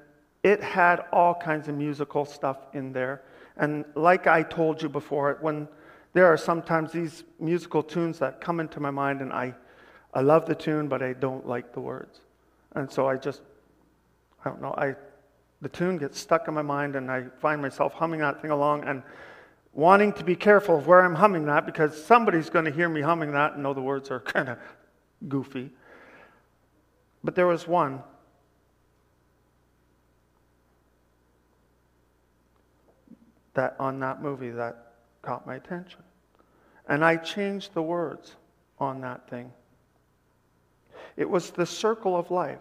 it 0.43 0.63
had 0.63 1.03
all 1.11 1.35
kinds 1.35 1.67
of 1.67 1.75
musical 1.75 2.23
stuff 2.23 2.57
in 2.73 2.93
there. 2.93 3.21
And 3.57 3.85
like 3.95 4.27
I 4.27 4.43
told 4.43 4.81
you 4.81 4.89
before, 4.89 5.37
when 5.41 5.67
there 6.13 6.25
are 6.25 6.37
sometimes 6.37 6.91
these 6.91 7.23
musical 7.39 7.83
tunes 7.83 8.19
that 8.19 8.39
come 8.39 8.59
into 8.59 8.79
my 8.79 8.91
mind, 8.91 9.21
and 9.21 9.33
I, 9.33 9.53
I 10.13 10.21
love 10.21 10.45
the 10.45 10.55
tune, 10.55 10.87
but 10.87 11.01
I 11.01 11.13
don't 11.13 11.45
like 11.47 11.73
the 11.73 11.79
words. 11.79 12.21
And 12.73 12.91
so 12.91 13.07
I 13.07 13.17
just, 13.17 13.41
I 14.45 14.49
don't 14.49 14.61
know, 14.61 14.73
I, 14.77 14.95
the 15.61 15.69
tune 15.69 15.97
gets 15.97 16.19
stuck 16.19 16.47
in 16.47 16.53
my 16.53 16.61
mind, 16.61 16.95
and 16.95 17.11
I 17.11 17.25
find 17.39 17.61
myself 17.61 17.93
humming 17.93 18.19
that 18.21 18.41
thing 18.41 18.51
along 18.51 18.83
and 18.85 19.01
wanting 19.73 20.13
to 20.13 20.23
be 20.23 20.35
careful 20.35 20.77
of 20.77 20.87
where 20.87 21.03
I'm 21.03 21.15
humming 21.15 21.45
that 21.45 21.65
because 21.65 22.03
somebody's 22.03 22.49
going 22.49 22.65
to 22.65 22.71
hear 22.71 22.89
me 22.89 23.01
humming 23.01 23.31
that 23.33 23.53
and 23.53 23.63
know 23.63 23.73
the 23.73 23.81
words 23.81 24.09
are 24.11 24.19
kind 24.35 24.49
of 24.49 24.57
goofy. 25.27 25.71
But 27.23 27.35
there 27.35 27.47
was 27.47 27.67
one 27.67 28.01
that 33.57 33.75
on 33.79 33.99
that 33.99 34.21
movie 34.21 34.51
that 34.51 34.93
caught 35.21 35.45
my 35.45 35.55
attention. 35.55 35.99
And 36.87 37.03
I 37.03 37.17
changed 37.17 37.73
the 37.73 37.81
words 37.81 38.35
on 38.79 39.01
that 39.01 39.29
thing. 39.29 39.51
It 41.17 41.29
was 41.29 41.49
the 41.49 41.65
circle 41.65 42.15
of 42.15 42.31
life. 42.31 42.59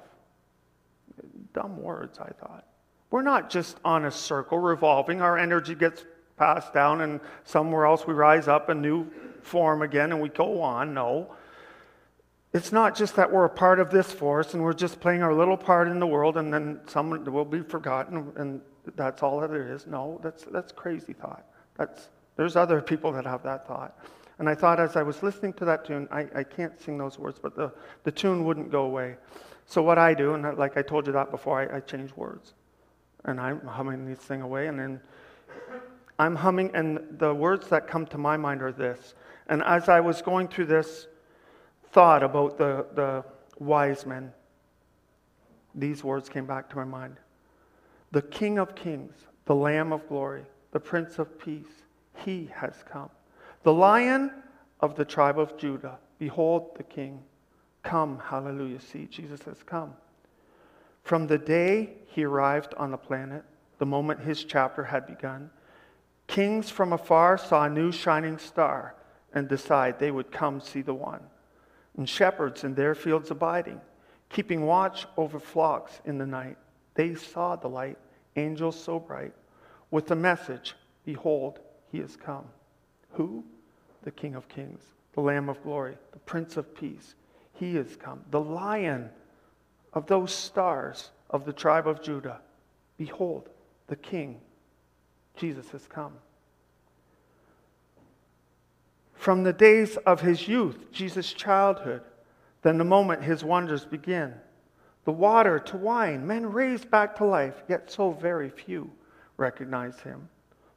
Dumb 1.52 1.80
words, 1.80 2.18
I 2.18 2.30
thought. 2.40 2.64
We're 3.10 3.22
not 3.22 3.50
just 3.50 3.78
on 3.84 4.06
a 4.06 4.10
circle 4.10 4.58
revolving. 4.58 5.20
Our 5.20 5.38
energy 5.38 5.74
gets 5.74 6.04
passed 6.36 6.72
down, 6.74 7.02
and 7.02 7.20
somewhere 7.44 7.86
else 7.86 8.06
we 8.06 8.14
rise 8.14 8.48
up 8.48 8.68
a 8.68 8.74
new 8.74 9.06
form 9.42 9.82
again 9.82 10.12
and 10.12 10.20
we 10.20 10.28
go 10.28 10.60
on. 10.60 10.92
No. 10.92 11.34
It's 12.52 12.72
not 12.72 12.96
just 12.96 13.16
that 13.16 13.30
we're 13.30 13.44
a 13.44 13.50
part 13.50 13.80
of 13.80 13.90
this 13.90 14.10
force 14.10 14.54
and 14.54 14.62
we're 14.62 14.72
just 14.72 14.98
playing 14.98 15.22
our 15.22 15.34
little 15.34 15.56
part 15.56 15.88
in 15.88 16.00
the 16.00 16.06
world 16.06 16.36
and 16.36 16.52
then 16.52 16.80
someone 16.86 17.24
will 17.30 17.44
be 17.44 17.60
forgotten 17.60 18.32
and 18.36 18.60
that's 18.94 19.22
all 19.22 19.40
that 19.40 19.50
it 19.50 19.62
is. 19.62 19.86
No, 19.86 20.20
that's, 20.22 20.44
that's 20.44 20.72
crazy 20.72 21.12
thought. 21.12 21.44
That's, 21.76 22.08
there's 22.36 22.56
other 22.56 22.80
people 22.80 23.12
that 23.12 23.24
have 23.24 23.42
that 23.42 23.66
thought. 23.66 23.98
And 24.38 24.48
I 24.48 24.54
thought 24.54 24.78
as 24.78 24.96
I 24.96 25.02
was 25.02 25.22
listening 25.22 25.54
to 25.54 25.64
that 25.64 25.84
tune, 25.84 26.08
I, 26.10 26.26
I 26.34 26.44
can't 26.44 26.78
sing 26.80 26.98
those 26.98 27.18
words, 27.18 27.38
but 27.42 27.56
the, 27.56 27.72
the 28.04 28.12
tune 28.12 28.44
wouldn't 28.44 28.70
go 28.70 28.82
away. 28.82 29.16
So 29.64 29.82
what 29.82 29.98
I 29.98 30.14
do, 30.14 30.34
and 30.34 30.56
like 30.58 30.76
I 30.76 30.82
told 30.82 31.06
you 31.06 31.12
that 31.14 31.30
before, 31.30 31.60
I, 31.60 31.78
I 31.78 31.80
change 31.80 32.14
words. 32.14 32.54
And 33.24 33.40
I'm 33.40 33.60
humming 33.66 34.06
this 34.06 34.18
thing 34.18 34.42
away, 34.42 34.68
and 34.68 34.78
then 34.78 35.00
I'm 36.18 36.36
humming, 36.36 36.70
and 36.74 37.18
the 37.18 37.34
words 37.34 37.68
that 37.68 37.88
come 37.88 38.06
to 38.06 38.18
my 38.18 38.36
mind 38.36 38.62
are 38.62 38.72
this. 38.72 39.14
And 39.48 39.62
as 39.64 39.88
I 39.88 40.00
was 40.00 40.22
going 40.22 40.48
through 40.48 40.66
this 40.66 41.08
thought 41.90 42.22
about 42.22 42.58
the, 42.58 42.86
the 42.94 43.24
wise 43.58 44.06
men, 44.06 44.32
these 45.74 46.04
words 46.04 46.28
came 46.28 46.46
back 46.46 46.68
to 46.70 46.76
my 46.76 46.84
mind 46.84 47.16
The 48.12 48.22
King 48.22 48.58
of 48.58 48.74
Kings, 48.74 49.14
the 49.44 49.54
Lamb 49.54 49.92
of 49.92 50.08
Glory, 50.08 50.44
the 50.72 50.80
Prince 50.80 51.18
of 51.18 51.38
Peace, 51.38 51.82
he 52.24 52.50
has 52.54 52.84
come. 52.90 53.10
The 53.62 53.72
Lion 53.72 54.32
of 54.80 54.94
the 54.94 55.04
tribe 55.04 55.38
of 55.38 55.56
Judah, 55.56 55.98
behold 56.18 56.76
the 56.76 56.82
King. 56.82 57.22
Come, 57.82 58.18
hallelujah. 58.18 58.80
See, 58.80 59.06
Jesus 59.06 59.42
has 59.42 59.62
come. 59.62 59.94
From 61.02 61.26
the 61.26 61.38
day 61.38 61.90
he 62.06 62.24
arrived 62.24 62.74
on 62.74 62.90
the 62.90 62.96
planet, 62.96 63.44
the 63.78 63.86
moment 63.86 64.20
his 64.20 64.44
chapter 64.44 64.84
had 64.84 65.06
begun, 65.06 65.50
Kings 66.26 66.70
from 66.70 66.92
afar 66.92 67.38
saw 67.38 67.64
a 67.64 67.70
new 67.70 67.92
shining 67.92 68.38
star 68.38 68.94
and 69.32 69.48
decide 69.48 69.98
they 69.98 70.10
would 70.10 70.32
come 70.32 70.60
see 70.60 70.82
the 70.82 70.94
one. 70.94 71.20
And 71.96 72.08
shepherds 72.08 72.64
in 72.64 72.74
their 72.74 72.94
fields 72.94 73.30
abiding, 73.30 73.80
keeping 74.28 74.66
watch 74.66 75.06
over 75.16 75.38
flocks 75.38 76.00
in 76.04 76.18
the 76.18 76.26
night, 76.26 76.58
they 76.96 77.14
saw 77.14 77.54
the 77.56 77.68
light, 77.68 77.98
angels 78.34 78.78
so 78.78 78.98
bright, 78.98 79.32
with 79.90 80.06
the 80.06 80.16
message, 80.16 80.74
Behold, 81.04 81.60
he 81.92 81.98
has 81.98 82.16
come. 82.16 82.44
Who? 83.12 83.44
The 84.02 84.10
King 84.10 84.34
of 84.34 84.48
Kings, 84.48 84.82
the 85.12 85.20
Lamb 85.20 85.48
of 85.48 85.62
Glory, 85.62 85.96
the 86.12 86.18
Prince 86.18 86.56
of 86.56 86.74
Peace. 86.74 87.14
He 87.52 87.76
has 87.76 87.96
come. 87.96 88.22
The 88.30 88.40
Lion 88.40 89.10
of 89.92 90.06
those 90.06 90.34
stars 90.34 91.10
of 91.30 91.44
the 91.44 91.52
tribe 91.52 91.86
of 91.86 92.02
Judah. 92.02 92.40
Behold, 92.98 93.48
the 93.86 93.96
King 93.96 94.40
Jesus 95.36 95.70
has 95.70 95.86
come. 95.86 96.12
From 99.14 99.42
the 99.42 99.52
days 99.52 99.96
of 99.98 100.20
his 100.20 100.46
youth, 100.46 100.92
Jesus' 100.92 101.32
childhood, 101.32 102.02
then 102.62 102.78
the 102.78 102.84
moment 102.84 103.22
his 103.22 103.42
wonders 103.42 103.84
begin. 103.84 104.34
The 105.06 105.12
water 105.12 105.58
to 105.60 105.76
wine, 105.76 106.26
men 106.26 106.52
raised 106.52 106.90
back 106.90 107.16
to 107.16 107.24
life, 107.24 107.62
yet 107.68 107.90
so 107.90 108.10
very 108.10 108.50
few 108.50 108.90
recognize 109.36 110.00
him. 110.00 110.28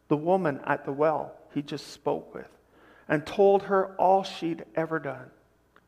The 0.08 0.18
woman 0.18 0.62
at 0.66 0.86
the 0.86 0.94
well 0.94 1.34
he 1.54 1.62
just 1.62 1.88
spoke 1.88 2.34
with 2.34 2.48
and 3.08 3.26
told 3.26 3.64
her 3.64 3.96
all 3.96 4.24
she'd 4.24 4.66
ever 4.76 5.00
done. 5.00 5.32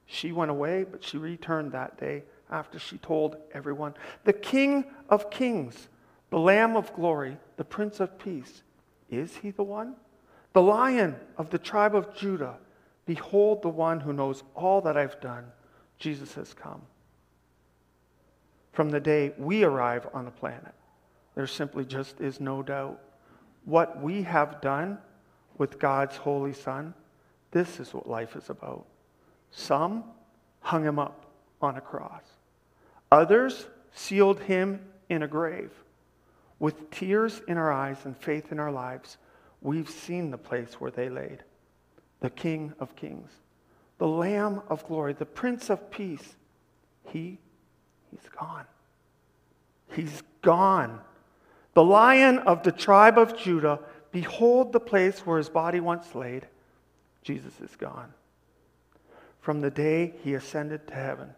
She 0.07 0.31
went 0.31 0.51
away, 0.51 0.83
but 0.83 1.03
she 1.03 1.17
returned 1.17 1.71
that 1.71 1.97
day 1.99 2.23
after 2.49 2.79
she 2.79 2.97
told 2.97 3.37
everyone. 3.53 3.93
The 4.23 4.33
King 4.33 4.85
of 5.07 5.29
Kings 5.29 5.87
the 6.31 6.39
Lamb 6.39 6.77
of 6.77 6.93
glory, 6.93 7.37
the 7.57 7.63
Prince 7.63 7.99
of 7.99 8.17
peace. 8.17 8.63
Is 9.09 9.35
he 9.35 9.51
the 9.51 9.63
one? 9.63 9.95
The 10.53 10.61
Lion 10.61 11.17
of 11.37 11.49
the 11.49 11.59
tribe 11.59 11.93
of 11.93 12.15
Judah. 12.15 12.57
Behold 13.05 13.61
the 13.61 13.69
one 13.69 13.99
who 13.99 14.13
knows 14.13 14.41
all 14.55 14.81
that 14.81 14.97
I've 14.97 15.19
done. 15.19 15.45
Jesus 15.99 16.33
has 16.35 16.53
come. 16.53 16.81
From 18.71 18.89
the 18.89 18.99
day 18.99 19.33
we 19.37 19.63
arrive 19.63 20.07
on 20.13 20.25
the 20.25 20.31
planet, 20.31 20.73
there 21.35 21.47
simply 21.47 21.85
just 21.85 22.21
is 22.21 22.39
no 22.39 22.63
doubt. 22.63 22.99
What 23.65 24.01
we 24.01 24.23
have 24.23 24.61
done 24.61 24.97
with 25.57 25.79
God's 25.79 26.17
Holy 26.17 26.53
Son, 26.53 26.93
this 27.51 27.79
is 27.79 27.93
what 27.93 28.09
life 28.09 28.35
is 28.35 28.49
about. 28.49 28.85
Some 29.51 30.05
hung 30.61 30.83
him 30.83 30.99
up 30.99 31.25
on 31.61 31.77
a 31.77 31.81
cross, 31.81 32.23
others 33.11 33.67
sealed 33.93 34.39
him 34.39 34.79
in 35.09 35.23
a 35.23 35.27
grave. 35.27 35.71
With 36.59 36.91
tears 36.91 37.41
in 37.47 37.57
our 37.57 37.71
eyes 37.71 37.97
and 38.05 38.15
faith 38.15 38.51
in 38.51 38.59
our 38.59 38.71
lives, 38.71 39.17
we've 39.61 39.89
seen 39.89 40.31
the 40.31 40.37
place 40.37 40.79
where 40.79 40.91
they 40.91 41.09
laid 41.09 41.43
the 42.21 42.29
King 42.29 42.71
of 42.79 42.95
Kings, 42.95 43.31
the 43.97 44.07
Lamb 44.07 44.61
of 44.69 44.87
glory, 44.87 45.13
the 45.13 45.25
Prince 45.25 45.69
of 45.69 45.89
Peace. 45.89 46.35
He, 47.03 47.39
he's 48.11 48.29
gone. 48.37 48.65
He's 49.93 50.23
gone. 50.41 50.99
The 51.73 51.83
Lion 51.83 52.39
of 52.39 52.63
the 52.63 52.71
tribe 52.71 53.17
of 53.17 53.37
Judah, 53.37 53.79
behold 54.11 54.71
the 54.71 54.79
place 54.79 55.19
where 55.19 55.37
his 55.37 55.49
body 55.49 55.79
once 55.79 56.13
laid. 56.13 56.47
Jesus 57.23 57.59
is 57.61 57.75
gone. 57.75 58.13
From 59.39 59.61
the 59.61 59.71
day 59.71 60.13
he 60.23 60.33
ascended 60.33 60.87
to 60.87 60.93
heaven, 60.93 61.29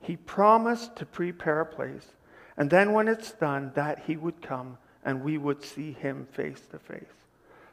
he 0.00 0.16
promised 0.16 0.96
to 0.96 1.06
prepare 1.06 1.60
a 1.60 1.66
place 1.66 2.08
and 2.56 2.70
then 2.70 2.92
when 2.92 3.08
it's 3.08 3.32
done, 3.32 3.72
that 3.74 4.02
he 4.06 4.16
would 4.16 4.42
come 4.42 4.78
and 5.04 5.22
we 5.22 5.38
would 5.38 5.64
see 5.64 5.92
him 5.92 6.26
face 6.32 6.60
to 6.70 6.78
face. 6.78 7.02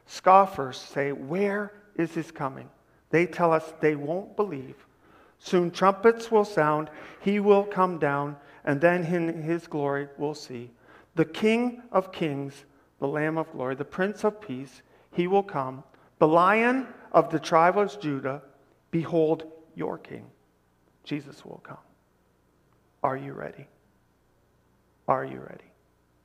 Scoffers 0.06 0.78
say, 0.78 1.12
Where 1.12 1.72
is 1.96 2.12
his 2.12 2.30
coming? 2.30 2.68
They 3.10 3.26
tell 3.26 3.52
us 3.52 3.72
they 3.80 3.94
won't 3.94 4.36
believe. 4.36 4.76
Soon 5.40 5.70
trumpets 5.70 6.30
will 6.30 6.44
sound, 6.44 6.90
he 7.20 7.40
will 7.40 7.64
come 7.64 7.98
down, 7.98 8.36
and 8.64 8.80
then 8.80 9.02
in 9.04 9.42
his 9.42 9.66
glory 9.66 10.06
we'll 10.18 10.34
see. 10.34 10.70
The 11.14 11.24
King 11.24 11.82
of 11.90 12.12
kings, 12.12 12.64
the 12.98 13.08
Lamb 13.08 13.38
of 13.38 13.50
glory, 13.50 13.74
the 13.74 13.84
Prince 13.84 14.22
of 14.22 14.40
peace, 14.40 14.82
he 15.12 15.26
will 15.26 15.42
come. 15.42 15.82
The 16.18 16.28
Lion 16.28 16.86
of 17.12 17.30
the 17.30 17.38
tribe 17.38 17.78
of 17.78 17.98
Judah, 17.98 18.42
behold 18.90 19.44
your 19.74 19.96
King. 19.96 20.26
Jesus 21.04 21.42
will 21.44 21.62
come. 21.64 21.78
Are 23.02 23.16
you 23.16 23.32
ready? 23.32 23.66
Are 25.08 25.24
you 25.24 25.40
ready? 25.40 25.64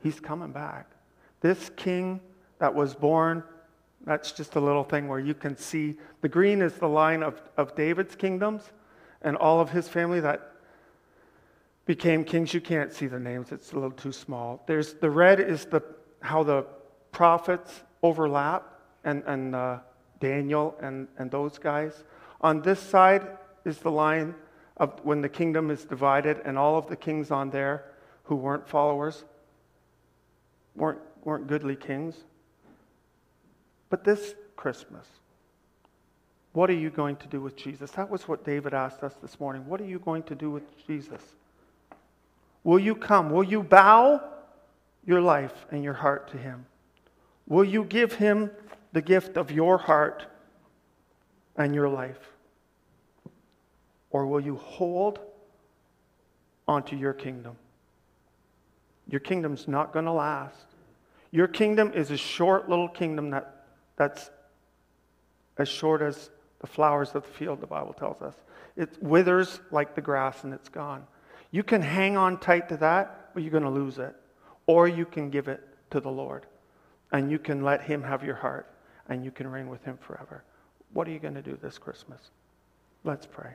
He's 0.04 0.20
coming 0.20 0.52
back. 0.52 0.92
This 1.40 1.72
king 1.78 2.20
that 2.60 2.76
was 2.76 2.94
born, 2.94 3.44
that's 4.06 4.34
just 4.34 4.56
a 4.56 4.60
little 4.60 4.84
thing 4.84 5.08
where 5.08 5.20
you 5.20 5.34
can 5.34 5.56
see 5.56 5.96
the 6.20 6.30
green 6.30 6.62
is 6.62 6.74
the 6.74 6.90
line 6.90 7.24
of, 7.24 7.42
of 7.56 7.76
David's 7.76 8.16
kingdoms 8.16 8.72
and 9.26 9.36
all 9.36 9.60
of 9.60 9.72
his 9.72 9.90
family 9.90 10.22
that 10.22 10.52
became 11.86 12.24
kings. 12.24 12.54
You 12.54 12.62
can't 12.62 12.94
see 12.94 13.08
the 13.08 13.20
names, 13.20 13.52
it's 13.52 13.74
a 13.74 13.76
little 13.76 13.92
too 13.92 14.14
small. 14.14 14.64
There's 14.68 14.94
the 14.94 15.10
red 15.10 15.42
is 15.42 15.66
the 15.66 15.84
how 16.22 16.44
the 16.44 16.66
prophets 17.12 17.84
overlap 18.02 18.64
and, 19.04 19.24
and 19.26 19.54
uh, 19.54 19.80
Daniel 20.20 20.76
and, 20.82 21.08
and 21.18 21.30
those 21.30 21.58
guys. 21.58 22.04
On 22.42 22.62
this 22.62 22.80
side 22.80 23.28
is 23.66 23.80
the 23.80 23.92
line 23.92 24.34
of 24.78 25.00
when 25.04 25.22
the 25.22 25.30
kingdom 25.30 25.72
is 25.72 25.86
divided 25.86 26.42
and 26.46 26.58
all 26.58 26.78
of 26.78 26.88
the 26.88 26.96
kings 26.96 27.32
on 27.32 27.50
there 27.50 27.86
who 28.24 28.36
weren't 28.36 28.68
followers 28.68 29.26
weren't, 30.76 31.00
weren't 31.24 31.48
goodly 31.48 31.76
kings. 31.76 32.16
But 33.90 34.04
this 34.04 34.36
Christmas, 34.56 35.08
what 36.56 36.70
are 36.70 36.74
you 36.74 36.90
going 36.90 37.18
to 37.18 37.28
do 37.28 37.42
with 37.42 37.58
Jesus? 37.58 37.92
That 37.92 38.10
was 38.10 38.30
what 38.30 38.46
David 38.46 38.74
asked 38.74 39.04
us 39.04 39.14
this 39.22 39.42
morning. 39.42 39.68
What 39.68 39.82
are 39.82 39.86
you 39.86 40.00
going 40.00 40.24
to 40.24 40.36
do 40.36 40.50
with 40.50 40.64
Jesus? 40.88 41.22
Will 42.64 42.80
you 42.80 42.96
come? 42.96 43.30
Will 43.30 43.44
you 43.44 43.62
bow 43.62 44.24
your 45.06 45.20
life 45.20 45.66
and 45.70 45.84
your 45.84 45.94
heart 45.94 46.30
to 46.30 46.38
him? 46.38 46.66
Will 47.46 47.66
you 47.66 47.84
give 47.84 48.14
him 48.14 48.50
the 48.94 49.02
gift 49.02 49.36
of 49.36 49.52
your 49.52 49.78
heart 49.78 50.26
and 51.58 51.76
your 51.76 51.90
life? 51.90 52.32
Or 54.10 54.26
will 54.26 54.40
you 54.40 54.56
hold 54.56 55.20
onto 56.70 56.96
your 56.96 57.14
kingdom? 57.14 57.58
Your 59.10 59.20
kingdom's 59.20 59.68
not 59.68 59.92
going 59.92 60.06
to 60.06 60.14
last. 60.14 60.68
Your 61.32 61.50
kingdom 61.50 61.92
is 61.94 62.12
a 62.12 62.18
short 62.18 62.70
little 62.70 62.88
kingdom 62.88 63.32
that, 63.32 63.66
that's 63.98 64.30
as 65.58 65.68
short 65.68 66.02
as 66.02 66.30
the 66.66 66.72
flowers 66.72 67.14
of 67.14 67.22
the 67.22 67.30
field, 67.30 67.62
the 67.62 67.68
Bible 67.68 67.94
tells 67.94 68.24
us. 68.24 68.34
It 68.76 68.98
withers 69.00 69.60
like 69.70 69.94
the 69.94 70.02
grass 70.02 70.44
and 70.44 70.52
it's 70.52 70.68
gone. 70.68 71.06
You 71.52 71.62
can 71.62 71.80
hang 71.80 72.18
on 72.18 72.40
tight 72.40 72.70
to 72.70 72.78
that, 72.78 73.30
but 73.36 73.44
you're 73.44 73.52
going 73.52 73.62
to 73.62 73.70
lose 73.70 74.00
it. 74.00 74.16
Or 74.66 74.88
you 74.88 75.06
can 75.06 75.30
give 75.30 75.48
it 75.48 75.62
to 75.92 76.00
the 76.00 76.10
Lord 76.10 76.48
and 77.12 77.30
you 77.30 77.38
can 77.38 77.64
let 77.64 77.84
Him 77.84 78.02
have 78.02 78.24
your 78.24 78.34
heart 78.34 78.68
and 79.10 79.24
you 79.24 79.30
can 79.30 79.46
reign 79.48 79.70
with 79.70 79.84
Him 79.84 80.00
forever. 80.02 80.44
What 80.92 81.08
are 81.08 81.12
you 81.12 81.20
going 81.20 81.36
to 81.36 81.44
do 81.44 81.56
this 81.62 81.78
Christmas? 81.78 82.32
Let's 83.04 83.28
pray. 83.28 83.54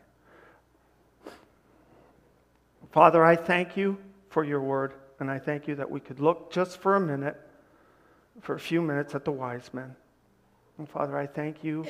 Father, 2.92 3.24
I 3.24 3.34
thank 3.34 3.76
you 3.76 3.98
for 4.28 4.44
your 4.44 4.60
word. 4.60 4.94
And 5.18 5.28
I 5.28 5.40
thank 5.40 5.66
you 5.66 5.74
that 5.74 5.90
we 5.90 5.98
could 5.98 6.20
look 6.20 6.52
just 6.52 6.78
for 6.78 6.94
a 6.94 7.00
minute, 7.00 7.36
for 8.40 8.54
a 8.54 8.60
few 8.60 8.80
minutes 8.80 9.16
at 9.16 9.24
the 9.24 9.32
wise 9.32 9.68
men. 9.72 9.96
And 10.78 10.88
Father, 10.88 11.18
I 11.18 11.26
thank 11.26 11.64
you 11.64 11.84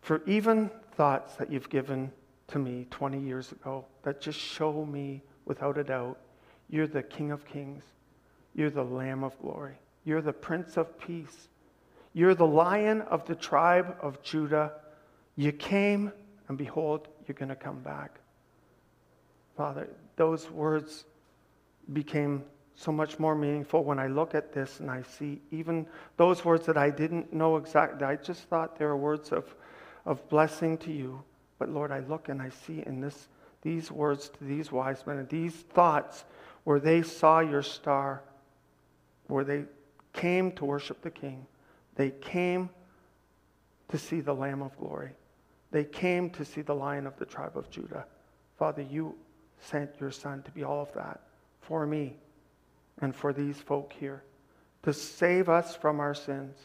for 0.00 0.22
even 0.26 0.70
thoughts 0.92 1.34
that 1.36 1.50
you've 1.50 1.68
given 1.68 2.10
to 2.48 2.58
me 2.58 2.86
20 2.90 3.20
years 3.20 3.52
ago 3.52 3.84
that 4.02 4.20
just 4.20 4.38
show 4.38 4.84
me 4.84 5.22
without 5.44 5.78
a 5.78 5.84
doubt 5.84 6.18
you're 6.68 6.86
the 6.86 7.02
King 7.02 7.32
of 7.32 7.44
Kings, 7.44 7.82
you're 8.54 8.70
the 8.70 8.84
Lamb 8.84 9.24
of 9.24 9.38
Glory, 9.40 9.74
you're 10.04 10.22
the 10.22 10.32
Prince 10.32 10.76
of 10.76 10.98
Peace, 11.00 11.48
you're 12.12 12.34
the 12.34 12.46
Lion 12.46 13.02
of 13.02 13.26
the 13.26 13.34
tribe 13.34 13.96
of 14.00 14.22
Judah. 14.22 14.72
You 15.36 15.52
came, 15.52 16.12
and 16.48 16.56
behold, 16.56 17.08
you're 17.26 17.34
going 17.34 17.48
to 17.48 17.56
come 17.56 17.80
back. 17.80 18.20
Father, 19.56 19.88
those 20.16 20.50
words 20.50 21.04
became 21.92 22.44
so 22.74 22.90
much 22.90 23.18
more 23.18 23.34
meaningful 23.34 23.84
when 23.84 23.98
I 23.98 24.06
look 24.06 24.34
at 24.34 24.52
this 24.52 24.80
and 24.80 24.90
I 24.90 25.02
see 25.02 25.40
even 25.50 25.86
those 26.16 26.44
words 26.44 26.66
that 26.66 26.78
I 26.78 26.90
didn't 26.90 27.32
know 27.32 27.56
exactly. 27.56 28.06
I 28.06 28.16
just 28.16 28.42
thought 28.44 28.78
they 28.78 28.84
were 28.84 28.96
words 28.96 29.32
of, 29.32 29.54
of 30.10 30.28
blessing 30.28 30.76
to 30.76 30.92
you. 30.92 31.22
But 31.60 31.68
Lord, 31.68 31.92
I 31.92 32.00
look 32.00 32.28
and 32.28 32.42
I 32.42 32.48
see 32.48 32.82
in 32.84 33.00
this, 33.00 33.28
these 33.62 33.92
words 33.92 34.28
to 34.28 34.44
these 34.44 34.72
wise 34.72 35.06
men 35.06 35.18
and 35.18 35.28
these 35.28 35.54
thoughts 35.54 36.24
where 36.64 36.80
they 36.80 37.02
saw 37.02 37.38
your 37.38 37.62
star, 37.62 38.20
where 39.28 39.44
they 39.44 39.64
came 40.12 40.50
to 40.52 40.64
worship 40.64 41.00
the 41.00 41.10
King. 41.10 41.46
They 41.94 42.10
came 42.10 42.70
to 43.88 43.98
see 43.98 44.20
the 44.20 44.34
Lamb 44.34 44.62
of 44.62 44.76
glory. 44.78 45.12
They 45.70 45.84
came 45.84 46.28
to 46.30 46.44
see 46.44 46.62
the 46.62 46.74
Lion 46.74 47.06
of 47.06 47.16
the 47.16 47.24
tribe 47.24 47.56
of 47.56 47.70
Judah. 47.70 48.04
Father, 48.58 48.82
you 48.82 49.14
sent 49.60 49.90
your 50.00 50.10
son 50.10 50.42
to 50.42 50.50
be 50.50 50.64
all 50.64 50.82
of 50.82 50.92
that 50.94 51.20
for 51.60 51.86
me 51.86 52.16
and 53.00 53.14
for 53.14 53.32
these 53.32 53.58
folk 53.58 53.92
here 53.92 54.24
to 54.82 54.92
save 54.92 55.48
us 55.48 55.76
from 55.76 56.00
our 56.00 56.14
sins. 56.14 56.56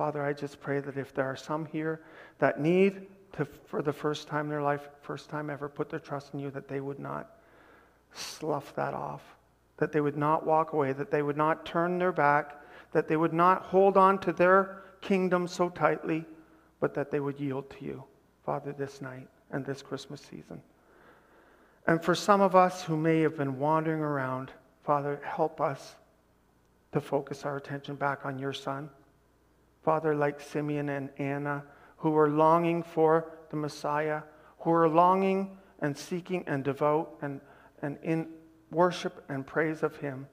Father, 0.00 0.24
I 0.24 0.32
just 0.32 0.62
pray 0.62 0.80
that 0.80 0.96
if 0.96 1.12
there 1.12 1.26
are 1.26 1.36
some 1.36 1.66
here 1.66 2.00
that 2.38 2.58
need 2.58 3.06
to, 3.34 3.44
for 3.44 3.82
the 3.82 3.92
first 3.92 4.28
time 4.28 4.46
in 4.46 4.48
their 4.48 4.62
life, 4.62 4.88
first 5.02 5.28
time 5.28 5.50
ever, 5.50 5.68
put 5.68 5.90
their 5.90 6.00
trust 6.00 6.32
in 6.32 6.40
you, 6.40 6.50
that 6.52 6.68
they 6.68 6.80
would 6.80 6.98
not 6.98 7.36
slough 8.14 8.74
that 8.76 8.94
off, 8.94 9.20
that 9.76 9.92
they 9.92 10.00
would 10.00 10.16
not 10.16 10.46
walk 10.46 10.72
away, 10.72 10.94
that 10.94 11.10
they 11.10 11.20
would 11.20 11.36
not 11.36 11.66
turn 11.66 11.98
their 11.98 12.12
back, 12.12 12.62
that 12.92 13.08
they 13.08 13.18
would 13.18 13.34
not 13.34 13.60
hold 13.64 13.98
on 13.98 14.16
to 14.20 14.32
their 14.32 14.84
kingdom 15.02 15.46
so 15.46 15.68
tightly, 15.68 16.24
but 16.80 16.94
that 16.94 17.10
they 17.10 17.20
would 17.20 17.38
yield 17.38 17.68
to 17.68 17.84
you, 17.84 18.02
Father, 18.46 18.72
this 18.72 19.02
night 19.02 19.28
and 19.50 19.66
this 19.66 19.82
Christmas 19.82 20.22
season. 20.22 20.62
And 21.86 22.02
for 22.02 22.14
some 22.14 22.40
of 22.40 22.56
us 22.56 22.82
who 22.82 22.96
may 22.96 23.20
have 23.20 23.36
been 23.36 23.58
wandering 23.58 24.00
around, 24.00 24.50
Father, 24.82 25.20
help 25.22 25.60
us 25.60 25.96
to 26.92 27.02
focus 27.02 27.44
our 27.44 27.58
attention 27.58 27.96
back 27.96 28.24
on 28.24 28.38
your 28.38 28.54
Son. 28.54 28.88
Father, 29.82 30.14
like 30.14 30.40
Simeon 30.40 30.88
and 30.88 31.10
Anna, 31.18 31.64
who 31.96 32.16
are 32.16 32.28
longing 32.28 32.82
for 32.82 33.26
the 33.50 33.56
Messiah, 33.56 34.22
who 34.60 34.72
are 34.72 34.88
longing 34.88 35.56
and 35.80 35.96
seeking 35.96 36.44
and 36.46 36.62
devout 36.62 37.16
and, 37.22 37.40
and 37.82 37.98
in 38.02 38.28
worship 38.70 39.24
and 39.28 39.46
praise 39.46 39.82
of 39.82 39.96
Him. 39.96 40.26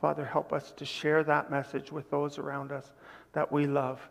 Father, 0.00 0.24
help 0.24 0.52
us 0.52 0.72
to 0.72 0.84
share 0.84 1.22
that 1.24 1.50
message 1.50 1.92
with 1.92 2.10
those 2.10 2.38
around 2.38 2.72
us 2.72 2.92
that 3.32 3.50
we 3.50 3.66
love 3.66 4.08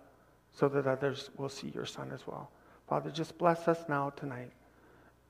so 0.53 0.67
that 0.69 0.87
others 0.87 1.29
will 1.37 1.49
see 1.49 1.71
your 1.73 1.85
Son 1.85 2.11
as 2.13 2.25
well. 2.27 2.51
Father, 2.87 3.09
just 3.09 3.37
bless 3.37 3.67
us 3.67 3.79
now 3.87 4.09
tonight 4.11 4.51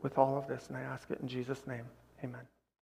with 0.01 0.17
all 0.17 0.37
of 0.37 0.47
this, 0.47 0.67
and 0.67 0.77
I 0.77 0.81
ask 0.81 1.09
it 1.11 1.19
in 1.21 1.27
Jesus' 1.27 1.65
name. 1.67 1.85
Amen. 2.23 2.41